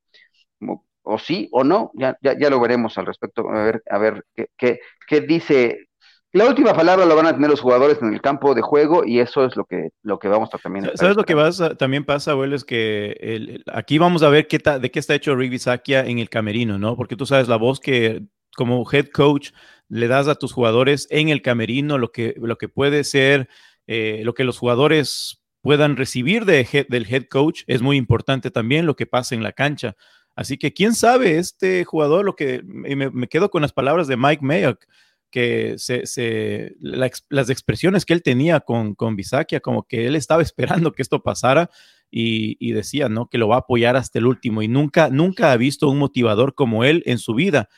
o 1.03 1.17
sí 1.17 1.47
o 1.51 1.63
no, 1.63 1.91
ya, 1.95 2.17
ya, 2.21 2.37
ya 2.37 2.49
lo 2.49 2.59
veremos 2.59 2.97
al 2.97 3.05
respecto, 3.05 3.49
a 3.49 3.63
ver, 3.63 3.83
a 3.89 3.97
ver 3.97 4.25
qué, 4.35 4.47
qué, 4.57 4.79
qué 5.07 5.21
dice 5.21 5.89
la 6.31 6.45
última 6.45 6.73
palabra 6.73 7.07
la 7.07 7.15
van 7.15 7.25
a 7.25 7.33
tener 7.33 7.49
los 7.49 7.59
jugadores 7.59 7.97
en 8.03 8.13
el 8.13 8.21
campo 8.21 8.53
de 8.53 8.61
juego 8.61 9.03
y 9.03 9.19
eso 9.19 9.45
es 9.45 9.55
lo 9.55 9.65
que, 9.65 9.89
lo 10.03 10.19
que 10.19 10.27
vamos 10.27 10.49
a 10.53 10.59
también. 10.59 10.91
¿Sabes 10.93 11.15
lo 11.15 11.23
que 11.23 11.35
también 11.77 12.05
pasa, 12.05 12.31
abuelo? 12.31 12.55
Es 12.55 12.63
que 12.63 13.61
aquí 13.73 13.97
vamos 13.97 14.21
a 14.21 14.29
ver 14.29 14.47
qué 14.47 14.59
de 14.59 14.91
qué 14.91 14.99
está 14.99 15.15
hecho 15.15 15.35
Rick 15.35 15.57
Sakia 15.57 16.01
en 16.01 16.19
el 16.19 16.29
camerino, 16.29 16.77
¿no? 16.77 16.95
Porque 16.95 17.15
tú 17.15 17.25
sabes 17.25 17.47
la 17.47 17.55
voz 17.55 17.79
que 17.79 18.21
como 18.55 18.85
head 18.91 19.07
coach 19.07 19.51
le 19.89 20.07
das 20.07 20.27
a 20.27 20.35
tus 20.35 20.53
jugadores 20.53 21.07
en 21.09 21.29
el 21.29 21.41
camerino, 21.41 21.97
lo 21.97 22.11
que, 22.11 22.35
lo 22.37 22.57
que 22.57 22.69
puede 22.69 23.03
ser, 23.03 23.49
eh, 23.87 24.21
lo 24.23 24.33
que 24.33 24.43
los 24.43 24.57
jugadores 24.57 25.43
puedan 25.61 25.97
recibir 25.97 26.45
de 26.45 26.87
del 26.87 27.05
head 27.13 27.25
coach 27.25 27.63
es 27.67 27.81
muy 27.81 27.97
importante 27.97 28.49
también 28.49 28.85
lo 28.85 28.95
que 28.95 29.05
pasa 29.05 29.35
en 29.35 29.43
la 29.43 29.51
cancha. 29.51 29.95
Así 30.35 30.57
que 30.57 30.73
quién 30.73 30.95
sabe, 30.95 31.37
este 31.37 31.83
jugador, 31.83 32.23
lo 32.23 32.35
que 32.35 32.61
me, 32.63 32.95
me 32.95 33.27
quedo 33.27 33.49
con 33.49 33.61
las 33.61 33.73
palabras 33.73 34.07
de 34.07 34.15
Mike 34.15 34.45
Mayock 34.45 34.85
que 35.29 35.75
se, 35.77 36.75
las 36.79 37.49
expresiones 37.49 38.05
que 38.05 38.13
él 38.13 38.23
tenía 38.23 38.59
con, 38.61 38.95
con 38.95 39.15
Bisakia, 39.15 39.59
como 39.59 39.83
que 39.83 40.07
él 40.07 40.15
estaba 40.15 40.41
esperando 40.41 40.91
que 40.91 41.01
esto 41.01 41.21
pasara 41.21 41.69
y, 42.11 42.71
decía, 42.71 43.07
¿no? 43.07 43.27
Que 43.29 43.37
lo 43.37 43.47
va 43.47 43.57
a 43.57 43.59
apoyar 43.59 43.95
hasta 43.95 44.17
el 44.17 44.25
último 44.25 44.63
y 44.63 44.67
nunca, 44.67 45.09
nunca 45.09 45.51
ha 45.51 45.57
visto 45.57 45.89
un 45.89 45.99
motivador 45.99 46.55
como 46.55 46.83
él 46.83 47.03
en 47.05 47.19
su 47.19 47.35
vida. 47.35 47.69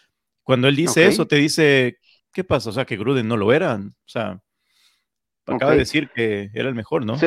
Cuando 0.43 0.68
él 0.68 0.76
dice 0.76 1.05
eso, 1.05 1.28
te 1.28 1.36
dice, 1.36 1.97
¿qué 2.32 2.44
pasa? 2.44 2.70
O 2.70 2.74
sea, 2.74 2.86
que 2.86 2.98
Gruden 2.98 3.28
no 3.28 3.38
lo 3.38 3.54
era. 3.54 3.76
O 3.76 4.10
sea, 4.10 4.40
acaba 5.46 5.72
de 5.74 5.80
decir 5.80 6.10
que 6.14 6.50
era 6.54 6.70
el 6.70 6.76
mejor, 6.76 7.06
¿no? 7.06 7.18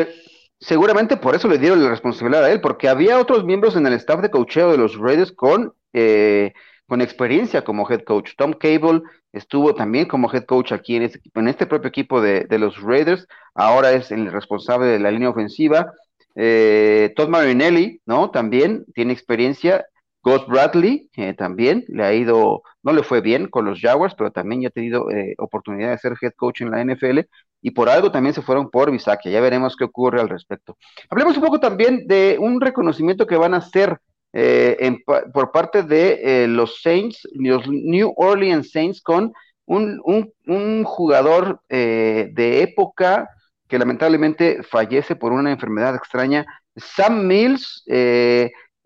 seguramente 0.60 1.18
por 1.18 1.34
eso 1.34 1.46
le 1.46 1.58
dieron 1.58 1.82
la 1.82 1.90
responsabilidad 1.90 2.44
a 2.44 2.50
él, 2.50 2.60
porque 2.62 2.88
había 2.88 3.18
otros 3.18 3.44
miembros 3.44 3.76
en 3.76 3.86
el 3.86 3.92
staff 3.94 4.22
de 4.22 4.30
cocheo 4.30 4.70
de 4.70 4.78
los 4.78 4.96
Raiders 4.96 5.32
con... 5.32 5.74
Eh, 5.92 6.52
con 6.86 7.00
experiencia 7.00 7.64
como 7.64 7.90
head 7.90 8.02
coach. 8.02 8.32
Tom 8.36 8.52
Cable 8.52 9.02
estuvo 9.32 9.74
también 9.74 10.06
como 10.06 10.32
head 10.32 10.44
coach 10.44 10.72
aquí 10.72 10.96
en 10.96 11.02
este, 11.02 11.20
en 11.34 11.48
este 11.48 11.66
propio 11.66 11.88
equipo 11.88 12.20
de, 12.20 12.46
los 12.58 12.80
Raiders, 12.80 13.26
ahora 13.54 13.92
es 13.92 14.10
el 14.10 14.30
responsable 14.30 14.86
de 14.86 15.00
la 15.00 15.10
línea 15.10 15.30
ofensiva. 15.30 15.92
Eh, 16.36 17.12
Todd 17.16 17.28
Marinelli, 17.28 18.00
¿no? 18.06 18.30
También 18.30 18.84
tiene 18.94 19.12
experiencia. 19.12 19.86
Gus 20.24 20.46
Bradley 20.46 21.10
eh, 21.16 21.34
también 21.34 21.84
le 21.88 22.02
ha 22.02 22.14
ido, 22.14 22.62
no 22.82 22.92
le 22.92 23.02
fue 23.02 23.20
bien 23.20 23.46
con 23.48 23.66
los 23.66 23.80
Jaguars, 23.80 24.14
pero 24.16 24.32
también 24.32 24.62
ya 24.62 24.68
ha 24.68 24.70
tenido 24.70 25.10
eh, 25.10 25.34
oportunidad 25.38 25.90
de 25.90 25.98
ser 25.98 26.14
head 26.20 26.32
coach 26.34 26.62
en 26.62 26.70
la 26.70 26.82
NFL 26.82 27.20
y 27.60 27.70
por 27.72 27.90
algo 27.90 28.10
también 28.10 28.34
se 28.34 28.42
fueron 28.42 28.70
por 28.70 28.90
Bisakia. 28.90 29.30
Ya 29.30 29.40
veremos 29.40 29.76
qué 29.76 29.84
ocurre 29.84 30.20
al 30.20 30.30
respecto. 30.30 30.76
Hablemos 31.10 31.36
un 31.36 31.42
poco 31.42 31.60
también 31.60 32.06
de 32.06 32.38
un 32.40 32.60
reconocimiento 32.60 33.26
que 33.26 33.36
van 33.36 33.52
a 33.52 33.58
hacer 33.58 33.98
eh, 34.32 34.98
por 35.32 35.52
parte 35.52 35.84
de 35.84 36.44
eh, 36.44 36.48
los 36.48 36.82
Saints, 36.82 37.28
los 37.34 37.68
New 37.68 38.12
Orleans 38.16 38.70
Saints, 38.72 39.00
con 39.00 39.32
un, 39.66 40.84
jugador 40.84 41.60
eh, 41.68 42.30
de 42.32 42.62
época 42.62 43.28
que 43.68 43.78
lamentablemente 43.78 44.62
fallece 44.62 45.16
por 45.16 45.32
una 45.32 45.52
enfermedad 45.52 45.94
extraña. 45.94 46.44
Sam 46.76 47.26
Mills 47.26 47.84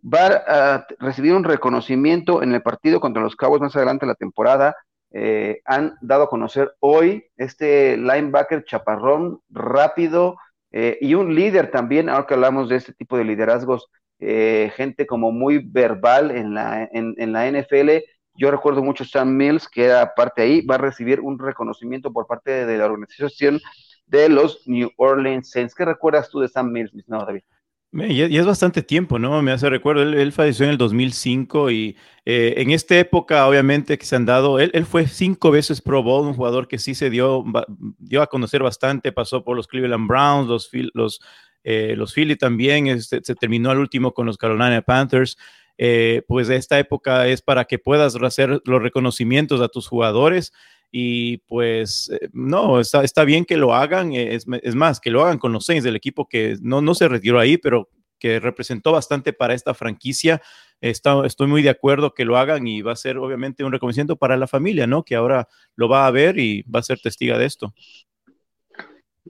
va 0.02 0.26
a 0.46 0.86
recibir 0.98 1.34
un 1.34 1.44
reconocimiento 1.44 2.42
en 2.42 2.52
el 2.52 2.62
partido 2.62 3.00
contra 3.00 3.22
los 3.22 3.36
Cowboys 3.36 3.62
más 3.62 3.76
adelante 3.76 4.04
en 4.04 4.08
la 4.08 4.14
temporada. 4.14 4.76
han 5.64 5.94
dado 6.02 6.24
a 6.24 6.28
conocer 6.28 6.74
hoy 6.80 7.24
este 7.36 7.96
linebacker 7.96 8.64
chaparrón 8.64 9.40
rápido 9.50 10.36
y 10.72 11.14
un 11.14 11.34
líder 11.34 11.70
también, 11.70 12.08
ahora 12.08 12.26
que 12.26 12.34
hablamos 12.34 12.68
de 12.68 12.76
este 12.76 12.92
tipo 12.92 13.16
de 13.16 13.24
liderazgos 13.24 13.88
eh, 14.20 14.72
gente 14.74 15.06
como 15.06 15.30
muy 15.30 15.58
verbal 15.58 16.32
en 16.32 16.52
la, 16.54 16.88
en, 16.92 17.32
la 17.32 17.48
NFL. 17.50 18.02
Yo 18.34 18.50
recuerdo 18.50 18.82
mucho 18.82 19.04
Sam 19.04 19.36
Mills, 19.36 19.68
que 19.68 19.84
era 19.84 20.14
parte 20.14 20.42
ahí, 20.42 20.66
va 20.66 20.74
a 20.74 20.78
recibir 20.78 21.20
un 21.20 21.38
reconocimiento 21.38 22.12
por 22.12 22.26
parte 22.26 22.66
de 22.66 22.78
la 22.78 22.86
organización 22.86 23.60
de 24.06 24.28
los 24.28 24.66
New 24.66 24.90
Orleans 24.96 25.50
Saints. 25.50 25.74
¿Qué 25.74 25.84
recuerdas 25.84 26.30
tú 26.30 26.40
de 26.40 26.48
Sam 26.48 26.72
Mills, 26.72 26.92
no, 27.06 27.24
David? 27.24 27.42
Y 27.90 28.36
es 28.36 28.44
bastante 28.44 28.82
tiempo, 28.82 29.18
¿no? 29.18 29.40
Me 29.40 29.50
hace 29.50 29.70
recuerdo, 29.70 30.02
él, 30.02 30.32
falleció 30.32 30.66
en 30.66 30.72
el 30.72 30.78
2005 30.78 31.70
y 31.70 31.96
eh, 32.26 32.54
en 32.58 32.70
esta 32.70 32.98
época, 32.98 33.46
obviamente, 33.46 33.96
que 33.96 34.04
se 34.04 34.14
han 34.14 34.26
dado, 34.26 34.58
él, 34.60 34.84
fue 34.84 35.06
cinco 35.06 35.50
veces 35.50 35.80
Pro 35.80 36.02
Bowl, 36.02 36.26
un 36.26 36.34
jugador 36.34 36.68
que 36.68 36.78
sí 36.78 36.94
se 36.94 37.08
dio, 37.08 37.44
dio 37.98 38.20
a 38.20 38.26
conocer 38.26 38.62
bastante, 38.62 39.10
pasó 39.10 39.42
por 39.42 39.56
los 39.56 39.66
Cleveland 39.66 40.06
Browns, 40.06 40.48
los, 40.48 40.70
los 40.92 41.20
eh, 41.64 41.94
los 41.96 42.14
Philly 42.14 42.36
también, 42.36 42.86
este, 42.86 43.20
se 43.22 43.34
terminó 43.34 43.70
al 43.70 43.78
último 43.78 44.14
con 44.14 44.26
los 44.26 44.38
Carolina 44.38 44.82
Panthers. 44.82 45.36
Eh, 45.76 46.22
pues 46.26 46.48
esta 46.48 46.78
época 46.78 47.26
es 47.28 47.40
para 47.40 47.64
que 47.64 47.78
puedas 47.78 48.16
hacer 48.16 48.60
los 48.64 48.82
reconocimientos 48.82 49.60
a 49.60 49.68
tus 49.68 49.86
jugadores 49.86 50.52
y 50.90 51.38
pues 51.38 52.10
eh, 52.10 52.28
no, 52.32 52.80
está, 52.80 53.04
está, 53.04 53.24
bien 53.24 53.44
que 53.44 53.56
lo 53.56 53.74
hagan, 53.74 54.12
es, 54.12 54.46
más, 54.46 55.00
que 55.00 55.10
lo 55.10 55.22
hagan 55.22 55.38
con 55.38 55.52
los 55.52 55.66
Saints, 55.66 55.84
del 55.84 55.96
equipo 55.96 56.26
que 56.26 56.56
no, 56.62 56.80
no 56.80 56.94
se 56.94 57.08
retiró 57.08 57.38
ahí, 57.38 57.58
pero 57.58 57.90
que 58.18 58.40
representó 58.40 58.92
bastante 58.92 59.32
para 59.32 59.54
esta 59.54 59.74
franquicia. 59.74 60.42
Está, 60.80 61.24
estoy 61.26 61.46
muy 61.46 61.62
de 61.62 61.70
acuerdo 61.70 62.14
que 62.14 62.24
lo 62.24 62.36
hagan 62.36 62.66
y 62.66 62.82
va 62.82 62.92
a 62.92 62.96
ser 62.96 63.18
obviamente 63.18 63.64
un 63.64 63.72
reconocimiento 63.72 64.16
para 64.16 64.36
la 64.36 64.46
familia, 64.46 64.86
¿no? 64.86 65.04
Que 65.04 65.16
ahora 65.16 65.48
lo 65.76 65.88
va 65.88 66.06
a 66.06 66.10
ver 66.10 66.38
y 66.38 66.62
va 66.62 66.80
a 66.80 66.84
ser 66.84 67.00
testiga 67.00 67.38
de 67.38 67.46
esto. 67.46 67.74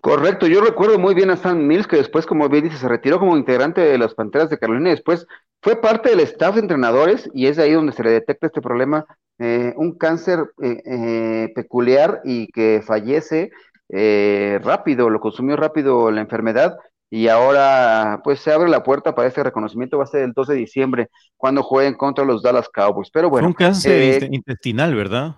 Correcto, 0.00 0.46
yo 0.46 0.60
recuerdo 0.60 0.98
muy 0.98 1.14
bien 1.14 1.30
a 1.30 1.34
Stan 1.34 1.66
Mills, 1.66 1.86
que 1.86 1.96
después, 1.96 2.26
como 2.26 2.48
bien 2.48 2.64
dice, 2.64 2.76
se 2.76 2.88
retiró 2.88 3.18
como 3.18 3.36
integrante 3.36 3.80
de 3.80 3.98
las 3.98 4.14
Panteras 4.14 4.50
de 4.50 4.58
Carolina 4.58 4.88
y 4.88 4.92
después 4.92 5.26
fue 5.62 5.80
parte 5.80 6.10
del 6.10 6.20
staff 6.20 6.54
de 6.54 6.60
entrenadores 6.60 7.28
y 7.34 7.46
es 7.46 7.58
ahí 7.58 7.72
donde 7.72 7.92
se 7.92 8.02
le 8.04 8.10
detecta 8.10 8.46
este 8.46 8.60
problema, 8.60 9.06
eh, 9.38 9.72
un 9.76 9.96
cáncer 9.96 10.50
eh, 10.62 10.82
eh, 10.84 11.52
peculiar 11.54 12.20
y 12.24 12.48
que 12.48 12.82
fallece 12.84 13.50
rápido, 13.90 15.08
lo 15.08 15.18
consumió 15.18 15.56
rápido 15.56 16.10
la 16.10 16.20
enfermedad 16.20 16.76
y 17.10 17.28
ahora 17.28 18.20
pues 18.22 18.40
se 18.40 18.52
abre 18.52 18.68
la 18.68 18.82
puerta 18.82 19.14
para 19.14 19.28
este 19.28 19.42
reconocimiento, 19.42 19.96
va 19.96 20.04
a 20.04 20.08
ser 20.08 20.24
el 20.24 20.32
12 20.34 20.52
de 20.52 20.58
diciembre 20.58 21.08
cuando 21.38 21.62
jueguen 21.62 21.94
contra 21.94 22.24
los 22.24 22.42
Dallas 22.42 22.68
Cowboys. 22.68 23.10
Pero 23.10 23.30
bueno. 23.30 23.48
un 23.48 23.54
cáncer 23.54 24.28
intestinal, 24.30 24.94
¿verdad? 24.94 25.36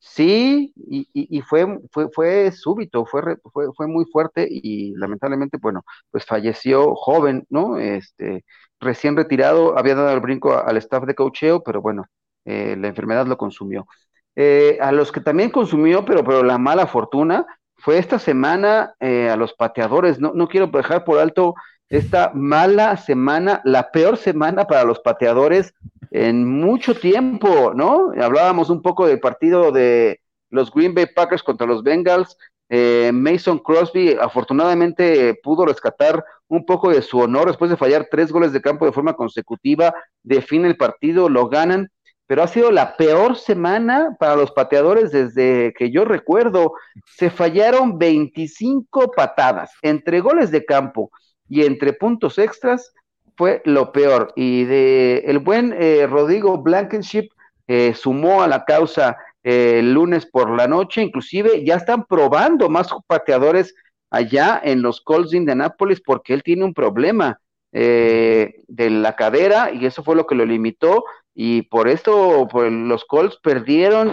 Sí, 0.00 0.72
y, 0.76 1.40
fue, 1.42 1.66
fue, 1.90 2.08
fue 2.12 2.52
súbito, 2.52 3.04
fue, 3.04 3.36
fue, 3.52 3.66
fue 3.74 3.86
muy 3.88 4.04
fuerte 4.06 4.46
y 4.48 4.94
lamentablemente, 4.96 5.58
bueno, 5.60 5.82
pues 6.10 6.24
falleció 6.24 6.94
joven, 6.94 7.44
¿no? 7.50 7.78
Este, 7.78 8.44
recién 8.80 9.16
retirado, 9.16 9.76
había 9.76 9.96
dado 9.96 10.10
el 10.12 10.20
brinco 10.20 10.56
al 10.56 10.76
staff 10.76 11.04
de 11.04 11.14
cocheo, 11.16 11.62
pero 11.64 11.82
bueno, 11.82 12.04
eh, 12.44 12.76
la 12.78 12.88
enfermedad 12.88 13.26
lo 13.26 13.36
consumió. 13.36 13.86
Eh, 14.36 14.78
a 14.80 14.92
los 14.92 15.10
que 15.10 15.20
también 15.20 15.50
consumió, 15.50 16.04
pero, 16.04 16.22
pero 16.24 16.44
la 16.44 16.58
mala 16.58 16.86
fortuna, 16.86 17.44
fue 17.76 17.98
esta 17.98 18.18
semana 18.18 18.94
eh, 19.00 19.28
a 19.28 19.36
los 19.36 19.54
pateadores. 19.54 20.20
No, 20.20 20.32
no 20.34 20.48
quiero 20.48 20.68
dejar 20.68 21.04
por 21.04 21.18
alto 21.18 21.54
esta 21.88 22.32
mala 22.34 22.96
semana, 22.96 23.60
la 23.64 23.90
peor 23.90 24.16
semana 24.16 24.66
para 24.66 24.84
los 24.84 25.00
pateadores 25.00 25.74
en 26.10 26.46
mucho 26.46 26.94
tiempo, 26.94 27.72
¿no? 27.74 28.12
Hablábamos 28.20 28.70
un 28.70 28.82
poco 28.82 29.06
del 29.06 29.20
partido 29.20 29.72
de 29.72 30.20
los 30.50 30.72
Green 30.72 30.94
Bay 30.94 31.06
Packers 31.14 31.42
contra 31.42 31.66
los 31.66 31.82
Bengals. 31.82 32.36
Eh, 32.70 33.10
Mason 33.14 33.58
Crosby 33.58 34.16
afortunadamente 34.20 35.38
pudo 35.42 35.64
rescatar 35.64 36.22
un 36.48 36.66
poco 36.66 36.90
de 36.90 37.00
su 37.00 37.18
honor 37.18 37.48
después 37.48 37.70
de 37.70 37.78
fallar 37.78 38.08
tres 38.10 38.30
goles 38.30 38.52
de 38.52 38.60
campo 38.60 38.84
de 38.84 38.92
forma 38.92 39.14
consecutiva, 39.14 39.94
define 40.22 40.68
el 40.68 40.76
partido, 40.76 41.30
lo 41.30 41.48
ganan, 41.48 41.90
pero 42.26 42.42
ha 42.42 42.46
sido 42.46 42.70
la 42.70 42.96
peor 42.98 43.36
semana 43.36 44.16
para 44.18 44.36
los 44.36 44.50
pateadores 44.52 45.12
desde 45.12 45.72
que 45.72 45.90
yo 45.90 46.04
recuerdo. 46.04 46.74
Se 47.06 47.30
fallaron 47.30 47.98
25 47.98 49.12
patadas 49.12 49.70
entre 49.80 50.20
goles 50.20 50.50
de 50.50 50.66
campo 50.66 51.10
y 51.48 51.64
entre 51.64 51.92
puntos 51.92 52.38
extras 52.38 52.92
fue 53.36 53.62
lo 53.64 53.92
peor. 53.92 54.32
Y 54.36 54.64
de 54.64 55.18
el 55.26 55.38
buen 55.38 55.74
eh, 55.78 56.06
Rodrigo 56.06 56.58
Blankenship 56.58 57.28
eh, 57.66 57.94
sumó 57.94 58.42
a 58.42 58.48
la 58.48 58.64
causa 58.64 59.16
eh, 59.42 59.78
el 59.78 59.92
lunes 59.92 60.26
por 60.26 60.50
la 60.50 60.66
noche, 60.66 61.02
inclusive 61.02 61.64
ya 61.64 61.76
están 61.76 62.04
probando 62.04 62.68
más 62.68 62.88
pateadores 63.06 63.74
allá 64.10 64.60
en 64.62 64.82
los 64.82 65.00
Colts 65.00 65.30
de 65.30 65.38
Indianapolis 65.38 66.00
porque 66.00 66.34
él 66.34 66.42
tiene 66.42 66.64
un 66.64 66.74
problema 66.74 67.40
de 67.70 68.54
la 68.90 69.14
cadera 69.14 69.70
y 69.70 69.84
eso 69.84 70.02
fue 70.02 70.16
lo 70.16 70.26
que 70.26 70.34
lo 70.34 70.46
limitó 70.46 71.04
y 71.34 71.62
por 71.62 71.86
esto 71.86 72.48
los 72.50 73.04
Colts 73.04 73.38
perdieron 73.42 74.10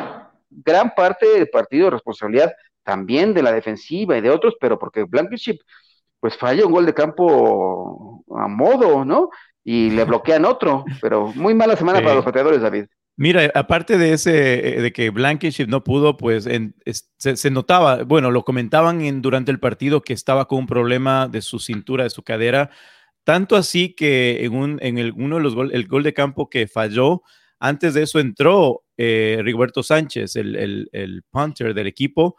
gran 0.49 0.93
parte 0.93 1.25
del 1.25 1.49
partido 1.49 1.85
de 1.85 1.91
responsabilidad 1.91 2.51
también 2.83 3.33
de 3.33 3.41
la 3.41 3.53
defensiva 3.53 4.17
y 4.17 4.21
de 4.21 4.29
otros, 4.29 4.55
pero 4.59 4.77
porque 4.77 5.03
Blankenship 5.03 5.59
pues 6.25 6.37
falla 6.37 6.65
un 6.65 6.71
gol 6.71 6.87
de 6.87 6.93
campo 6.95 8.23
a 8.35 8.47
modo, 8.47 9.05
¿no? 9.05 9.29
Y 9.63 9.91
le 9.91 10.05
bloquean 10.05 10.43
otro, 10.43 10.83
pero 10.99 11.31
muy 11.35 11.53
mala 11.53 11.75
semana 11.75 12.01
para 12.01 12.15
los 12.15 12.25
pateadores, 12.25 12.63
David. 12.63 12.85
Mira, 13.15 13.51
aparte 13.53 13.99
de 13.99 14.13
ese, 14.13 14.77
eh, 14.79 14.81
de 14.81 14.91
que 14.91 15.11
Blankenship 15.11 15.67
no 15.67 15.83
pudo, 15.83 16.17
pues 16.17 16.49
se, 17.17 17.51
notaba, 17.51 18.01
bueno, 18.05 18.31
lo 18.31 18.41
comentaban 18.41 19.01
en, 19.01 19.21
durante 19.21 19.51
el 19.51 19.59
partido 19.59 20.01
que 20.01 20.13
estaba 20.13 20.47
con 20.47 20.57
un 20.57 20.65
problema 20.65 21.27
de 21.27 21.43
su 21.43 21.59
cintura, 21.59 22.05
de 22.05 22.09
su 22.09 22.23
cadera, 22.23 22.71
tanto 23.23 23.55
así 23.55 23.93
que 23.93 24.45
en, 24.45 24.55
un, 24.55 24.79
en 24.81 24.97
el, 24.97 25.13
uno 25.15 25.35
de 25.35 25.43
los 25.43 25.53
gol, 25.53 25.69
el 25.75 25.87
gol 25.87 26.01
de 26.01 26.15
campo 26.15 26.49
que 26.49 26.65
falló, 26.65 27.21
Antes 27.59 27.93
de 27.93 28.01
eso 28.01 28.19
entró 28.19 28.83
eh, 28.97 29.37
Rigoberto 29.43 29.83
Sánchez, 29.83 30.37
el, 30.37 30.89
el, 30.91 31.23
punter 31.29 31.75
del 31.75 31.85
equipo, 31.85 32.35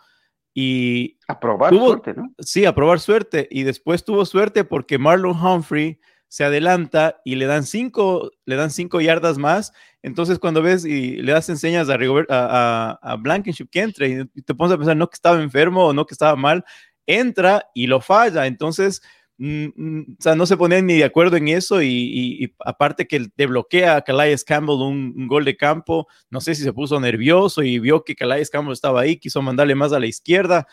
y... 0.58 1.18
A 1.28 1.38
probar 1.38 1.74
suerte, 1.74 2.14
¿no? 2.14 2.32
Sí, 2.38 2.64
a 2.64 2.74
probar 2.74 2.98
suerte. 2.98 3.46
Y 3.50 3.64
después 3.64 4.04
tuvo 4.04 4.24
suerte 4.24 4.64
porque 4.64 4.96
Marlon 4.96 5.36
Humphrey 5.36 6.00
se 6.28 6.44
adelanta 6.44 7.20
y 7.26 7.34
le 7.34 7.44
dan 7.44 7.64
cinco, 7.64 8.30
le 8.46 8.56
dan 8.56 8.70
cinco 8.70 9.02
yardas 9.02 9.36
más. 9.36 9.74
Entonces, 10.02 10.38
cuando 10.38 10.62
ves 10.62 10.86
y 10.86 11.16
le 11.16 11.32
das 11.32 11.50
enseñas 11.50 11.90
a, 11.90 11.98
a, 12.30 12.98
a, 13.02 13.16
Blankenship 13.16 13.68
que 13.70 13.82
entre 13.82 14.26
y 14.34 14.42
te 14.42 14.54
pones 14.54 14.72
a 14.72 14.78
pensar 14.78 14.96
no 14.96 15.10
que 15.10 15.16
estaba 15.16 15.42
enfermo 15.42 15.88
o 15.88 15.92
no 15.92 16.06
que 16.06 16.14
estaba 16.14 16.36
mal, 16.36 16.64
entra 17.04 17.68
y 17.74 17.86
lo 17.86 18.00
falla. 18.00 18.46
Entonces, 18.46 19.02
o 19.38 20.16
sea, 20.18 20.34
no 20.34 20.46
se 20.46 20.56
ponen 20.56 20.86
ni 20.86 20.98
de 20.98 21.04
acuerdo 21.04 21.36
en 21.36 21.48
eso 21.48 21.82
y, 21.82 22.54
aparte 22.64 23.06
que 23.06 23.28
te 23.34 23.46
bloquea 23.46 23.96
a 23.96 24.02
Calais 24.02 24.44
Campbell 24.44 24.76
un, 24.76 25.26
gol 25.28 25.44
de 25.44 25.56
campo, 25.56 26.06
no 26.30 26.40
sé 26.40 26.54
si 26.54 26.62
se 26.62 26.72
puso 26.72 26.98
nervioso 27.00 27.62
y 27.62 27.78
vio 27.78 28.04
que 28.04 28.16
Calais 28.16 28.50
Campbell 28.50 28.72
estaba 28.72 29.00
ahí, 29.00 29.18
quiso 29.18 29.42
mandarle 29.42 29.74
más 29.74 29.92
a 29.92 30.00
la 30.00 30.06
izquierda. 30.06 30.66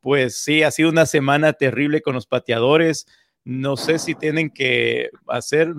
Pues 0.00 0.36
sí, 0.36 0.62
ha 0.62 0.70
sido 0.70 0.88
una 0.88 1.04
semana 1.04 1.52
terrible 1.52 2.00
con 2.00 2.14
los 2.14 2.26
pateadores 2.26 3.06
no 3.44 3.76
sé 3.76 3.98
si 3.98 4.14
tienen 4.14 4.50
que 4.50 5.10
hacer, 5.26 5.74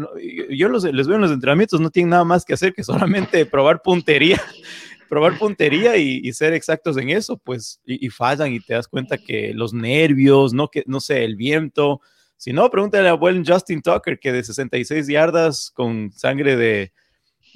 yo 0.49 0.67
los, 0.67 0.83
les 0.83 1.07
veo 1.07 1.15
en 1.15 1.21
los 1.21 1.31
entrenamientos, 1.31 1.79
no 1.79 1.91
tienen 1.91 2.09
nada 2.09 2.23
más 2.23 2.43
que 2.43 2.53
hacer 2.53 2.73
que 2.73 2.83
solamente 2.83 3.45
probar 3.45 3.81
puntería, 3.81 4.41
probar 5.09 5.37
puntería 5.37 5.97
y, 5.97 6.31
ser 6.33 6.53
exactos 6.53 6.97
en 6.97 7.09
eso, 7.09 7.37
pues, 7.37 7.79
y, 7.85 8.09
fallan 8.09 8.53
y 8.53 8.59
te 8.59 8.73
das 8.73 8.87
cuenta 8.87 9.17
que 9.17 9.53
los 9.53 9.73
nervios, 9.73 10.53
no, 10.53 10.69
que, 10.69 10.83
no 10.87 10.99
sé, 10.99 11.23
el 11.23 11.35
viento, 11.35 12.01
si 12.41 12.51
no, 12.53 12.71
pregúntale 12.71 13.07
a 13.07 13.13
buen 13.13 13.45
Justin 13.45 13.83
Tucker 13.83 14.19
que 14.19 14.31
de 14.31 14.43
66 14.43 15.05
yardas 15.05 15.69
con 15.75 16.11
sangre 16.11 16.55
de, 16.55 16.91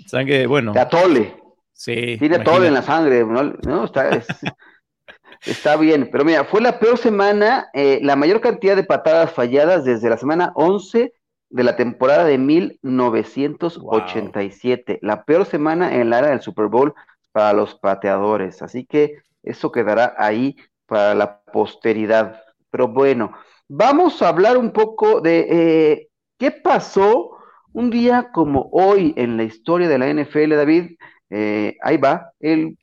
sangre, 0.05 0.45
bueno. 0.45 0.73
De 0.73 0.79
atole. 0.79 1.35
Sí. 1.73 2.17
Tiene 2.19 2.35
atole 2.35 2.67
en 2.67 2.75
la 2.75 2.83
sangre, 2.83 3.25
¿no? 3.25 3.85
Está, 3.85 4.11
Está 5.43 5.75
bien, 5.75 6.09
pero 6.11 6.23
mira, 6.23 6.45
fue 6.45 6.61
la 6.61 6.77
peor 6.77 6.99
semana, 6.99 7.67
eh, 7.73 7.97
la 8.03 8.15
mayor 8.15 8.41
cantidad 8.41 8.75
de 8.75 8.83
patadas 8.83 9.31
falladas 9.31 9.85
desde 9.85 10.07
la 10.07 10.17
semana 10.17 10.51
11 10.53 11.11
de 11.49 11.63
la 11.63 11.75
temporada 11.75 12.25
de 12.25 12.37
1987. 12.37 14.99
La 15.01 15.23
peor 15.23 15.47
semana 15.47 15.95
en 15.95 16.11
la 16.11 16.19
era 16.19 16.29
del 16.29 16.41
Super 16.41 16.67
Bowl 16.67 16.93
para 17.31 17.53
los 17.53 17.73
pateadores. 17.73 18.61
Así 18.61 18.85
que 18.85 19.15
eso 19.41 19.71
quedará 19.71 20.13
ahí 20.19 20.57
para 20.85 21.15
la 21.15 21.41
posteridad. 21.41 22.39
Pero 22.69 22.87
bueno, 22.87 23.33
vamos 23.67 24.21
a 24.21 24.29
hablar 24.29 24.57
un 24.57 24.71
poco 24.71 25.19
de 25.21 25.47
eh, 25.49 26.07
qué 26.37 26.51
pasó 26.51 27.31
un 27.73 27.89
día 27.89 28.29
como 28.33 28.69
hoy 28.71 29.13
en 29.17 29.35
la 29.37 29.43
historia 29.43 29.89
de 29.89 29.97
la 29.97 30.07
NFL, 30.07 30.55
David. 30.55 30.91
Eh, 31.29 31.77
ahí 31.81 31.97
va, 31.97 32.31
el 32.39 32.77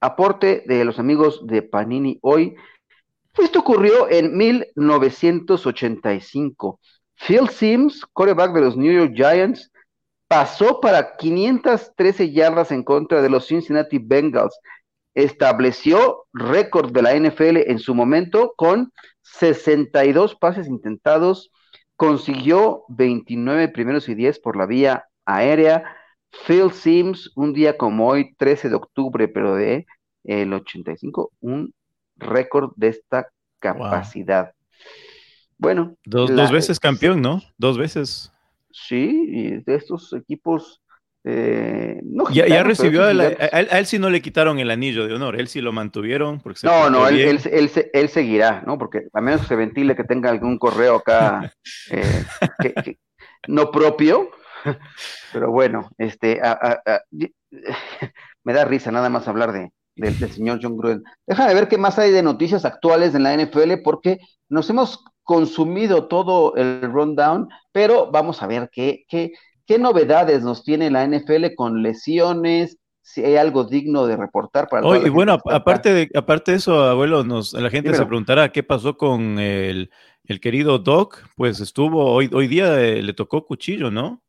aporte 0.00 0.62
de 0.66 0.84
los 0.84 0.98
amigos 0.98 1.46
de 1.46 1.62
Panini 1.62 2.18
hoy. 2.22 2.56
Esto 3.36 3.60
ocurrió 3.60 4.10
en 4.10 4.36
1985. 4.36 6.80
Phil 7.14 7.48
Sims, 7.48 8.04
quarterback 8.12 8.52
de 8.52 8.60
los 8.60 8.76
New 8.76 8.92
York 8.92 9.12
Giants, 9.14 9.70
pasó 10.28 10.80
para 10.80 11.16
513 11.16 12.32
yardas 12.32 12.72
en 12.72 12.82
contra 12.82 13.22
de 13.22 13.30
los 13.30 13.46
Cincinnati 13.46 13.98
Bengals. 13.98 14.58
Estableció 15.18 16.26
récord 16.32 16.92
de 16.92 17.02
la 17.02 17.12
NFL 17.18 17.56
en 17.68 17.80
su 17.80 17.92
momento 17.92 18.54
con 18.56 18.92
62 19.22 20.36
pases 20.36 20.68
intentados, 20.68 21.50
consiguió 21.96 22.84
29 22.88 23.66
primeros 23.70 24.08
y 24.08 24.14
10 24.14 24.38
por 24.38 24.56
la 24.56 24.66
vía 24.66 25.08
aérea, 25.24 25.82
Phil 26.46 26.70
Sims, 26.70 27.32
un 27.34 27.52
día 27.52 27.76
como 27.76 28.06
hoy, 28.06 28.32
13 28.36 28.68
de 28.68 28.76
octubre, 28.76 29.26
pero 29.26 29.56
de 29.56 29.86
el 30.22 30.52
85, 30.52 31.32
un 31.40 31.74
récord 32.14 32.70
de 32.76 32.86
esta 32.86 33.28
capacidad. 33.58 34.52
Bueno. 35.56 35.96
Dos, 36.04 36.52
veces 36.52 36.78
campeón, 36.78 37.20
¿no? 37.20 37.42
Dos 37.56 37.76
veces. 37.76 38.32
Sí, 38.70 39.24
y 39.26 39.50
de 39.64 39.74
estos 39.74 40.12
equipos. 40.12 40.80
Eh, 41.24 42.00
no 42.04 42.30
ya, 42.30 42.62
recibió, 42.62 43.04
a, 43.04 43.10
él, 43.12 43.86
sí 43.86 43.98
no 43.98 44.08
le 44.08 44.22
quitaron 44.22 44.58
el 44.60 44.70
anillo 44.70 45.06
de 45.06 45.14
honor, 45.14 45.38
él 45.38 45.48
sí 45.48 45.60
lo 45.60 45.72
mantuvieron. 45.72 46.40
Porque 46.40 46.60
no, 46.62 46.88
no, 46.88 47.08
él, 47.08 47.40
él, 47.92 48.08
seguirá, 48.08 48.62
¿no? 48.66 48.78
Porque 48.78 49.08
a 49.12 49.20
menos 49.20 49.42
que 49.42 49.48
se 49.48 49.56
ventile 49.56 49.96
que 49.96 50.04
tenga 50.04 50.30
algún 50.30 50.58
correo 50.58 50.96
acá 50.96 51.52
eh, 51.90 52.24
no 53.46 53.70
propio, 53.70 54.30
pero 55.32 55.50
bueno, 55.50 55.90
este, 55.98 56.40
me 58.44 58.52
da 58.52 58.64
risa 58.64 58.90
nada 58.90 59.10
más 59.10 59.28
hablar 59.28 59.52
de, 59.52 59.70
del, 59.96 60.32
señor 60.32 60.60
John 60.62 60.76
Gruden. 60.76 61.02
Déjame 61.26 61.54
ver 61.54 61.68
qué 61.68 61.78
más 61.78 61.98
hay 61.98 62.10
de 62.10 62.22
noticias 62.22 62.64
actuales 62.64 63.14
en 63.14 63.24
la 63.24 63.36
NFL, 63.36 63.82
porque 63.84 64.18
nos 64.48 64.70
hemos 64.70 65.04
consumido 65.22 66.08
todo 66.08 66.54
el 66.56 66.80
rundown, 66.82 67.48
pero 67.72 68.10
vamos 68.10 68.42
a 68.42 68.46
ver 68.46 68.70
qué, 68.72 69.04
qué, 69.08 69.32
qué 69.68 69.78
novedades 69.78 70.42
nos 70.42 70.64
tiene 70.64 70.90
la 70.90 71.06
NFL 71.06 71.54
con 71.54 71.82
lesiones, 71.82 72.78
si 73.02 73.22
hay 73.22 73.36
algo 73.36 73.64
digno 73.64 74.06
de 74.06 74.16
reportar 74.16 74.66
para 74.68 74.86
Hoy, 74.86 75.02
y 75.04 75.10
bueno, 75.10 75.38
aparte 75.44 75.92
de, 75.92 76.10
aparte 76.14 76.52
de 76.52 76.56
eso, 76.56 76.82
abuelo, 76.82 77.22
nos, 77.22 77.52
la 77.52 77.70
gente 77.70 77.94
se 77.94 78.06
preguntará 78.06 78.50
qué 78.50 78.62
pasó 78.62 78.96
con 78.96 79.38
el, 79.38 79.90
el, 80.24 80.40
querido 80.40 80.78
Doc, 80.78 81.22
pues 81.36 81.60
estuvo, 81.60 82.12
hoy, 82.12 82.30
hoy 82.32 82.48
día 82.48 82.80
eh, 82.80 83.02
le 83.02 83.12
tocó 83.12 83.44
cuchillo, 83.44 83.90
¿no? 83.90 84.22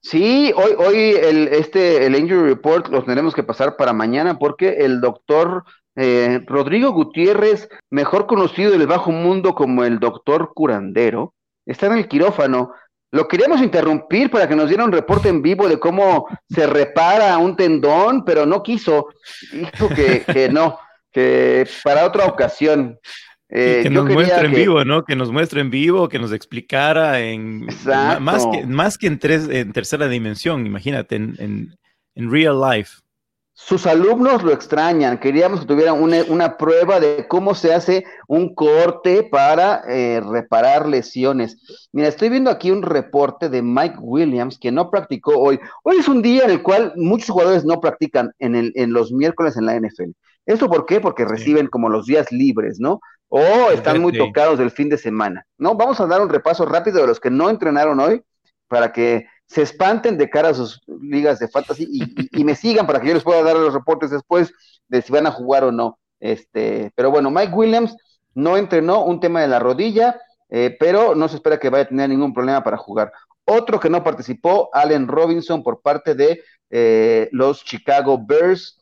Sí, 0.00 0.52
hoy, 0.54 0.72
hoy 0.78 0.96
el, 1.20 1.48
este, 1.48 2.06
el 2.06 2.14
Injury 2.14 2.48
Report 2.48 2.88
lo 2.88 3.04
tenemos 3.04 3.34
que 3.34 3.42
pasar 3.42 3.76
para 3.76 3.92
mañana 3.92 4.38
porque 4.38 4.84
el 4.84 5.00
doctor 5.00 5.64
eh, 5.96 6.40
Rodrigo 6.46 6.92
Gutiérrez, 6.92 7.68
mejor 7.90 8.26
conocido 8.26 8.70
del 8.70 8.86
bajo 8.86 9.10
mundo 9.10 9.54
como 9.54 9.82
el 9.82 9.98
doctor 9.98 10.52
curandero, 10.54 11.34
está 11.66 11.86
en 11.86 11.94
el 11.94 12.08
quirófano. 12.08 12.72
Lo 13.14 13.28
queríamos 13.28 13.62
interrumpir 13.62 14.28
para 14.28 14.48
que 14.48 14.56
nos 14.56 14.68
diera 14.68 14.84
un 14.84 14.90
reporte 14.90 15.28
en 15.28 15.40
vivo 15.40 15.68
de 15.68 15.78
cómo 15.78 16.26
se 16.48 16.66
repara 16.66 17.38
un 17.38 17.54
tendón, 17.54 18.24
pero 18.24 18.44
no 18.44 18.60
quiso. 18.60 19.06
Dijo 19.52 19.88
que, 19.88 20.24
que 20.26 20.48
no, 20.48 20.76
que 21.12 21.64
para 21.84 22.06
otra 22.06 22.26
ocasión. 22.26 22.98
Eh, 23.48 23.82
que 23.84 23.90
nos 23.90 24.10
muestre 24.10 24.46
en 24.46 24.54
vivo, 24.54 24.84
¿no? 24.84 25.04
Que 25.04 25.14
nos 25.14 25.30
muestre 25.30 25.60
en 25.60 25.70
vivo, 25.70 26.08
que 26.08 26.18
nos 26.18 26.32
explicara 26.32 27.20
en 27.20 27.68
más 28.18 28.48
que, 28.50 28.66
más 28.66 28.98
que 28.98 29.06
en, 29.06 29.20
tres, 29.20 29.48
en 29.48 29.72
tercera 29.72 30.08
dimensión, 30.08 30.66
imagínate, 30.66 31.14
en, 31.14 31.36
en, 32.16 32.30
real 32.32 32.60
life. 32.60 32.96
Sus 33.56 33.86
alumnos 33.86 34.42
lo 34.42 34.52
extrañan, 34.52 35.18
queríamos 35.18 35.60
que 35.60 35.66
tuvieran 35.66 36.02
una, 36.02 36.56
prueba 36.56 36.98
de 36.98 37.26
cómo 37.28 37.54
se 37.54 37.72
hace 37.72 38.04
un 38.26 38.52
corte 38.52 39.22
para 39.22 39.82
eh, 39.88 40.20
reparar 40.20 40.88
lesiones. 40.88 41.88
Mira, 41.92 42.08
estoy 42.08 42.30
viendo 42.30 42.50
aquí 42.50 42.72
un 42.72 42.82
reporte 42.82 43.48
de 43.48 43.62
Mike 43.62 43.98
Williams 44.00 44.58
que 44.58 44.72
no 44.72 44.90
practicó 44.90 45.38
hoy. 45.38 45.60
Hoy 45.84 45.96
es 45.98 46.08
un 46.08 46.20
día 46.20 46.44
en 46.44 46.50
el 46.50 46.62
cual 46.62 46.92
muchos 46.96 47.30
jugadores 47.30 47.64
no 47.64 47.80
practican 47.80 48.32
en, 48.40 48.56
el, 48.56 48.72
en 48.74 48.92
los 48.92 49.12
miércoles 49.12 49.56
en 49.56 49.66
la 49.66 49.76
NFL. 49.76 50.10
¿Esto 50.46 50.68
por 50.68 50.84
qué? 50.84 51.00
Porque 51.00 51.24
reciben 51.24 51.68
como 51.68 51.88
los 51.88 52.06
días 52.06 52.32
libres, 52.32 52.80
¿no? 52.80 53.00
o 53.36 53.70
están 53.72 54.00
muy 54.00 54.16
tocados 54.16 54.58
del 54.60 54.70
fin 54.70 54.88
de 54.88 54.96
semana. 54.96 55.44
No, 55.58 55.74
vamos 55.74 55.98
a 56.00 56.06
dar 56.06 56.20
un 56.20 56.28
repaso 56.28 56.66
rápido 56.66 57.00
de 57.00 57.08
los 57.08 57.18
que 57.18 57.30
no 57.30 57.50
entrenaron 57.50 57.98
hoy 57.98 58.22
para 58.68 58.92
que 58.92 59.26
se 59.46 59.62
espanten 59.62 60.18
de 60.18 60.30
cara 60.30 60.50
a 60.50 60.54
sus 60.54 60.80
ligas 61.02 61.38
de 61.38 61.48
fantasy 61.48 61.86
y, 62.32 62.44
me 62.44 62.54
sigan 62.54 62.86
para 62.86 63.00
que 63.00 63.08
yo 63.08 63.14
les 63.14 63.22
pueda 63.22 63.42
dar 63.42 63.56
los 63.56 63.74
reportes 63.74 64.10
después 64.10 64.52
de 64.88 65.02
si 65.02 65.12
van 65.12 65.26
a 65.26 65.32
jugar 65.32 65.64
o 65.64 65.72
no. 65.72 65.98
Este, 66.20 66.92
pero 66.94 67.10
bueno, 67.10 67.30
Mike 67.30 67.52
Williams 67.52 67.96
no 68.34 68.56
entrenó 68.56 69.04
un 69.04 69.20
tema 69.20 69.40
de 69.42 69.48
la 69.48 69.58
rodilla, 69.58 70.20
eh, 70.48 70.76
pero 70.78 71.14
no 71.14 71.28
se 71.28 71.36
espera 71.36 71.58
que 71.58 71.70
vaya 71.70 71.84
a 71.84 71.88
tener 71.88 72.08
ningún 72.08 72.32
problema 72.32 72.64
para 72.64 72.76
jugar. 72.76 73.12
Otro 73.44 73.78
que 73.78 73.90
no 73.90 74.02
participó, 74.02 74.70
Allen 74.72 75.06
Robinson 75.06 75.62
por 75.62 75.82
parte 75.82 76.14
de 76.14 76.42
eh, 76.70 77.28
los 77.32 77.64
Chicago 77.64 78.18
Bears, 78.18 78.80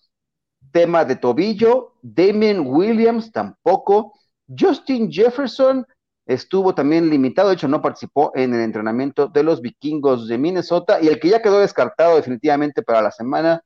tema 0.71 1.05
de 1.05 1.17
tobillo. 1.17 1.95
Damien 2.03 2.61
Williams 2.67 3.33
tampoco. 3.33 4.15
Justin 4.59 5.11
Jefferson 5.11 5.87
estuvo 6.27 6.75
también 6.75 7.11
limitado, 7.11 7.49
de 7.49 7.55
hecho 7.55 7.69
no 7.69 7.83
participó 7.83 8.33
en 8.35 8.55
el 8.55 8.61
entrenamiento 8.61 9.29
de 9.29 9.43
los 9.43 9.61
vikingos 9.61 10.29
de 10.29 10.39
Minnesota 10.39 10.99
y 11.01 11.09
el 11.09 11.19
que 11.19 11.29
ya 11.29 11.43
quedó 11.43 11.61
descartado 11.61 12.17
definitivamente 12.17 12.83
para 12.83 13.03
la 13.03 13.11
semana 13.11 13.63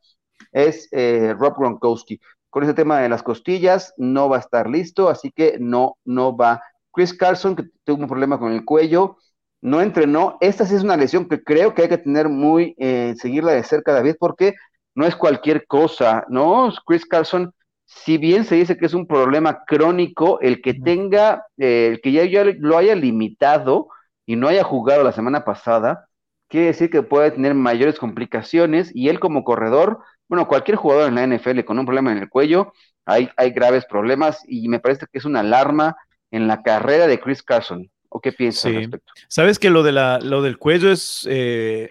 es 0.53 0.89
eh, 0.93 1.35
Rob 1.39 1.57
Gronkowski. 1.59 2.21
Con 2.51 2.65
ese 2.65 2.75
tema 2.75 3.01
de 3.01 3.09
las 3.09 3.23
costillas 3.23 3.93
no 3.99 4.29
va 4.29 4.37
a 4.39 4.41
estar 4.41 4.69
listo, 4.71 5.09
así 5.09 5.31
que 5.31 5.59
no, 5.61 5.97
no 6.05 6.37
va. 6.37 6.63
Chris 6.93 7.13
Carson, 7.13 7.55
que 7.55 7.65
tuvo 7.85 8.03
un 8.03 8.09
problema 8.09 8.39
con 8.39 8.53
el 8.53 8.65
cuello, 8.65 9.19
no 9.61 9.83
entrenó. 9.83 10.39
Esta 10.41 10.65
sí 10.65 10.75
es 10.75 10.83
una 10.83 10.97
lesión 10.97 11.29
que 11.29 11.43
creo 11.43 11.75
que 11.75 11.83
hay 11.83 11.89
que 11.89 11.99
tener 11.99 12.29
muy, 12.29 12.75
eh, 12.79 13.15
seguirla 13.19 13.53
de 13.53 13.63
cerca, 13.65 13.93
David, 13.93 14.15
porque 14.19 14.55
no 14.95 15.07
es 15.07 15.15
cualquier 15.15 15.67
cosa, 15.67 16.25
¿no? 16.29 16.73
Chris 16.87 17.05
Carson 17.05 17.53
si 17.87 18.19
bien 18.19 18.45
se 18.45 18.57
dice 18.57 18.77
que 18.77 18.87
es 18.87 18.95
un 18.95 19.07
problema 19.07 19.65
crónico, 19.65 20.41
el 20.41 20.61
que 20.61 20.75
tenga, 20.75 21.47
eh, 21.57 21.91
el 21.93 22.01
que 22.01 22.11
ya, 22.13 22.45
lo 22.59 22.77
haya 22.77 22.97
limitado 22.97 23.89
y 24.27 24.35
no 24.35 24.49
haya 24.49 24.65
jugado 24.65 25.05
la 25.05 25.13
semana 25.13 25.45
pasada, 25.45 26.09
quiere 26.49 26.67
decir 26.67 26.91
que 26.91 27.03
puede 27.03 27.31
tener 27.31 27.55
mayores 27.55 27.99
complicaciones 27.99 28.91
y 28.93 29.09
él 29.09 29.21
como 29.21 29.45
corredor, 29.45 30.01
bueno, 30.29 30.49
cualquier 30.49 30.77
jugador 30.77 31.09
en 31.09 31.15
la 31.15 31.27
NFL 31.27 31.61
con 31.61 31.79
un 31.79 31.87
problema 31.87 32.11
en 32.11 32.19
el 32.19 32.29
cuello, 32.29 32.73
hay, 33.05 33.31
hay 33.37 33.51
graves 33.51 33.85
problemas 33.87 34.43
y 34.49 34.69
me 34.69 34.81
parece 34.81 35.07
que 35.11 35.19
es 35.19 35.25
una 35.25 35.41
alarma 35.41 35.97
en 36.33 36.49
la 36.49 36.63
carrera 36.63 37.07
de 37.07 37.21
Chris 37.21 37.43
Carson. 37.43 37.89
¿O 38.09 38.21
qué 38.21 38.33
piensas 38.33 38.67
al 38.67 38.77
respecto? 38.77 39.13
Sabes 39.29 39.59
que 39.59 39.69
lo, 39.69 39.83
de 39.83 39.93
la, 39.93 40.19
lo 40.21 40.41
del 40.41 40.59
cuello 40.59 40.91
es, 40.91 41.27
eh, 41.29 41.91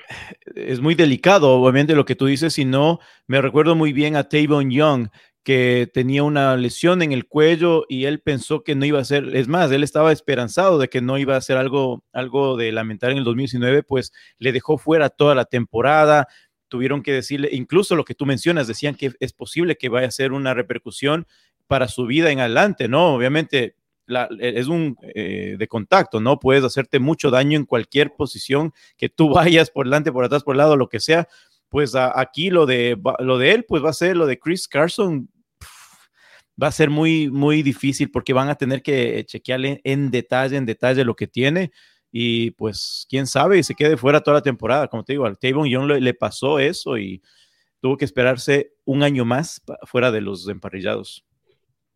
es 0.56 0.80
muy 0.80 0.96
delicado, 0.96 1.52
obviamente, 1.52 1.94
lo 1.94 2.06
que 2.06 2.16
tú 2.16 2.26
dices, 2.26 2.54
si 2.54 2.66
no, 2.66 3.00
me 3.28 3.42
recuerdo 3.42 3.76
muy 3.76 3.94
bien 3.94 4.16
a 4.16 4.24
Tavon 4.24 4.72
Young, 4.72 5.10
que 5.46 5.88
tenía 5.94 6.24
una 6.24 6.58
lesión 6.58 7.04
en 7.04 7.12
el 7.12 7.28
cuello 7.28 7.86
y 7.88 8.06
él 8.06 8.20
pensó 8.20 8.64
que 8.64 8.74
no 8.74 8.84
iba 8.84 9.00
a 9.00 9.06
ser, 9.06 9.36
es 9.36 9.48
más, 9.48 9.72
él 9.72 9.84
estaba 9.84 10.12
esperanzado 10.12 10.80
de 10.80 10.90
que 10.90 11.02
no 11.02 11.20
iba 11.20 11.38
a 11.38 11.42
ser 11.42 11.58
algo, 11.58 12.04
algo 12.14 12.58
de 12.58 12.72
lamentar 12.72 13.12
en 13.12 13.20
el 13.20 13.24
2019, 13.24 13.84
pues 13.84 14.12
le 14.40 14.52
dejó 14.52 14.80
fuera 14.80 15.10
toda 15.12 15.36
la 15.36 15.46
temporada, 15.46 16.28
tuvieron 16.68 17.04
que 17.04 17.14
decirle, 17.14 17.50
incluso 17.52 17.96
lo 17.96 18.06
que 18.06 18.16
tú 18.16 18.26
mencionas, 18.26 18.66
decían 18.66 18.96
que 18.96 19.12
es 19.20 19.34
posible 19.34 19.78
que 19.78 19.88
vaya 19.88 20.08
a 20.08 20.12
ser 20.12 20.34
una 20.34 20.56
repercusión 20.56 21.28
para 21.68 21.90
su 21.90 22.08
vida 22.08 22.32
en 22.32 22.40
adelante, 22.40 22.88
¿no? 22.88 23.14
Obviamente 23.14 23.76
es 24.40 24.68
un 24.68 24.98
eh, 25.14 25.58
de 25.60 25.68
contacto, 25.68 26.20
¿no? 26.22 26.40
Puedes 26.40 26.64
hacerte 26.64 26.98
mucho 26.98 27.30
daño 27.30 27.56
en 27.56 27.66
cualquier 27.66 28.16
posición 28.16 28.74
que 28.98 29.10
tú 29.10 29.30
vayas 29.34 29.70
por 29.70 29.86
delante, 29.86 30.12
por 30.12 30.26
atrás, 30.26 30.44
por 30.44 30.56
el 30.56 30.58
lado, 30.58 30.76
lo 30.76 30.90
que 30.90 31.00
sea. 31.00 31.28
Pues 31.70 31.94
aquí 31.96 32.50
lo 32.50 32.66
de, 32.66 32.98
lo 33.20 33.38
de 33.38 33.52
él, 33.52 33.66
pues 33.66 33.84
va 33.84 33.92
a 33.92 33.94
ser 33.94 34.18
lo 34.18 34.26
de 34.26 34.40
Chris 34.40 34.68
Carson, 34.68 35.30
va 36.62 36.68
a 36.68 36.72
ser 36.72 36.90
muy, 36.90 37.30
muy 37.30 37.64
difícil 37.64 38.10
porque 38.12 38.34
van 38.34 38.50
a 38.50 38.56
tener 38.56 38.82
que 38.82 39.24
chequearle 39.26 39.82
en 39.84 40.12
detalle, 40.12 40.58
en 40.58 40.66
detalle 40.66 41.04
lo 41.04 41.16
que 41.16 41.28
tiene. 41.28 41.72
Y 42.12 42.52
pues, 42.52 43.06
quién 43.10 43.28
sabe, 43.28 43.62
se 43.64 43.76
quede 43.76 43.98
fuera 43.98 44.22
toda 44.22 44.36
la 44.36 44.42
temporada. 44.42 44.88
Como 44.88 45.04
te 45.04 45.14
digo, 45.14 45.26
al 45.26 45.38
Tavon 45.38 45.68
Young 45.68 45.92
le, 46.00 46.14
pasó 46.14 46.60
eso 46.60 46.98
y 46.98 47.22
tuvo 47.82 47.98
que 47.98 48.06
esperarse 48.06 48.72
un 48.86 49.04
año 49.04 49.26
más 49.26 49.62
fuera 49.84 50.12
de 50.12 50.22
los 50.22 50.48
emparrillados. 50.48 51.26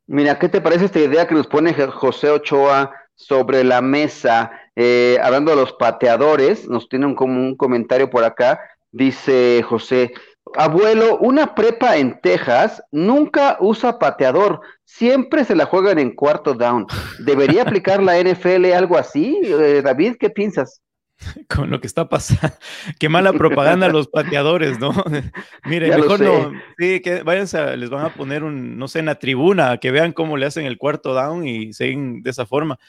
Mira, 0.07 0.37
¿qué 0.37 0.49
te 0.49 0.59
parece 0.59 0.85
esta 0.85 0.99
idea 0.99 1.27
que 1.27 1.35
nos 1.35 1.47
pone 1.47 1.73
José 1.73 2.29
Ochoa 2.29 2.91
sobre 3.15 3.63
la 3.63 3.81
mesa? 3.81 4.51
Eh, 4.75 5.17
hablando 5.23 5.51
de 5.51 5.57
los 5.57 5.71
pateadores, 5.73 6.67
nos 6.67 6.89
tiene 6.89 7.05
un, 7.05 7.15
como 7.15 7.39
un 7.39 7.55
comentario 7.55 8.09
por 8.09 8.23
acá. 8.23 8.59
Dice 8.91 9.61
José, 9.63 10.11
abuelo, 10.55 11.17
una 11.17 11.55
prepa 11.55 11.97
en 11.97 12.19
Texas 12.21 12.81
nunca 12.91 13.57
usa 13.59 13.99
pateador, 13.99 14.61
siempre 14.85 15.45
se 15.45 15.55
la 15.55 15.65
juegan 15.65 15.99
en 15.99 16.15
cuarto 16.15 16.53
down. 16.53 16.85
¿Debería 17.19 17.63
aplicar 17.63 18.01
la 18.01 18.19
NFL 18.21 18.65
algo 18.73 18.97
así? 18.97 19.39
Eh, 19.43 19.81
David, 19.83 20.15
¿qué 20.19 20.29
piensas? 20.29 20.81
con 21.47 21.69
lo 21.69 21.79
que 21.79 21.87
está 21.87 22.07
pasando. 22.07 22.55
Qué 22.99 23.09
mala 23.09 23.33
propaganda 23.33 23.89
los 23.89 24.07
pateadores, 24.07 24.79
¿no? 24.79 24.91
Mire, 25.65 25.89
mejor 25.89 26.19
no. 26.19 26.51
Sí, 26.77 27.01
que 27.01 27.23
váyanse, 27.23 27.77
les 27.77 27.89
van 27.89 28.05
a 28.05 28.13
poner 28.13 28.43
un, 28.43 28.77
no 28.77 28.87
sé, 28.87 28.99
en 28.99 29.05
la 29.05 29.15
tribuna, 29.15 29.77
que 29.77 29.91
vean 29.91 30.13
cómo 30.13 30.37
le 30.37 30.45
hacen 30.45 30.65
el 30.65 30.77
cuarto 30.77 31.13
down 31.13 31.47
y 31.47 31.73
siguen 31.73 32.21
de 32.21 32.29
esa 32.29 32.45
forma. 32.45 32.79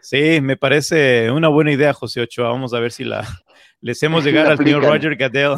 Sí, 0.00 0.40
me 0.40 0.56
parece 0.56 1.30
una 1.30 1.48
buena 1.48 1.72
idea, 1.72 1.92
José 1.92 2.20
Ochoa. 2.20 2.50
Vamos 2.50 2.74
a 2.74 2.80
ver 2.80 2.92
si 2.92 3.04
la, 3.04 3.24
les 3.80 4.02
hemos 4.02 4.24
llegar 4.24 4.46
al 4.46 4.58
señor 4.58 4.82
Roger 4.82 5.16
Goodell. 5.16 5.56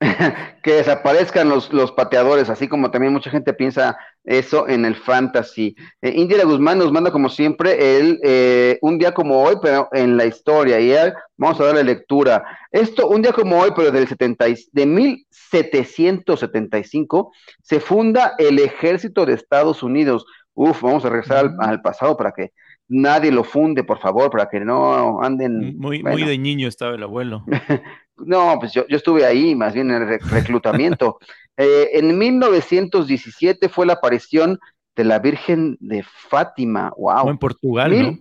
que 0.62 0.74
desaparezcan 0.74 1.48
los, 1.48 1.72
los 1.72 1.90
pateadores, 1.92 2.48
así 2.48 2.68
como 2.68 2.90
también 2.90 3.12
mucha 3.12 3.30
gente 3.30 3.52
piensa 3.52 3.98
eso 4.24 4.68
en 4.68 4.84
el 4.84 4.94
fantasy. 4.94 5.74
Eh, 6.00 6.12
Indira 6.14 6.44
Guzmán 6.44 6.78
nos 6.78 6.92
manda 6.92 7.10
como 7.10 7.28
siempre 7.28 7.98
el 7.98 8.20
eh, 8.22 8.78
un 8.82 8.98
día 8.98 9.12
como 9.12 9.42
hoy, 9.42 9.56
pero 9.62 9.88
en 9.92 10.16
la 10.16 10.26
historia. 10.26 10.78
Y 10.80 10.94
vamos 11.36 11.60
a 11.60 11.64
darle 11.64 11.84
lectura. 11.84 12.44
Esto, 12.70 13.08
un 13.08 13.22
día 13.22 13.32
como 13.32 13.60
hoy, 13.60 13.70
pero 13.74 13.90
del 13.90 14.08
70, 14.08 14.46
de 14.72 14.86
1775, 14.86 17.32
se 17.62 17.80
funda 17.80 18.34
el 18.38 18.58
ejército 18.58 19.26
de 19.26 19.34
Estados 19.34 19.82
Unidos. 19.82 20.24
Uf, 20.54 20.82
vamos 20.82 21.04
a 21.04 21.10
regresar 21.10 21.38
al, 21.38 21.56
al 21.60 21.82
pasado 21.82 22.16
para 22.16 22.32
que 22.32 22.52
nadie 22.90 23.30
lo 23.30 23.44
funde, 23.44 23.84
por 23.84 23.98
favor, 24.00 24.30
para 24.30 24.48
que 24.48 24.60
no 24.60 25.22
anden. 25.22 25.78
Muy, 25.78 26.02
muy 26.02 26.24
de 26.24 26.36
niño 26.36 26.68
estaba 26.68 26.94
el 26.94 27.02
abuelo. 27.02 27.44
no, 28.18 28.56
pues 28.58 28.72
yo, 28.74 28.86
yo, 28.88 28.96
estuve 28.96 29.24
ahí, 29.24 29.54
más 29.54 29.72
bien 29.72 29.90
en 29.90 30.02
el 30.02 30.20
reclutamiento. 30.20 31.18
eh, 31.56 31.90
en 31.94 32.18
1917 32.18 33.68
fue 33.68 33.86
la 33.86 33.94
aparición 33.94 34.58
de 34.96 35.04
la 35.04 35.20
Virgen 35.20 35.78
de 35.80 36.02
Fátima. 36.02 36.92
¡Wow! 36.96 37.30
en 37.30 37.38
Portugal, 37.38 38.02
¿no? 38.02 38.18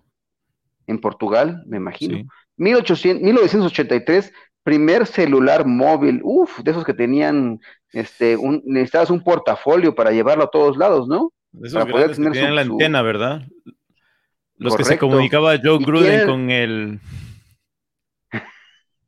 En 0.87 0.99
Portugal, 1.01 1.63
me 1.65 1.77
imagino. 1.77 2.23
1800, 2.57 3.23
1983, 3.23 4.31
primer 4.63 5.07
celular 5.07 5.65
móvil. 5.65 6.21
Uf, 6.23 6.59
de 6.59 6.71
esos 6.71 6.83
que 6.83 6.93
tenían, 6.93 7.59
este, 7.91 8.37
un, 8.37 8.61
necesitabas 8.65 9.09
un 9.09 9.23
portafolio 9.23 9.95
para 9.95 10.11
llevarlo 10.11 10.43
a 10.43 10.51
todos 10.51 10.77
lados, 10.77 11.07
¿no? 11.07 11.31
De 11.51 11.67
esos 11.67 11.81
para 11.81 11.91
poder 11.91 12.15
tener 12.15 12.33
que 12.33 12.39
su, 12.39 12.53
la 12.53 12.61
antena, 12.61 13.01
¿verdad? 13.01 13.41
Los 14.59 14.75
que 14.75 14.83
se 14.83 14.97
comunicaba 14.97 15.57
Joe 15.61 15.79
Gruden 15.79 16.27
con 16.27 16.51
el. 16.51 16.99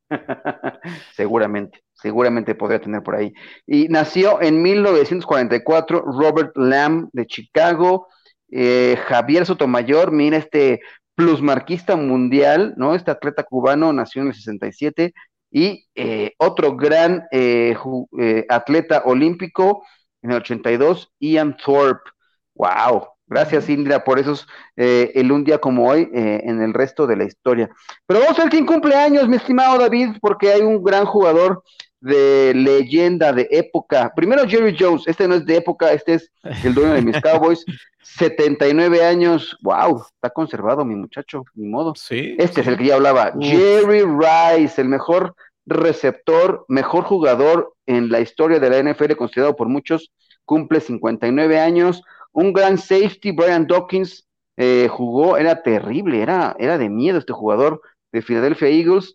seguramente, 1.16 1.84
seguramente 1.94 2.56
podría 2.56 2.82
tener 2.82 3.04
por 3.04 3.16
ahí. 3.16 3.34
Y 3.68 3.88
nació 3.90 4.42
en 4.42 4.62
1944 4.62 6.02
Robert 6.02 6.52
Lamb 6.56 7.10
de 7.14 7.28
Chicago, 7.28 8.08
eh, 8.50 8.98
Javier 9.06 9.46
Sotomayor, 9.46 10.12
mira 10.12 10.38
este 10.38 10.82
plusmarquista 11.16 11.96
mundial, 11.96 12.74
¿no? 12.78 12.96
Este 12.96 13.12
atleta 13.12 13.44
cubano 13.44 13.94
nació 13.94 14.22
en 14.22 14.30
el 14.30 14.34
67 14.34 15.14
y 15.52 15.86
eh, 15.96 16.32
otro 16.38 16.76
gran 16.78 17.28
eh, 17.32 17.76
eh, 18.20 18.46
atleta 18.50 19.04
olímpico 19.06 19.86
en 20.22 20.32
el 20.32 20.38
82, 20.38 21.12
Ian 21.20 21.58
Thorpe. 21.58 22.10
¡Wow! 22.56 23.08
Gracias, 23.32 23.70
Indra, 23.70 24.04
por 24.04 24.20
esos, 24.20 24.46
eh, 24.76 25.14
el 25.16 25.32
un 25.32 25.46
día 25.46 25.58
como 25.58 25.88
hoy, 25.88 26.10
eh, 26.14 26.42
en 26.44 26.62
el 26.62 26.74
resto 26.74 27.08
de 27.08 27.16
la 27.16 27.24
historia. 27.24 27.70
Pero 28.06 28.20
vamos 28.20 28.38
a 28.38 28.42
ver 28.42 28.52
quién 28.52 28.66
cumple 28.66 28.94
años, 28.94 29.30
mi 29.30 29.38
estimado 29.38 29.78
David, 29.78 30.18
porque 30.20 30.52
hay 30.52 30.60
un 30.60 30.84
gran 30.84 31.06
jugador 31.06 31.64
de 32.02 32.52
leyenda, 32.54 33.32
de 33.32 33.48
época. 33.50 34.12
Primero 34.14 34.46
Jerry 34.46 34.76
Jones, 34.78 35.04
este 35.08 35.30
no 35.30 35.36
es 35.36 35.46
de 35.46 35.56
época, 35.56 35.94
este 35.94 36.16
es 36.16 36.30
el 36.66 36.74
dueño 36.74 36.92
de 36.92 37.04
mis 37.04 37.22
Cowboys, 37.22 37.64
79 38.02 39.02
años, 39.02 39.58
wow, 39.62 40.04
está 40.14 40.30
conservado 40.30 40.84
mi 40.84 40.96
muchacho, 40.96 41.46
ni 41.54 41.70
modo. 41.70 41.94
Sí. 41.96 42.36
Este 42.38 42.60
es 42.60 42.68
el 42.68 42.78
que 42.78 42.88
ya 42.88 42.96
hablaba, 42.96 43.32
Jerry 43.40 44.02
Rice, 44.02 44.82
el 44.82 44.90
mejor 44.90 45.36
receptor, 45.66 46.66
mejor 46.68 47.06
jugador 47.06 47.76
en 47.86 48.10
la 48.10 48.20
historia 48.20 48.60
de 48.60 48.70
la 48.70 48.92
NFL, 48.92 49.14
considerado 49.16 49.56
por 49.56 49.70
muchos, 49.70 50.12
cumple 50.44 50.82
59 50.82 51.62
años 51.62 52.04
un 52.34 52.54
gran 52.54 52.78
safety, 52.78 53.32
Brian 53.32 53.68
Dawkins, 53.68 54.28
eh, 54.58 54.88
jugó, 54.90 55.38
era 55.38 55.64
terrible, 55.64 56.22
era, 56.22 56.56
era 56.60 56.78
de 56.78 56.90
miedo 56.90 57.18
este 57.18 57.34
jugador 57.34 57.82
de 58.12 58.22
Philadelphia 58.22 58.68
Eagles. 58.68 59.14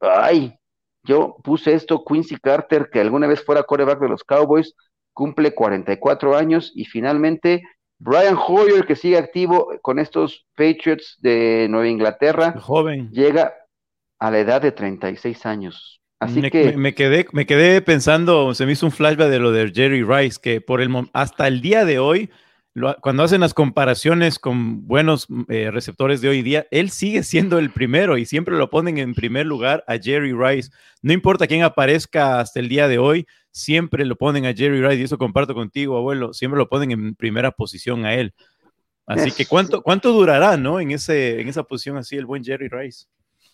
Ay, 0.00 0.58
yo 1.02 1.36
puse 1.42 1.72
esto, 1.72 2.04
Quincy 2.04 2.36
Carter, 2.36 2.90
que 2.90 3.00
alguna 3.00 3.26
vez 3.26 3.44
fuera 3.44 3.62
coreback 3.62 4.00
de 4.00 4.08
los 4.08 4.24
Cowboys, 4.24 4.74
cumple 5.12 5.54
44 5.54 6.36
años 6.36 6.72
y 6.74 6.84
finalmente 6.84 7.62
Brian 7.98 8.36
Hoyer, 8.36 8.86
que 8.86 8.96
sigue 8.96 9.16
activo 9.16 9.72
con 9.80 9.98
estos 9.98 10.46
Patriots 10.54 11.16
de 11.20 11.66
Nueva 11.70 11.88
Inglaterra, 11.88 12.54
joven, 12.60 13.10
llega 13.10 13.54
a 14.18 14.30
la 14.30 14.38
edad 14.40 14.60
de 14.60 14.72
36 14.72 15.46
años. 15.46 16.00
Así 16.18 16.40
me, 16.40 16.50
que 16.50 16.76
me, 16.76 16.94
quedé, 16.94 17.26
me 17.32 17.46
quedé 17.46 17.82
pensando, 17.82 18.54
se 18.54 18.64
me 18.64 18.72
hizo 18.72 18.86
un 18.86 18.92
flashback 18.92 19.28
de 19.28 19.38
lo 19.38 19.52
de 19.52 19.70
Jerry 19.70 20.02
Rice, 20.02 20.38
que 20.42 20.60
por 20.60 20.80
el 20.80 20.90
hasta 21.12 21.46
el 21.46 21.60
día 21.60 21.84
de 21.84 21.98
hoy 21.98 22.30
cuando 23.00 23.22
hacen 23.22 23.40
las 23.40 23.54
comparaciones 23.54 24.38
con 24.38 24.86
buenos 24.86 25.28
eh, 25.48 25.70
receptores 25.70 26.20
de 26.20 26.28
hoy 26.28 26.42
día, 26.42 26.66
él 26.70 26.90
sigue 26.90 27.22
siendo 27.22 27.58
el 27.58 27.70
primero 27.70 28.18
y 28.18 28.26
siempre 28.26 28.56
lo 28.56 28.68
ponen 28.68 28.98
en 28.98 29.14
primer 29.14 29.46
lugar 29.46 29.82
a 29.86 29.96
Jerry 29.98 30.32
Rice. 30.32 30.70
No 31.00 31.12
importa 31.12 31.46
quién 31.46 31.62
aparezca 31.62 32.38
hasta 32.38 32.60
el 32.60 32.68
día 32.68 32.86
de 32.86 32.98
hoy, 32.98 33.26
siempre 33.50 34.04
lo 34.04 34.16
ponen 34.16 34.44
a 34.44 34.52
Jerry 34.52 34.82
Rice 34.82 35.00
y 35.00 35.04
eso 35.04 35.16
comparto 35.16 35.54
contigo, 35.54 35.96
abuelo, 35.96 36.34
siempre 36.34 36.58
lo 36.58 36.68
ponen 36.68 36.90
en 36.90 37.14
primera 37.14 37.50
posición 37.50 38.04
a 38.04 38.14
él. 38.14 38.34
Así 39.06 39.30
que 39.30 39.46
cuánto, 39.46 39.82
cuánto 39.82 40.12
durará, 40.12 40.56
¿no? 40.56 40.80
En, 40.80 40.90
ese, 40.90 41.40
en 41.40 41.48
esa 41.48 41.62
posición 41.62 41.96
así 41.96 42.16
el 42.16 42.26
buen 42.26 42.44
Jerry 42.44 42.68
Rice. 42.68 43.06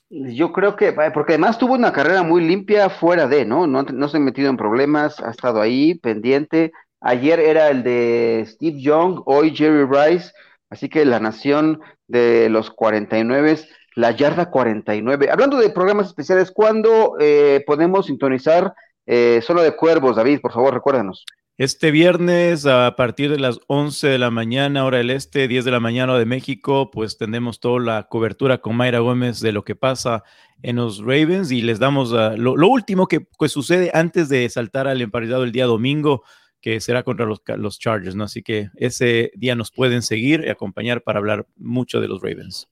Yo 0.09 0.53
creo 0.53 0.77
que, 0.77 0.93
porque 1.15 1.35
además 1.35 1.59
tuvo 1.59 1.75
una 1.75 1.93
carrera 1.93 2.23
muy 2.23 2.45
limpia 2.45 2.91
fuera 2.91 3.27
de, 3.29 3.45
¿no? 3.45 3.67
No, 3.67 3.83
no 3.83 4.09
se 4.09 4.17
ha 4.17 4.21
metido 4.21 4.51
en 4.51 4.57
problemas, 4.57 5.21
ha 5.21 5.31
estado 5.31 5.61
ahí 5.61 5.95
pendiente, 5.95 6.73
Ayer 7.03 7.41
era 7.41 7.69
el 7.69 7.83
de 7.83 8.45
Steve 8.47 8.81
Young, 8.81 9.23
hoy 9.27 9.55
Jerry 9.55 9.85
Rice. 9.85 10.33
Así 10.71 10.89
que 10.89 11.05
la 11.05 11.21
nación 11.21 11.81
de 12.07 12.49
los 12.49 12.71
49, 12.71 13.59
la 13.97 14.13
yarda 14.13 14.51
49. 14.51 15.29
Hablando 15.31 15.59
de 15.59 15.71
programas 15.71 16.07
especiales, 16.07 16.51
¿cuándo 16.51 17.17
eh, 17.21 17.63
podemos 17.67 18.07
sintonizar 18.07 18.73
eh, 19.07 19.41
Solo 19.43 19.63
de 19.63 19.77
Cuervos, 19.77 20.17
David? 20.17 20.41
Por 20.41 20.53
favor, 20.53 20.73
recuérdanos. 20.75 21.25
Este 21.59 21.91
viernes 21.91 22.67
a 22.67 22.95
partir 22.97 23.31
de 23.31 23.39
las 23.39 23.61
11 23.67 24.09
de 24.09 24.19
la 24.19 24.31
mañana, 24.31 24.87
hora 24.87 24.99
del 24.99 25.11
este, 25.11 25.49
10 25.49 25.67
de 25.67 25.71
la 25.71 25.81
mañana, 25.81 26.17
de 26.17 26.25
México, 26.25 26.91
pues 26.91 27.19
tenemos 27.19 27.61
toda 27.61 27.79
la 27.81 28.03
cobertura 28.05 28.59
con 28.59 28.77
Mayra 28.77 29.01
Gómez 29.01 29.41
de 29.41 29.53
lo 29.53 29.63
que 29.63 29.77
pasa 29.77 30.23
en 30.63 30.77
los 30.77 31.01
Ravens 31.01 31.51
y 31.51 31.61
les 31.61 31.79
damos 31.79 32.13
uh, 32.13 32.37
lo, 32.37 32.69
último 32.69 33.07
que 33.07 33.21
pues, 33.21 33.53
sucede 33.53 33.91
antes 33.93 34.31
de 34.31 34.49
saltar 34.49 34.89
al 34.89 35.03
emparejado 35.03 35.45
el 35.45 35.53
día 35.53 35.67
domingo, 35.67 36.23
que 36.63 36.81
será 36.81 37.03
contra 37.03 37.27
los, 37.27 37.43
los 37.57 37.79
Chargers, 37.79 38.15
¿no? 38.15 38.25
Así 38.25 38.43
que 38.43 38.71
ese 38.77 39.33
día 39.35 39.55
nos 39.55 39.71
pueden 39.71 40.01
seguir 40.01 40.45
y 40.47 40.49
acompañar 40.49 41.03
para 41.03 41.19
hablar 41.19 41.45
mucho 41.57 42.01
de 42.01 42.09
los 42.09 42.23
Ravens. 42.23 42.69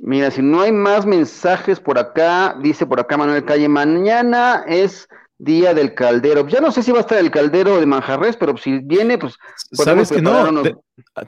Mira, 0.00 0.30
si 0.30 0.40
no 0.40 0.60
hay 0.60 0.70
más 0.70 1.04
mensajes 1.04 1.80
por 1.80 1.98
acá, 1.98 2.56
dice 2.62 2.86
por 2.86 3.00
acá 3.00 3.16
Manuel 3.16 3.44
Calle, 3.44 3.68
mañana 3.68 4.64
es 4.68 5.08
día 5.38 5.74
del 5.74 5.94
caldero. 5.94 6.46
Ya 6.46 6.60
no 6.60 6.70
sé 6.70 6.84
si 6.84 6.92
va 6.92 6.98
a 6.98 7.00
estar 7.00 7.18
el 7.18 7.32
caldero 7.32 7.80
de 7.80 7.86
Manjarres, 7.86 8.36
pero 8.36 8.56
si 8.56 8.78
viene, 8.78 9.18
pues. 9.18 9.36
Sabes 9.72 10.10
que 10.10 10.22
no. 10.22 10.48
Unos... 10.48 10.68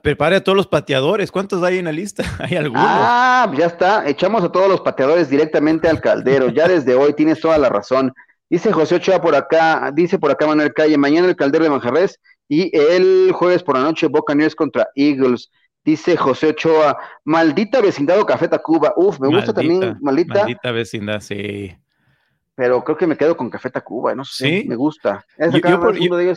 prepare 0.02 0.36
a 0.36 0.44
todos 0.44 0.56
los 0.56 0.68
pateadores. 0.68 1.32
¿Cuántos 1.32 1.62
hay 1.64 1.78
en 1.78 1.86
la 1.86 1.92
lista? 1.92 2.22
Hay 2.38 2.56
algunos. 2.56 2.84
Ah, 2.86 3.50
ya 3.56 3.66
está. 3.66 4.08
Echamos 4.08 4.44
a 4.44 4.52
todos 4.52 4.68
los 4.68 4.80
pateadores 4.80 5.28
directamente 5.28 5.88
al 5.88 6.00
caldero. 6.00 6.50
ya 6.50 6.68
desde 6.68 6.94
hoy 6.94 7.14
tienes 7.14 7.40
toda 7.40 7.58
la 7.58 7.68
razón. 7.68 8.12
Dice 8.50 8.72
José 8.72 8.96
Ochoa 8.96 9.22
por 9.22 9.34
acá, 9.34 9.90
dice 9.94 10.18
por 10.18 10.30
acá 10.30 10.46
Manuel 10.46 10.74
Calle, 10.74 10.98
mañana 10.98 11.28
el 11.28 11.36
caldero 11.36 11.64
de 11.64 11.70
Manjarres 11.70 12.20
y 12.48 12.76
el 12.76 13.32
jueves 13.32 13.62
por 13.62 13.76
la 13.76 13.84
noche 13.84 14.08
Boca 14.08 14.34
News 14.34 14.54
contra 14.54 14.88
Eagles. 14.94 15.50
Dice 15.84 16.16
José 16.16 16.48
Ochoa, 16.48 16.98
maldita 17.24 17.80
vecindad 17.80 18.20
o 18.20 18.26
Café 18.26 18.48
Tacuba. 18.48 18.92
Uf, 18.96 19.18
me 19.20 19.28
maldita, 19.28 19.46
gusta 19.46 19.54
también, 19.54 19.98
maldita. 20.02 20.34
Maldita 20.34 20.72
vecindad, 20.72 21.20
sí 21.20 21.74
pero 22.60 22.84
creo 22.84 22.94
que 22.98 23.06
me 23.06 23.16
quedo 23.16 23.38
con 23.38 23.48
Café 23.48 23.70
Tacuba, 23.70 24.14
no 24.14 24.22
sé, 24.22 24.66
me 24.68 24.76
gusta. 24.76 25.24
Yo, 25.38 25.60
yo 25.66 25.80
por, 25.80 25.96
yo, 25.96 26.34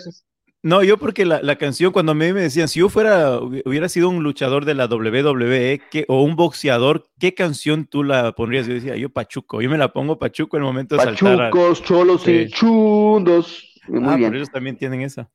no, 0.63 0.81
yo 0.81 0.97
porque 0.97 1.25
la, 1.25 1.41
la, 1.41 1.57
canción, 1.57 1.91
cuando 1.91 2.13
a 2.13 2.15
mí 2.15 2.31
me 2.31 2.41
decían, 2.41 2.69
si 2.69 2.79
yo 2.79 2.87
fuera, 2.87 3.37
hubiera 3.39 3.89
sido 3.89 4.07
un 4.07 4.23
luchador 4.23 4.63
de 4.63 4.73
la 4.73 4.85
WWE 4.85 5.81
que, 5.91 6.05
o 6.07 6.23
un 6.23 6.37
boxeador, 6.37 7.03
¿qué 7.19 7.33
canción 7.33 7.85
tú 7.85 8.01
la 8.01 8.31
pondrías? 8.31 8.65
Yo 8.65 8.73
decía, 8.73 8.95
yo 8.95 9.09
Pachuco, 9.09 9.61
yo 9.61 9.69
me 9.69 9.77
la 9.77 9.91
pongo 9.91 10.17
Pachuco 10.17 10.55
en 10.55 10.63
el 10.63 10.67
momento 10.67 10.95
de 10.95 11.03
Pachucos, 11.03 11.19
saltar. 11.19 11.51
Pachucos, 11.51 11.83
cholos 11.83 12.27
y 12.27 12.47
chundos. 12.47 13.73
Muy 13.89 14.13
ah, 14.13 14.15
bien. 14.15 14.29
Pero 14.29 14.37
ellos 14.37 14.51
también 14.51 14.77
tienen 14.77 15.01
esa. 15.01 15.29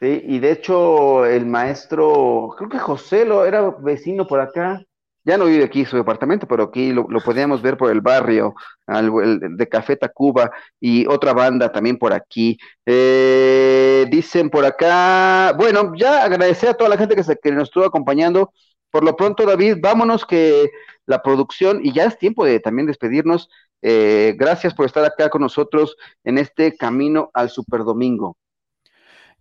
Sí, 0.00 0.20
y 0.26 0.40
de 0.40 0.50
hecho 0.50 1.24
el 1.24 1.46
maestro, 1.46 2.52
creo 2.58 2.68
que 2.68 2.80
José 2.80 3.24
lo 3.24 3.44
era 3.44 3.70
vecino 3.70 4.26
por 4.26 4.40
acá, 4.40 4.84
ya 5.24 5.38
no 5.38 5.46
vive 5.46 5.64
aquí 5.64 5.84
su 5.84 5.96
departamento, 5.96 6.46
pero 6.48 6.64
aquí 6.64 6.92
lo, 6.92 7.06
podíamos 7.24 7.62
ver 7.62 7.76
por 7.76 7.90
el 7.90 8.00
barrio 8.00 8.54
al, 8.86 9.10
de 9.56 9.68
Café 9.68 9.96
Tacuba 9.96 10.50
y 10.80 11.06
otra 11.06 11.32
banda 11.32 11.70
también 11.70 11.98
por 11.98 12.12
aquí. 12.12 12.58
Eh, 12.86 14.06
dicen 14.10 14.50
por 14.50 14.64
acá, 14.64 15.52
bueno, 15.56 15.92
ya 15.96 16.24
agradecer 16.24 16.70
a 16.70 16.74
toda 16.74 16.90
la 16.90 16.96
gente 16.96 17.14
que, 17.14 17.22
se, 17.22 17.38
nos 17.52 17.64
estuvo 17.64 17.84
acompañando. 17.84 18.52
Por 18.90 19.04
lo 19.04 19.16
pronto, 19.16 19.46
David, 19.46 19.78
vámonos 19.80 20.26
que 20.26 20.70
la 21.06 21.22
producción, 21.22 21.80
y 21.82 21.92
ya 21.92 22.04
es 22.04 22.18
tiempo 22.18 22.44
de 22.44 22.60
también 22.60 22.86
despedirnos. 22.86 23.48
Eh, 23.82 24.34
gracias 24.38 24.74
por 24.74 24.86
estar 24.86 25.04
acá 25.04 25.28
con 25.28 25.42
nosotros 25.42 25.96
en 26.24 26.38
este 26.38 26.76
camino 26.76 27.30
al 27.34 27.50
Superdomingo. 27.50 28.36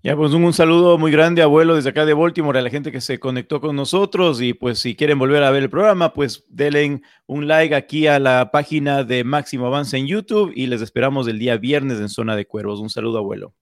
Ya, 0.04 0.16
pues 0.16 0.34
un, 0.34 0.52
saludo 0.52 0.97
muy 0.97 1.12
grande, 1.12 1.43
abuelo, 1.43 1.76
desde 1.76 1.91
acá 1.91 2.08
de 2.08 2.16
Baltimore, 2.16 2.58
a 2.58 2.64
la 2.64 2.72
gente 2.72 2.91
que 2.91 3.02
se 3.02 3.20
conectó 3.20 3.62
con 3.62 3.76
nosotros. 3.76 4.41
Y 4.41 4.56
pues 4.56 4.80
si 4.80 4.95
quieren 4.95 5.20
volver 5.20 5.43
a 5.43 5.52
ver 5.52 5.62
el 5.62 5.70
programa, 5.70 6.12
pues 6.12 6.43
denle 6.49 7.02
un 7.28 7.47
like 7.47 7.76
aquí 7.76 8.08
a 8.08 8.18
la 8.18 8.49
página 8.49 9.04
de 9.04 9.24
Máximo 9.24 9.68
Avance 9.68 9.95
en 9.95 10.08
YouTube 10.08 10.54
y 10.56 10.66
les 10.66 10.82
esperamos 10.82 11.28
el 11.28 11.38
día 11.38 11.58
viernes 11.58 11.99
en 11.99 12.10
Zona 12.10 12.36
de 12.36 12.47
Cuervos. 12.47 12.80
Un 12.80 12.89
saludo, 12.89 13.20
abuelo. 13.20 13.54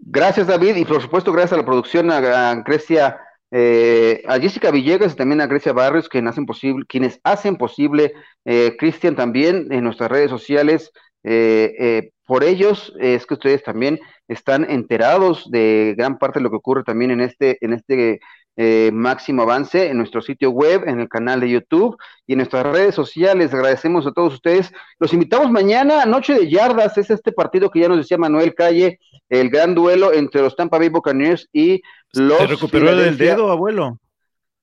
Gracias, 0.00 0.46
David, 0.46 0.76
y 0.76 0.84
por 0.84 1.00
supuesto, 1.00 1.32
gracias 1.32 1.54
a 1.54 1.56
la 1.56 1.64
producción, 1.64 2.10
a, 2.10 2.50
a 2.50 2.54
Grecia, 2.56 3.16
eh, 3.50 4.22
a 4.28 4.38
Jessica 4.38 4.70
Villegas 4.70 5.14
y 5.14 5.16
también 5.16 5.40
a 5.40 5.46
Grecia 5.46 5.72
Barrios, 5.72 6.10
quienes 6.10 6.32
hacen 6.32 6.44
posible, 6.44 6.84
quienes 6.86 7.20
hacen 7.24 7.56
posible, 7.56 8.12
eh, 8.44 8.76
Cristian 8.78 9.16
también 9.16 9.68
en 9.70 9.82
nuestras 9.82 10.10
redes 10.10 10.28
sociales. 10.28 10.92
Eh, 11.24 12.10
por 12.26 12.44
ellos 12.44 12.92
es 13.00 13.26
que 13.26 13.34
ustedes 13.34 13.62
también 13.62 13.98
están 14.28 14.70
enterados 14.70 15.50
de 15.50 15.94
gran 15.96 16.18
parte 16.18 16.38
de 16.38 16.44
lo 16.44 16.50
que 16.50 16.56
ocurre 16.56 16.84
también 16.84 17.10
en 17.10 17.20
este, 17.20 17.58
en 17.60 17.74
este 17.74 18.20
eh, 18.56 18.90
máximo 18.92 19.42
avance 19.42 19.88
en 19.88 19.98
nuestro 19.98 20.22
sitio 20.22 20.50
web, 20.50 20.84
en 20.86 21.00
el 21.00 21.08
canal 21.08 21.40
de 21.40 21.50
YouTube 21.50 21.96
y 22.24 22.34
en 22.34 22.38
nuestras 22.38 22.64
redes 22.64 22.94
sociales. 22.94 23.52
Agradecemos 23.52 24.06
a 24.06 24.12
todos 24.12 24.34
ustedes. 24.34 24.72
Los 25.00 25.12
invitamos 25.12 25.50
mañana, 25.50 26.04
Noche 26.06 26.34
de 26.34 26.48
Yardas, 26.48 26.96
es 26.96 27.10
este 27.10 27.32
partido 27.32 27.68
que 27.68 27.80
ya 27.80 27.88
nos 27.88 27.98
decía 27.98 28.16
Manuel 28.16 28.54
Calle, 28.54 29.00
el 29.28 29.50
gran 29.50 29.74
duelo 29.74 30.12
entre 30.12 30.40
los 30.40 30.54
Tampa 30.54 30.78
Bay 30.78 30.88
Buccaneers 30.88 31.48
y 31.52 31.82
los. 32.12 32.38
¿Se 32.38 32.46
recuperó 32.46 32.94
del 32.94 33.18
dedo, 33.18 33.50
abuelo? 33.50 33.98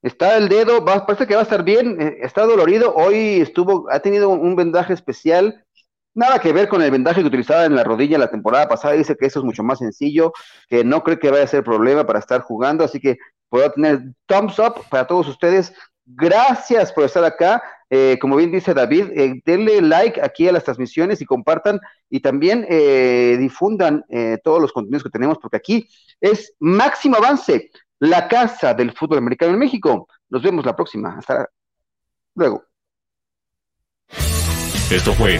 Está 0.01 0.37
el 0.37 0.47
dedo, 0.47 0.83
va, 0.83 1.05
parece 1.05 1.27
que 1.27 1.35
va 1.35 1.41
a 1.41 1.43
estar 1.43 1.63
bien, 1.63 2.01
eh, 2.01 2.17
está 2.21 2.45
dolorido. 2.45 2.95
Hoy 2.95 3.41
estuvo, 3.41 3.87
ha 3.91 3.99
tenido 3.99 4.29
un 4.29 4.55
vendaje 4.55 4.93
especial 4.93 5.65
Nada 6.13 6.39
que 6.39 6.51
ver 6.51 6.67
con 6.67 6.81
el 6.81 6.91
vendaje 6.91 7.21
que 7.21 7.27
utilizaba 7.27 7.65
en 7.65 7.75
la 7.75 7.83
rodilla 7.83 8.17
la 8.17 8.29
temporada 8.29 8.67
pasada. 8.67 8.95
Dice 8.95 9.15
que 9.15 9.27
eso 9.27 9.39
es 9.39 9.45
mucho 9.45 9.63
más 9.63 9.79
sencillo, 9.79 10.33
que 10.67 10.83
no 10.83 11.03
cree 11.03 11.19
que 11.19 11.31
vaya 11.31 11.43
a 11.43 11.47
ser 11.47 11.63
problema 11.63 12.05
para 12.05 12.19
estar 12.19 12.41
jugando. 12.41 12.83
Así 12.83 12.99
que 12.99 13.17
puedo 13.49 13.71
tener 13.71 14.01
thumbs 14.25 14.59
up 14.59 14.85
para 14.89 15.07
todos 15.07 15.27
ustedes. 15.27 15.73
Gracias 16.05 16.91
por 16.91 17.05
estar 17.05 17.23
acá. 17.23 17.63
Eh, 17.89 18.17
como 18.19 18.35
bien 18.37 18.51
dice 18.51 18.73
David, 18.73 19.09
eh, 19.15 19.41
denle 19.45 19.81
like 19.81 20.21
aquí 20.21 20.47
a 20.47 20.51
las 20.51 20.63
transmisiones 20.63 21.21
y 21.21 21.25
compartan 21.25 21.79
y 22.09 22.21
también 22.21 22.65
eh, 22.69 23.35
difundan 23.39 24.03
todos 24.43 24.61
los 24.61 24.71
contenidos 24.71 25.03
que 25.03 25.09
tenemos, 25.09 25.37
porque 25.39 25.57
aquí 25.57 25.89
es 26.19 26.53
máximo 26.59 27.17
avance, 27.17 27.69
la 27.99 28.27
casa 28.27 28.73
del 28.73 28.93
fútbol 28.93 29.19
americano 29.19 29.53
en 29.53 29.59
México. 29.59 30.07
Nos 30.29 30.41
vemos 30.41 30.65
la 30.65 30.75
próxima. 30.75 31.17
Hasta 31.17 31.49
luego. 32.35 32.63
Esto 34.89 35.13
fue 35.13 35.39